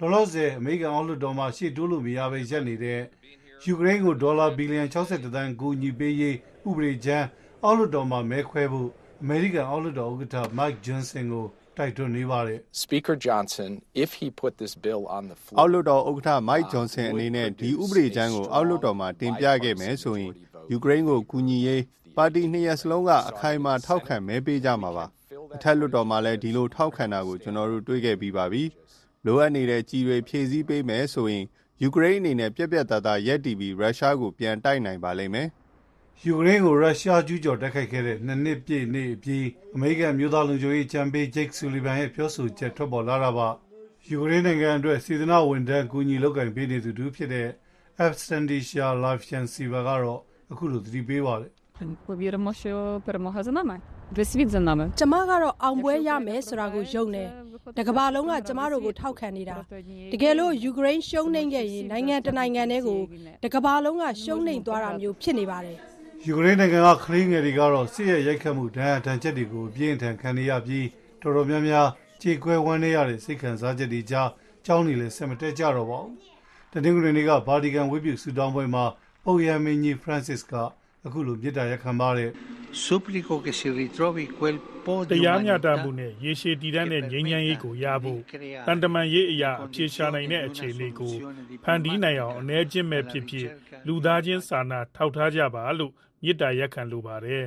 [0.00, 3.00] လောလောဆယ်အမေရိကန်အောက်လွှတ်တော်မှာရှေ့တိုးလို့မရဘဲရပ်နေတဲ့
[3.64, 6.36] ယူကရိန်းကိုဒေါ်လာဘီလီယံ62သန်းကူညီပေးရေး
[6.68, 7.26] ဥပဒေချမ်း
[7.64, 8.90] အောက်လွှတ်တော်မှာမဲခွဲဖို့
[9.22, 11.44] အမေရိကန်အောက်လွှတ်တော်ဥက္ကဋ္ဌ Mike Johnson ကို
[11.78, 13.70] တိုက်တွန်းနေပါတယ် Speaker Johnson,
[14.04, 20.32] if he put this bill on the floor, အောက်လွှတ်တော်ဥက္ကဋ္ဌ Mike Johnson အနေနဲ့ဒီဥပဒေချမ်းကိုအောက်လွှတ်တော်မှာတင်ပြခဲ့မယ်ဆိုရင်
[20.70, 21.82] ယူကရိန်းကိုကူညီရေး
[22.16, 25.06] ပါတီနှစ်ရပ်စလုံးကအခိုင်အမာထောက်ခံမဲပေးကြမှာပါ
[25.54, 28.62] အထက်လွှတ်တော်မှာလည်းဒီလိုထောက်ခံတာကိုကျွန်တော်တို့တွေ့ခဲ့ပြီးပါပြီ
[29.26, 31.44] လိုအပ်နေတဲ့ကြီးတွေဖြည့်ဆည်းပေးမယ်ဆိုရင်
[31.82, 35.48] ယူကရိန်းအနေနဲ့ပြက်ပြက်သားသားရက်တီပြီးရုရှားကိုပြန်တိုက်နိုင်ပါလိမ့်မယ်
[36.25, 39.45] ယူကရိန်းကိုရုရှားကျူးကျော်တိုက်ခိုက်ခဲ့တဲ့နှစ်နှစ်ပြည့်နေ့အပြီး
[39.75, 43.47] အမေရိကန်မျိုးသားလူမျိုးရေးဂျမ်ဘေးဂျိတ်ဆူလီဗန်ရဲ့ပြောဆိုချက်ထွက်ပေါ်လာတာပါ
[44.09, 47.47] ယူကရိန်းနိုင်ငံအတွက်စေတနာဝန်ထမ်းကူညီလုပ်ကင်ပေးနေသူတူဖြစ်တဲ့
[48.05, 50.19] Abstentia Life Siva ကတော့
[50.51, 51.51] အခုလိုသတိပေးပါတယ်
[52.07, 53.81] Ми віримо, що перемога за нами.
[54.11, 54.85] Весь світ за нами.
[54.99, 57.27] ကျမကတော့အောင်ပွဲရမယ်ဆိုတာကိုယုံတယ်။
[57.77, 59.55] တကမ္ဘာလုံးကကျမတို့ကိုထောက်ခံနေတာ။
[60.13, 62.99] တကယ်လို့ယူကရိန်းရှုံးနိမ့်ခဲ့ရင်နိုင်ငံတနိုင်ငံတည်းကို
[63.43, 65.77] တကမ္ဘာလုံးကရှုံးနိမ့်သွားတာမျိုးဖြစ်နေပါတယ်
[66.24, 70.86] ယူကရိန်းနိုင်ငံကခရီးငယ်တွေကတော့စစ်ရဲ့ရိုက်ခတ်မှုဒဏ်ရာဒဏ်ချက်တွေကိုအပြင်းအထန်ခံနေရပြီး
[71.22, 71.86] တော်တော်များများ
[72.22, 74.28] ကြေကွဲဝမ်းနေရတဲ့စိတ်ခံစားချက်တွေကြား
[74.66, 76.14] ကြောင်းနေလဲဆက်မတက်ကြတော့ပါဘူး။
[76.72, 78.84] တနင်္ဂနွေနေ့ကဗာတီကန်ဝိပုဆူတောင်းပွဲမှာ
[79.24, 80.52] ပုပ်ရမင်းကြီး Francis က
[81.06, 82.30] အခုလိုမြစ်တာရက်ခံပါတယ်
[82.86, 88.20] Supplico che si ritrovi quel po' di တရားမျှတ umanità မှုနဲ့ရေရှည်တည်တံ့တဲ့ငြိမ်းချမ်းရေးကိုရဖို့
[88.66, 91.12] တန်တမန်ရေးအရာအပြေရှားနိုင်တဲ့အခြေအနေကို
[91.64, 93.48] ဖန်တီးနိုင်အောင်အ ਨੇ ချင်းမဲ့ဖြစ်ဖြစ်
[93.86, 95.92] လူသားချင်းစာနာထောက်ထားကြပါလို့
[96.23, 97.45] မြစ်တာရက်ခံလိုပါတယ်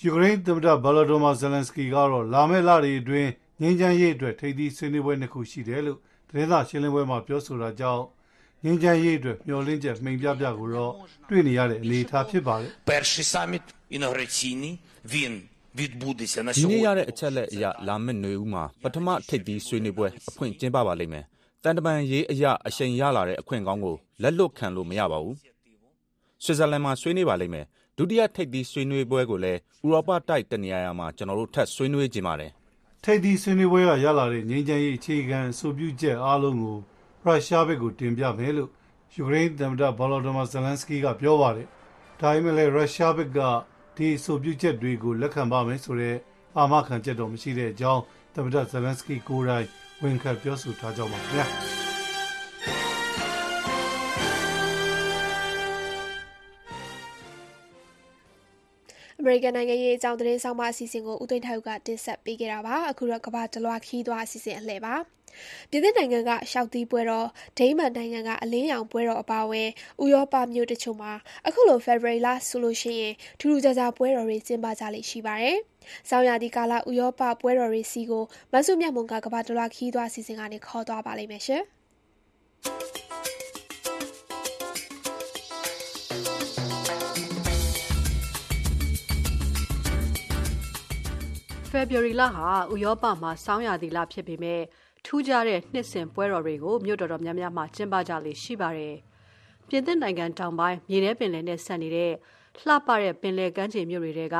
[0.00, 3.30] ယူကရိန်းသမ္မတဗလာဒိုမာဇယ်လန်စကီကတော့လာမယ့်လတွေအတွင်း
[3.60, 8.04] ငြိမ်းချမ်းရေးအတွက်ထိပ်သီးဆွေးနွေးပွဲနှစ်ခုရှိတယ်လို့သတင်းစာရှင်းလင်းပွဲမှာပြောဆိုတာကြောင့်
[8.64, 10.92] ငင်းချမ်းရေးအတွက်မျှော်လင့်ချက်မှိန်ပြပြကိုတော့
[11.28, 13.64] တွေ့နေရတဲ့အနေအထားဖြစ်ပါတယ် Перший саміт
[13.96, 14.74] інаугураційний,
[15.14, 15.32] він
[15.80, 16.98] відбудеться на ဒီနေ့ရ сьогодні.
[16.98, 21.24] တဲ့အချက်လက်အရလာမယ့်ຫນွေဦးမှာပထမထိပ်သီးဆွေးနွေးပွဲအဖွင့်ကျင်းပပါလိမ့်မယ်။
[21.62, 25.36] တန်တမန်ရေးအရာအရှိန်ရလာတဲ့အခွင့်ကောင်းကိုလက်လွတ်ခံလို့မရပါဘူး။
[26.43, 27.65] ဆွစ်ဇာလန်မှာ ဆွေးနွေးပါလိမ့်မယ်။
[27.97, 32.51] ဒုတိယထိပ်သီးဆွေးနွေးပွဲကိုလည်း ဥရောပတိုက် တနေရာရာမှာ ကျွန်တော်တို့ ထပ်ဆွေးနွေးကြပါတယ်။
[33.03, 36.77] ထိပ်သီးဆွေးနွေးပွဲက ရလာတဲ့ ငြိမ်းချမ်းရေး အခြေခံအဆိုပြုချက်အားလုံးကို
[37.25, 38.69] ရုရှားဘက်ကို တင်ပြမယ်လို့
[39.15, 41.67] ယူကရိန်းသမ္မတဗလော်ဒီမာဇလန်စကီကပြောပါတယ်။
[42.21, 43.39] ဒါပေမဲ့လည်း ရုရှားဘက်က
[43.97, 46.15] ဒီအဆိုပြုချက်တွေကို လက်ခံပါမယ်ဆိုတဲ့
[46.57, 48.01] အာမခံချက်တော့ မရှိတဲ့အကြောင်း
[48.35, 49.65] သမ္မတဇလန်စကီကိုယ်တိုင်
[50.01, 51.47] ဝန်ခံပြောဆိုထားကြောင်းပါခင်ဗျာ။
[59.19, 64.95] အမေရိကန်နိုင်ငံရေးအကြောင်းသတင်းဆောင်မအစီအစဉ်ကိုဦးသိန်းထိုက်ကတင်ဆက်ပေးခဲ့တာပါအခုတော့ကမ္ဘာတလွှာခီးသွားအစီအစဉ်အလှည့်ပါ
[65.69, 69.69] ပြည်သစ်နိုင်ငံကရှောက်သီးပွဲတော်ဒိန်းမန်နိုင်ငံကအလင်းရောင်ပွဲတော်အပါအဝင်
[70.03, 71.13] ဥရောပမြို့တချို့မှာ
[71.47, 75.57] အခုလို February လဆိုလို့ရှိရင်ထူးထူးခြားခြားပွဲတော်တွေကျင်းပကြလိမ့်ရှိပါတယ်။
[76.09, 81.63] ဆောင်းရာသီကာလဥရောပပွဲတော်တွေစီကိုမဆုမြတ်မုံကကမ္ဘာတလွှာခီးသွားအစီအစဉ်ကနေခေါ်သွားပါလိမ့်မယ်ရှင်။
[91.79, 94.61] February လဟာဥရောပမှာဆောင်းရာသီလဖြစ်ပေမဲ့
[95.05, 98.95] ထူးခြားတဲ့နှစ်စဉ်ပွဲတော်တွေကိုမြို့တော်တော်များများမှာကျင်းပကြလေရှိပါတယ်။
[99.67, 102.13] ပြင်သစ်နိုင်ငံတောင်ပိုင်းမြေထဲပင်လယ်နဲ့ဆက်နေတဲ့
[102.59, 104.37] လှပတဲ့ပင်လယ်ကမ်းခြေမြို့တွေက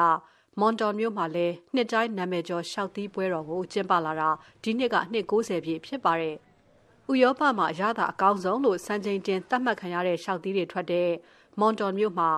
[0.59, 4.29] မွန်တော်မြို့မှာလည်းနှစ်တိုင်းနာမည်ကျော်ရှောက်သီးပွဲတော်ကိုကျင်းပလာတာ
[4.63, 6.35] ဒီနှစ်ကနှစ်90ပြည့်ဖြစ်ပါတယ်။
[7.11, 11.09] ဥရောပမှာရတာအကောင်းဆုံးလို့စံချိန်တင်သတ်မှတ်ခံရတဲ့ရှောက်သီးတွေထွက်တဲ့
[11.59, 12.29] မွန်တော်မြို့မှာ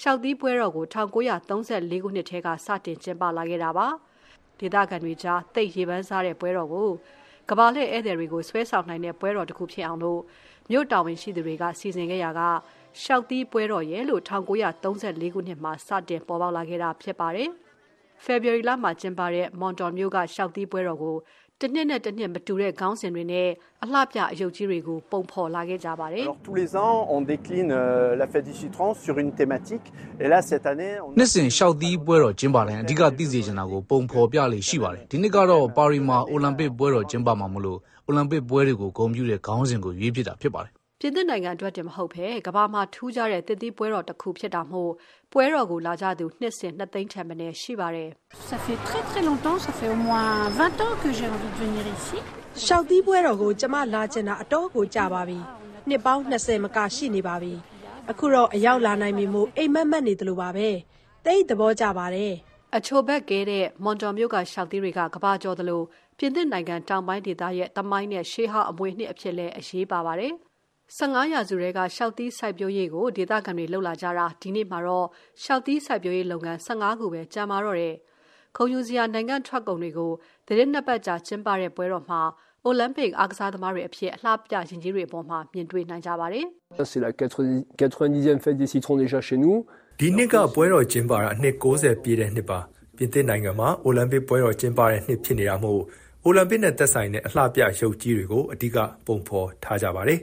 [0.00, 3.88] ရှောက်သီးပွဲတော်ကို1934ခုနှစ်ထဲကစတင်ကျင်းပလာခဲ့တာပါ။
[4.60, 6.88] ဒေသခံတွေကြားတိတ်ရေပန်းစားတဲ့ပွဲတော်ကို
[7.50, 10.20] ကဘာလက်ဧည့်သည်တွေကိုဆွဲဆောင်နိုင်တဲ့ပွဲတော်တစ်ခုဖြစ်အောင်လို့
[10.70, 12.40] မြို့တော်ဝင်ရှိသူတွေကစီစဉ်ခဲ့ရက
[13.02, 17.50] ရှောက်သီးပွဲတော်ရဲ့လို့1934ခုနှစ်မှာစတင်ပေါ်ပေါက်လာခဲ့တာဖြစ်ပါတယ်။
[18.24, 21.16] February လမှာကျင်းပတဲ့မွန်တော်မြို့ကရှောက်သီးပွဲတော်ကို
[21.62, 23.48] တစ်နှစ်နဲ့တစ်နှစ်မတူတဲ့ခေါင်းစဉ်တွေနဲ့
[23.84, 29.86] အလှပြအယုတ်ကြီးတွေကိုပုံဖော်လာခဲ့ကြပါတယ် Alors tous les ans, on décline euh, la fête du citron sur une thématique.
[30.22, 44.92] Et là, cette année, on နှစ်စဉ်ရှောက်သီးပွဲတော်ကျင်းပတိုင်းအဓိကသိစေချင်တာကိုပုံဖော်ပြလေရှိပါတယ်ဒီနှစ်ကတော့ပါရီမှာအိုလံပစ်ပွဲတော်ကျင်းပမှာမလို့အိုလံပစ်ပွဲတွေကိုဂုဏ်ပြုတဲ့ခေါင်းစဉ်ကိုရွေးဖြစ်တာဖြစ်ပါတယ် ပြင်သစ်နိုင်ငံအတွက်တင်မဟုတ်ဘဲကမ္ဘာမှာထူးခြားတဲ့တစ်သီးပွဲတော်တစ်ခုဖြစ်တာမို့
[45.32, 48.10] ပွဲတော်ကိုလာကြသူနှစ်စဉ်နှစ်သိန်းထက်မနည်းရှိပါတယ်
[48.48, 50.30] Ça fait très très longtemps, ça fait au moins
[50.60, 52.18] 20 ans que j'ai envie de venir ici.
[52.64, 55.38] ရှောက်သီးပွဲတော်ကိုကျမလာကျင်တာအတော်ကိုကြာပါပြီ
[55.88, 57.52] နှစ်ပေါင်း20မကရှိနေပါပြီ
[58.10, 60.68] အခုတော့အရောက်လာနိုင်ပြီမို့အိမ်မက်မက်နေတယ်လို့ပါပဲ
[61.24, 62.32] တိတ်သဘောကျပါတယ်
[62.76, 65.82] အချိုဘက်ကဲတဲ့မွန်တော်မြို့ကရှောက်သီးတွေကကဘာကျော်သလို
[66.18, 70.32] ပြင်သစ်နိုင်ငံတောင်ပိုင်းဒေသရဲ့တမိုင်းနဲ့ရှေးဟောင်းအမွေနှစ်အဖြစ်လဲအရေးပါပါတယ်
[70.88, 75.06] 15ရာစုတဲကရှောက်သီးစိုက်ပျိုးရေးကိုဒေသခံတွေလှုပ်လာကြတာဒီနေ့မှာတော့
[75.42, 77.94] ရှောက်သီးစိုက်ပျိုးရေးလုပ်ငန်း15ခုပဲကြာမာတော့တယ်
[78.56, 80.12] ခုံယူစရာနိုင်ငံထွက်ကုန်တွေကို
[80.46, 82.20] သတင်းနှစ်ပတ်ကြာကျင်းပတဲ့ပွဲတော်မှာ
[82.64, 86.46] အိုလံပစ်အားကစားသမားတွေအဖြစ်အလှပြရင်ကြီးတွေအပေါ်မှာမြင်တွေ့နိုင်ကြပါတယ်
[86.90, 89.56] C'est la 90 90e fête des citrons déjà chez nous.
[90.00, 92.58] ဒီနှစ်ကပွဲတော်ကျင်းပတာအနှစ်60ပြည့်တဲ့နှစ်ပါ
[92.96, 95.80] ပြင်သစ်နိုင်ငံမှာအိုလံပစ်ပွဲတော်ကျင်းပတဲ့နှစ်ဖြစ်နေတာမို့
[96.24, 98.76] အိုလံပစ်နဲ့သက်ဆိုင်တဲ့အလှပြရုပ်ကြီးတွေကိုအဓိက
[99.06, 100.20] ပုံဖော်ထားကြပါတယ်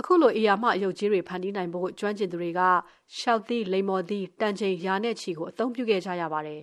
[0.00, 2.60] အခုလိုအရာမအယုတ်ကြီးတွေဖန်တီးနိုင်ဖို့ကျွမ်းကျင်သူတွေက
[3.18, 6.62] ရှောက်သီးလိမ္မော်သီးတန်ချိန်ရာနဲ့ချီကိုအသုံးပြုခဲ့ကြရပါတယ်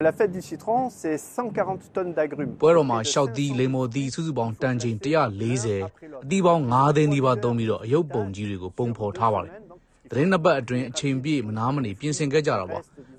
[0.00, 2.52] La fête du citron, c'est 140 tonnes d'agrumes.
[2.62, 9.52] ပွဲတော်မှာရှောက်သီးလိမ္မော်သီးစုစုပေါင်းတန်ချိန်140အသီးပေါင်း9သိန်းဒီပါသုံးပြီးတော့အယုတ်ပုံကြီးတွေကိုပုံဖော်ထားပါတယ်
[10.10, 12.78] သတင်းနှစ်ပတ်အတွင်းအချိန်ပြည့်မနာမနေပြင်ဆင်ခဲ့ကြတာပါ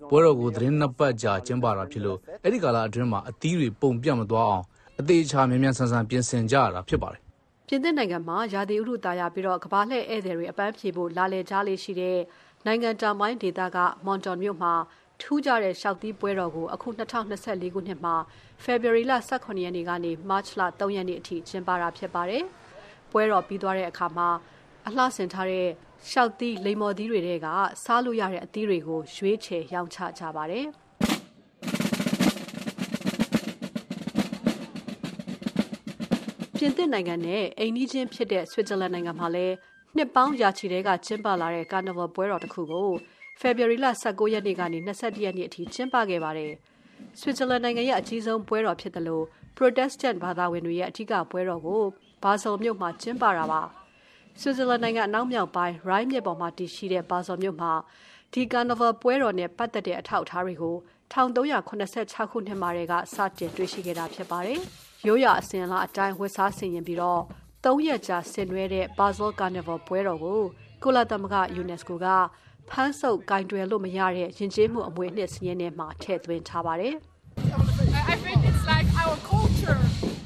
[0.09, 4.65] ပွဲတော်ကိုသတင်းနှစ်ပတ်ကြာကျင်းပတာဖြစ်လို့အဲ့ဒီကာလအတွင်းမှာအသီးတွေပုံပြတ်မသွားအောင်
[4.99, 7.21] အသေးချာမြန်မြန်ဆန်ဆန်ပြင်ဆင်ကြရတာဖြစ်ပါတယ်
[7.73, 12.19] ပြင်သစ်နိုင်ငံမှာ ရာသီဥတုတာယာပြီးတော့ကမ္ဘာလှည့်ဧည့်သည်တွေ အပန်းဖြေဖို့ လာလည်ကြလေးရှိတဲ့
[12.65, 14.73] နိုင်ငံတောင်ပိုင်းဒေသကမွန်တော်မြို့မှာ
[15.21, 18.15] ထူးခြားတဲ့ရှောက်သီးပွဲတော်ကို အခု2024ခုနှစ်မှာ
[18.65, 22.43] February လ18ရက်နေ့ကနေ March လ3ရက်နေ့အထိ ကျင်းပတာဖြစ်ပါတယ်။
[23.11, 24.29] ပွဲတော်ပြီးသွားတဲ့အခါမှာ
[24.87, 25.67] အလှဆင်ထားတဲ့
[26.11, 27.47] ရှောက်သီး လိမ္မော်သီးတွေတဲက
[27.83, 30.67] စားလို့ရတဲ့ အသီးတွေကို ရွေးချယ် ရောင်းချကြပါတယ်။
[36.63, 39.55] ပြင်သစ်နိုင်ငံနဲ့အိမ်နီးချင်းဖြစ်တဲ့ဆွစ်ဇာလန်နိုင်ငံမှာလည်း
[39.95, 42.89] နှစ်ပေါင်းရာချီတဲကကျင်းပလာတဲ့ကာနာဗာပွဲတော်တစ်ခုကို
[43.41, 46.51] February လ19ရက်နေ့ကနေ21ရက်နေ့အထိကျင်းပခဲ့ပါတယ်။
[47.19, 49.25] ဆွစ်ဇာလန်နိုင်ငံရဲ့အကြီးဆုံးပွဲတော်ဖြစ်တယ်လို့
[49.57, 51.83] Protestant ဘာသာဝင်တွေရဲ့အထူးပွဲတော်ကို
[52.23, 53.61] ဘာဆယ်မြို့မှာကျင်းပတာပါ။
[54.41, 57.73] ဆွစ်ဇာလန်နိုင်ငံအနောက်မြောက်ပိုင်း Rhine မြစ်ပေါ်မှာတည်ရှိတဲ့ဘာဆယ်မြို့မှာ
[58.33, 60.75] ဒီကာနာဗာပွဲတော်နဲ့ပတ်သက်တဲ့အထောက်အထားတွေကို
[61.13, 64.61] 1386ခုနှစ်မှာတည်းကစတင်တွေ့ရှိခဲ့တာဖြစ်ပါတယ်။
[65.07, 67.21] ရိုးရာအစဉ်အလာအတိုင်းဝတ်စားဆင်ရင်ပြီးတော့
[67.63, 70.41] ၃ရက်ကြာဆင်နွှဲတဲ့ Basel Carnival ပွဲတော်ကို
[70.83, 72.07] ကုလသမဂ္ဂ UNESCO က
[72.69, 76.95] ဖမ်းဆုပ်ကင်တွယ်လို့မရတဲ့ယဉ်ကျေးမှုအမွေအနှစ်စာရင်းထဲမှာထည့်သွင်းထားပါတယ်။
[78.11, 79.79] I think it's like our culture.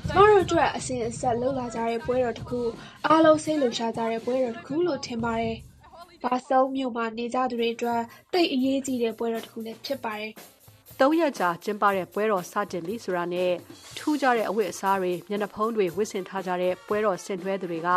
[0.08, 2.62] ကျမတို့အတွက်အစဉ်အဆက်လှုပ်လာကြတဲ့ပွဲတော်တစ်ခု
[3.08, 5.56] အားလုံးစိတ်လှုပ်ရှားကြတဲ့ပွဲတော်တစ်ခုလို့ထင်ပါတယ်။
[6.24, 8.02] ဘာဆယ်မြို့မှာနေကြသူတွေအတွက်
[8.34, 10.34] တိတ်အရေးကြီးတဲ့ပွဲတော်တစ်ခုလည်းဖြစ်ပါတယ်။
[11.00, 13.52] ၃ရက်ကြာကျင်းပတဲ့ပွဲတော်စတင်ပြီဆိုတာနဲ့
[13.98, 17.90] ထူးခြားတဲ့အဝတ်အစားတွေမျက်နှာဖုံးတွေဝတ်ဆင်ထားကြတဲ့ပွဲတော်ဆင်နွှဲသူတွေက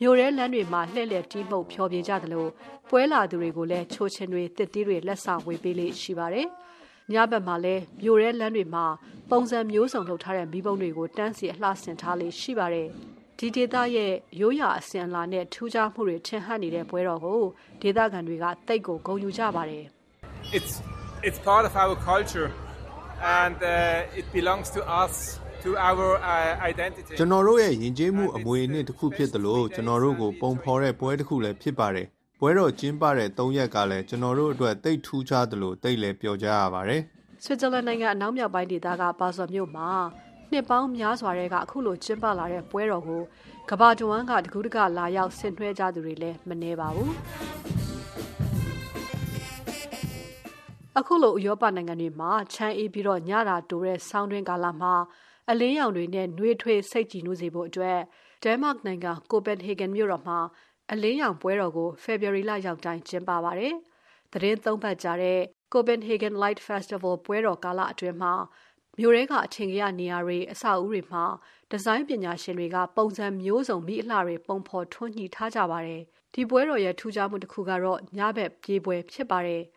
[0.00, 2.46] မြို့ရဲလမ်းတွေမှာလှည့်လည်တီးမှုတ်ဖျော်ဖြေကြသလို
[2.90, 6.46] ပွဲလာသူတွေကိုလည်းချိုချင်တွေတစ်သီးတွေလက်ဆောင်ဝေပေးလေးရှိပါတယ်။
[7.12, 8.84] ညဘက်မှာလည်းမြို့ရဲလမ်းတွေမှာ
[9.30, 12.88] ပုံစံမျိုးစုံလုပ်ထားတဲ့မိဘုံတွေကိုတန်းစီအလှဆင်ထားလေးရှိပါတယ်။
[13.38, 17.42] ဒီဒေသရဲ့ရိုးရာအစဉ်အလာနဲ့ထူးခြားမှုတွေထင်ဟပ်နေတဲ့ပွဲတော်ကို
[17.82, 19.84] ဒေသခံတွေကတိတ်ကိုဂုဏ်ယူကြပါတယ်။
[20.56, 20.74] It's
[21.22, 22.50] it's part of our culture
[23.22, 32.06] and uh, it belongs to us to our uh, identity ကျွန်တော်တို့ရဲ့ယဉ်ကျေးမှုအမွေအနှစ်တစ်ခုဖြစ်သလိုကျွန်တော်တို့ကိုပုံဖော်တဲ့ပွဲတစ်ခုလည်းဖြစ်ပါတယ်
[32.40, 37.02] ပွဲတော်ကျင်းပတဲ့၃ရက်ကလည်းကျွန်တော်တို့အတွက်တိတ်ထူးခြားသလိုတိတ်လည်းပျော်ကြရပါတယ်
[37.44, 39.90] ဆွစ်ဇာလန်နိုင်ငံအနောက်မြောက်ပိုင်းဒေသကပါဆော်မြို့မှာ
[40.52, 43.22] နှစ်ပေါင်းများစွာတဲ့ကအခုလိုကျင်းပလာတဲ့ပွဲတော်ကို
[43.70, 47.85] ကဘာတဝမ်းကတကူးတကလာရောက်ဆင်နွှဲကြသူတွေလည်းမနှဲပါဘူး
[51.00, 54.94] အခုလိုဥရောပနိုင်ငံတွေမှာချမ်းအေးပြီးတော့ညတာတိုးတဲ့ဆောင်းတွင်းကာလမှာ
[55.50, 57.98] အလင်းရောင်တွေနဲ့နှွေးထွေးစိတ်ကြည်နူးစေဖို့အတွက်
[58.42, 60.38] ဒဲမတ်နိုင်ငံကိုပန်ဟေဂန်မြို့တော်မှာ
[60.92, 63.74] အလင်းရောင်ပွဲတော်ကိုဖေဖော်ဝါရီလရောက်တိုင်းကျင်းပပါတယ်။
[64.32, 65.38] သတင်းသုံးပတ်ကြာတဲ့
[65.72, 68.34] Copenhagen Light Festival ပွဲတော်ကာလအတွင်းမှာ
[68.98, 71.24] မြို့ရဲကအထင်ကြီးနေရာတွေအဆောက်အဦတွေမှာ
[71.70, 76.02] ဒီဇိုင်းပညာရှင်တွေကပုံစံမျိုးစုံမိအလှတွေပုံဖော်ထွန်းညှိထားကြပါတယ်။
[76.34, 79.64] ဒီပွဲတော်ရဲ့ထူးခြားမှုတစ်ခုကတော့ညဘက်ပြေးပွဲဖြစ်ပါတယ်။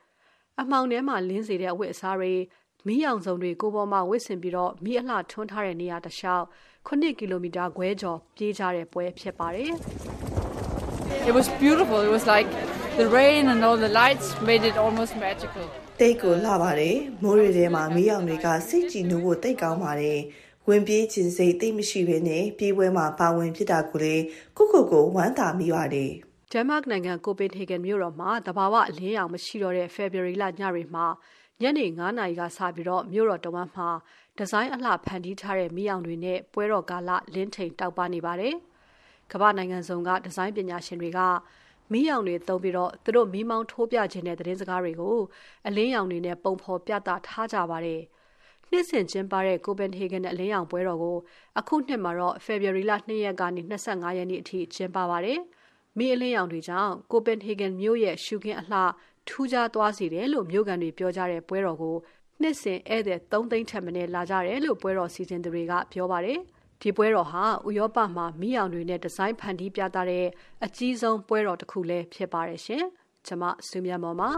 [0.62, 2.34] အမှောင်ထဲမှာလင်းစေတဲ့အဝတ်အစားတွေ
[2.88, 6.45] မီးရောင်စုံတွေကိုပေါ်မှာဝစ်ဆင်ပြီးတော့မီးအလှထွန်းထားတဲ့နေရာတစ်လျှောက်
[6.88, 9.74] 9ကီလိုမီတာခွဲကျော်ပြေးကြတဲ့ပွဲဖြစ်ပါတယ်။
[11.30, 11.99] It was beautiful.
[12.07, 12.47] It was like
[13.01, 15.66] the rain and all the lights made it almost magical.
[15.99, 20.20] တိတ်ကိုလှပါတယ်။မိုးတွေထဲမှာမီးရောင်တွေကစိတ်ကြည်နူးဖို့တိတ်ကောင်းပါတယ်။
[20.68, 24.16] ဝင်ပြေးခြင်းစိတ်တိတ်မရှိဘဲနဲ့ပြေးပွဲမှာပါဝင်ဖြစ်တာကိုလေ
[24.57, 26.12] ကိုကိုကိုဝမ်းသာမိပါတယ်။
[26.53, 31.05] ဒန်မတ်နိုင်ငံကိုပင်ဟေဂန်မြို့တော်မှာတဘာဝအလင်းရောင်မရှိတော့တဲ့ ဖေဖော်ဝါရီလ ညတွေမှာ
[31.61, 33.89] ညနေ9နာရီကစပြီးတော့မြို့တော်တဝမ်းမှာ
[34.37, 38.53] ဒီဇိုင်းအလှဖန်တီးထားတဲ့ မီးရောင်တွေနဲ့ ပွဲတော်ကာလ လင်းထိန်တောက်ပနေပါတယ်။
[39.31, 41.19] ကမ္ဘာနိုင်ငံစုံက ဒီဇိုင်းပညာရှင်တွေက
[41.91, 45.17] မီးရောင်တွေသုံးပြီးတော့သူတို့ မီးမောင်းထိုးပြခြင်းတဲ့ သတင်းစကားတွေကို
[45.67, 48.01] အလင်းရောင်တွေနဲ့ ပုံဖော်ပြသထားကြပါတယ်။
[48.71, 51.17] နှစ်စဉ်ကျင်းပတဲ့ကိုပန်ဟေဂန်အလင်းရောင်ပွဲတော်ကို
[51.59, 55.39] အခုနှစ်မှာတော့ဖေဖော်ဝါရီလ2ရက်ကနေ25ရက်နေ့အထိ ကျင်းပပါတယ်။
[55.99, 58.79] မီးအလင်းရောင်တွေကြောင့်ကိုပန်ဟေဂန်မြို့ရဲ့ရှုခင်းအလှ
[59.27, 61.95] ထူးခြားသွားစေတယ်လို့ မြို့ကန်တွေပြောကြတဲ့ပွဲတော်ကို
[62.41, 66.39] နှစ်စဉ် ဧည့်သည်3သိန်းထက်မနည်း လာကြတယ်လို့ ပွဲတော်စီစဉ်သူတွေက ပြောပါတယ်။
[66.81, 70.25] ဒီပွဲတော်ဟာ ဥရောပမှာမိအောင်တွေနဲ့ ဒီဇိုင်းဖန်တီးပြသတဲ့
[70.65, 72.83] အကြီးဆုံးပွဲတော်တစ်ခုလည်း ဖြစ်ပါတယ်ရှင်။
[73.27, 74.29] ကျွန်မ စုမြတ်မော်ပါ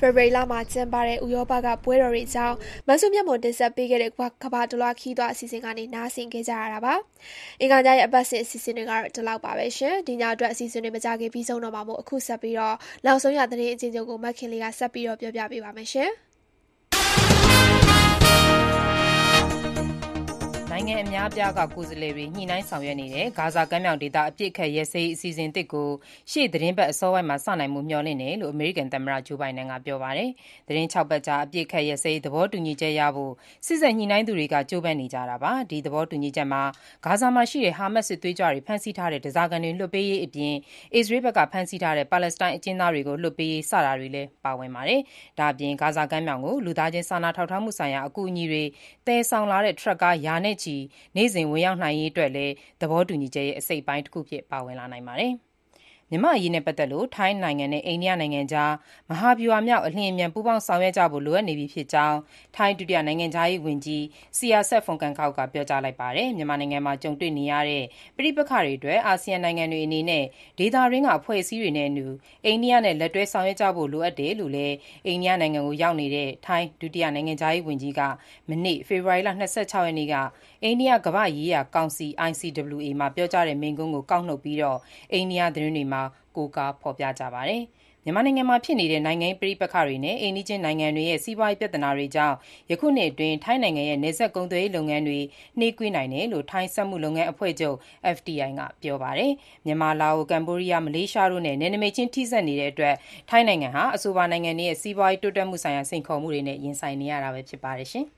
[0.00, 2.56] ဖေဖော်ဝါရီလမှာကျင်းပတဲ့ဥရောပကပွဲတော်တွေအကြောင်း
[2.88, 6.94] မဆုမြတ်မွန်တင်ဆက်ပေးခဲ့တဲ့ကဘာတလွားခီးသွားအစီအစဉ်ကနေနားဆင်ခဲ့ကြရတာပါ။
[7.60, 12.76] အင်္ဂါညရဲ့အပတ်စဉ်အစီအစဉ်တွေကတော့ဒီလောက်ပါပဲရှင်။ဒီညအတွက်အစီအစဉ်တွေမကြခင်ပြီးဆုံးတော့မှာမို့အခုဆက်ပြီးတော့
[13.06, 16.12] နောက်ဆုံးရသတင်းအချင်းချင်းကိုမခင်လေးကဆက်ပြီးတော့ပြောပြပေးပါမယ်ရှင်။
[20.76, 25.88] နိုင်ငံအများအပြားက ကိုယ်စားလှယ်တွေ ညှိနှိုင်းဆောင်ရွက်နေတဲ့ ဂါဇာကမ်းမြောင်ဒေသ အပစ်အခတ်ရပ်စဲရေး အစီအစဉ်သစ်ကို
[26.30, 30.30] ရှေ့သီတင်းပတ်အစောပိုင်းမှာ စနိုင်ဖို့ မျှော်လင့်တယ်လို့ အမေရိကန်သမ္မတ Joe Biden က ပြောပါတယ်။
[30.66, 33.32] သီတင်း ၆ ပတ်ကြာ အပစ်အခတ်ရပ်စဲရေး သဘောတူညီချက်ရဖို့
[33.66, 36.62] စေ့စပ်ညှိနှိုင်းသူတွေက ကြိုးပမ်းနေကြတာပါ။ဒီသဘောတူညီချက်မှာ
[37.04, 40.54] ဂါဇာမှာရှိတဲ့ ဟာမတ်စ်စစ်သွေးကြွတွေ ဖမ်းဆီးထားတဲ့ ဓားစာခံတွေ လွှတ်ပေးရေးအပြင်
[40.94, 45.00] အစ္စရေးဘက်က ဖမ်းဆီးထားတဲ့ ပါလက်စတိုင်းအကျဉ်းသားတွေကို လွှတ်ပေးရေး စတာတွေလည်း ပါဝင်ပါတယ်။
[45.38, 48.64] ဒါ့အပြင် ဂါဇာကမ်းမြောင်ကို လူသားချင်းစာနာထောက်ထားမှုဆိုင်ရာ အကူအညီတွေ
[49.06, 50.65] သယ်ဆောင်လာတဲ့ ထရပ်ကား ရာနဲ့ချီ
[51.16, 55.34] နေ့စဉ်ဝင်ရောက်နိုင်ရေးအတွက်လည်း သဘောတူညီချက်ရဲ့ အစိတ်အပိုင်းတခုအဖြစ် ပါဝင်လာနိုင်ပါတယ်။
[56.10, 58.72] မြန်မာ့အရေးနဲ့ပတ်သက်လို့ ထိုင်းနိုင်ငံနဲ့ အိန္ဒိယနိုင်ငံကြား
[59.10, 62.18] မဟာဗျူဟာမြောက် အလျင်အမြန် ပူးပေါင်းဆောင်ရွက်ကြဖို့ လိုအပ်နေပြီဖြစ်ကြောင်း
[62.56, 64.02] ထိုင်း ဒုတိယနိုင်ငံခြားရေးဝန်ကြီး
[64.36, 67.84] Sihasak Phuangketkeow က ပြောကြားလိုက်ပါတယ်။မြန်မာနိုင်ငံမှာ ကြုံတွေ့နေရတဲ့
[68.16, 70.24] ပဋိပက္ခတွေအတွက် အာဆီယံနိုင်ငံတွေအနေနဲ့
[70.58, 72.06] ဒေသတွင်းက အဖွဲ့အစည်းတွေနဲ့အတူ
[72.44, 74.74] အိန္ဒိယနဲ့ လက်တွဲဆောင်ရွက်ကြဖို့ လိုအပ်တယ်လို့လည်း
[75.06, 78.00] အိန္ဒိယနိုင်ငံကို ရောက်နေတဲ့ ထိုင်း ဒုတိယနိုင်ငံခြားရေးဝန်ကြီးက
[78.48, 80.14] မနေ့ ဖေဖော်ဝါရီလ ၂၆ ရက်နေ့က
[80.66, 84.58] အိန္ဒိယ ကမ္ဘာ့ရေးရာကောင်စီ ICWA မှာ ပြောကြားတဲ့ မိန့်ခွန်းကို ကောက်နှုတ်ပြီး
[85.12, 86.02] အိန္ဒိယသတင်းတွေမှာ
[86.36, 87.62] ကိုးကားဖော်ပြကြပါတယ်။
[88.04, 92.36] မြန်မာနိုင်ငံမှာဖြစ်နေတဲ့ နိုင်ငံရေးပဋိပက္ခတွေနဲ့ အိမ်နီးချင်းနိုင်ငံတွေရဲ့ စီးပွားရေးပြဿနာတွေကြောင့်
[92.70, 95.20] ယခုနှစ်အတွင်း ထိုင်းနိုင်ငံရဲ့ နယ်စပ်ကုန်သွယ်ရေးလုပ်ငန်းတွေ
[95.58, 97.76] နှေးကွေးနိုင်တယ်လို့ ထိုင်းစက်မှုလုပ်ငန်းအဖွဲ့ချုပ်
[98.16, 99.32] FTI က ပြောပါတယ်။
[99.66, 102.94] မြန်မာ၊လာအို၊ကမ္ဘောဒီးယား၊မလေးရှားတို့နဲ့ နယ်နိမိတ်ချင်း ထိစပ်နေတဲ့အတွက်
[103.30, 107.88] ထိုင်းနိုင်ငံဟာ အဆိုပါနိုင်ငံတွေရဲ့ စီးပွားရေးတိုးတက်မှုဆိုင်ရာ စိန်ခေါ်မှုတွေနဲ့ ရင်ဆိုင်နေရတာ ဖြစ်ပါတယ်။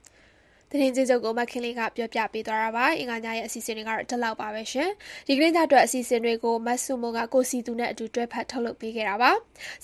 [0.70, 4.90] သတင်းချင်းချုပ်ကိုမခင်လေးကပြောပြပေးသွားတာပါအင်္ဂါညရဲ့အစီအစဉ်တွေကတော့ဒီလောက်ပါပဲရှင်
[5.26, 9.30] ဒီကနေ့ညအတွက်အစီအစဉ်တွေကိုမတ်ဆုမိုကကိုစီသူနဲ့အတူတွဲဖက်ထုတ်လုပ်ပေးခဲ့တာပါ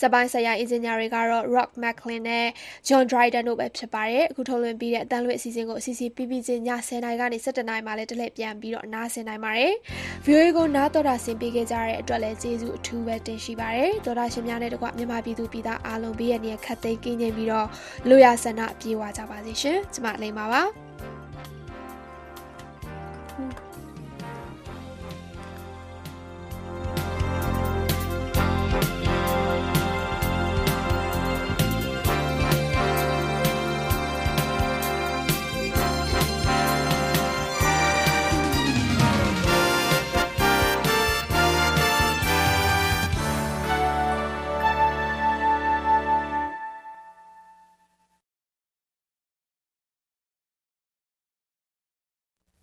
[0.01, 2.47] စပိုင်းဆိုင်ရာအင်ဂျင်နီယာတွေကတော့ Rock McLean နဲ့
[2.89, 9.72] John Dryden တို့ပဲဖြစ်ပါတယ်အခုထုတ်လွှင့်ပြီးတဲ့အတန်းလွင့်အစီအစဉ်ကိုအစီအစဉ်ပြီးပြီးချင်းည10:00နာရီကနေ17:00နာရီမှလည်းတလဲပြန်ပြီးတော့နားဆင်နိုင်ပါတယ်
[10.24, 17.68] VOA ကိုနားတော်တာဆင်ပေးခဲ့ကြတဲ့အတွက်လည်းကျေးဇူးအထူးပဲတင်ရှိပါတယ်တော်တာရှင်များနဲ့တကွမြန်မာပြည်သူပြည်သားအားလုံးဘေးရန်ရခတ်သိမ်းကင်းကျင်းပြီးတော့
[18.09, 20.74] လူရဆန္ဒပြေဝကြပါစေရှင်ကျမလိမ္မာပါ
[23.39, 23.64] 嗯。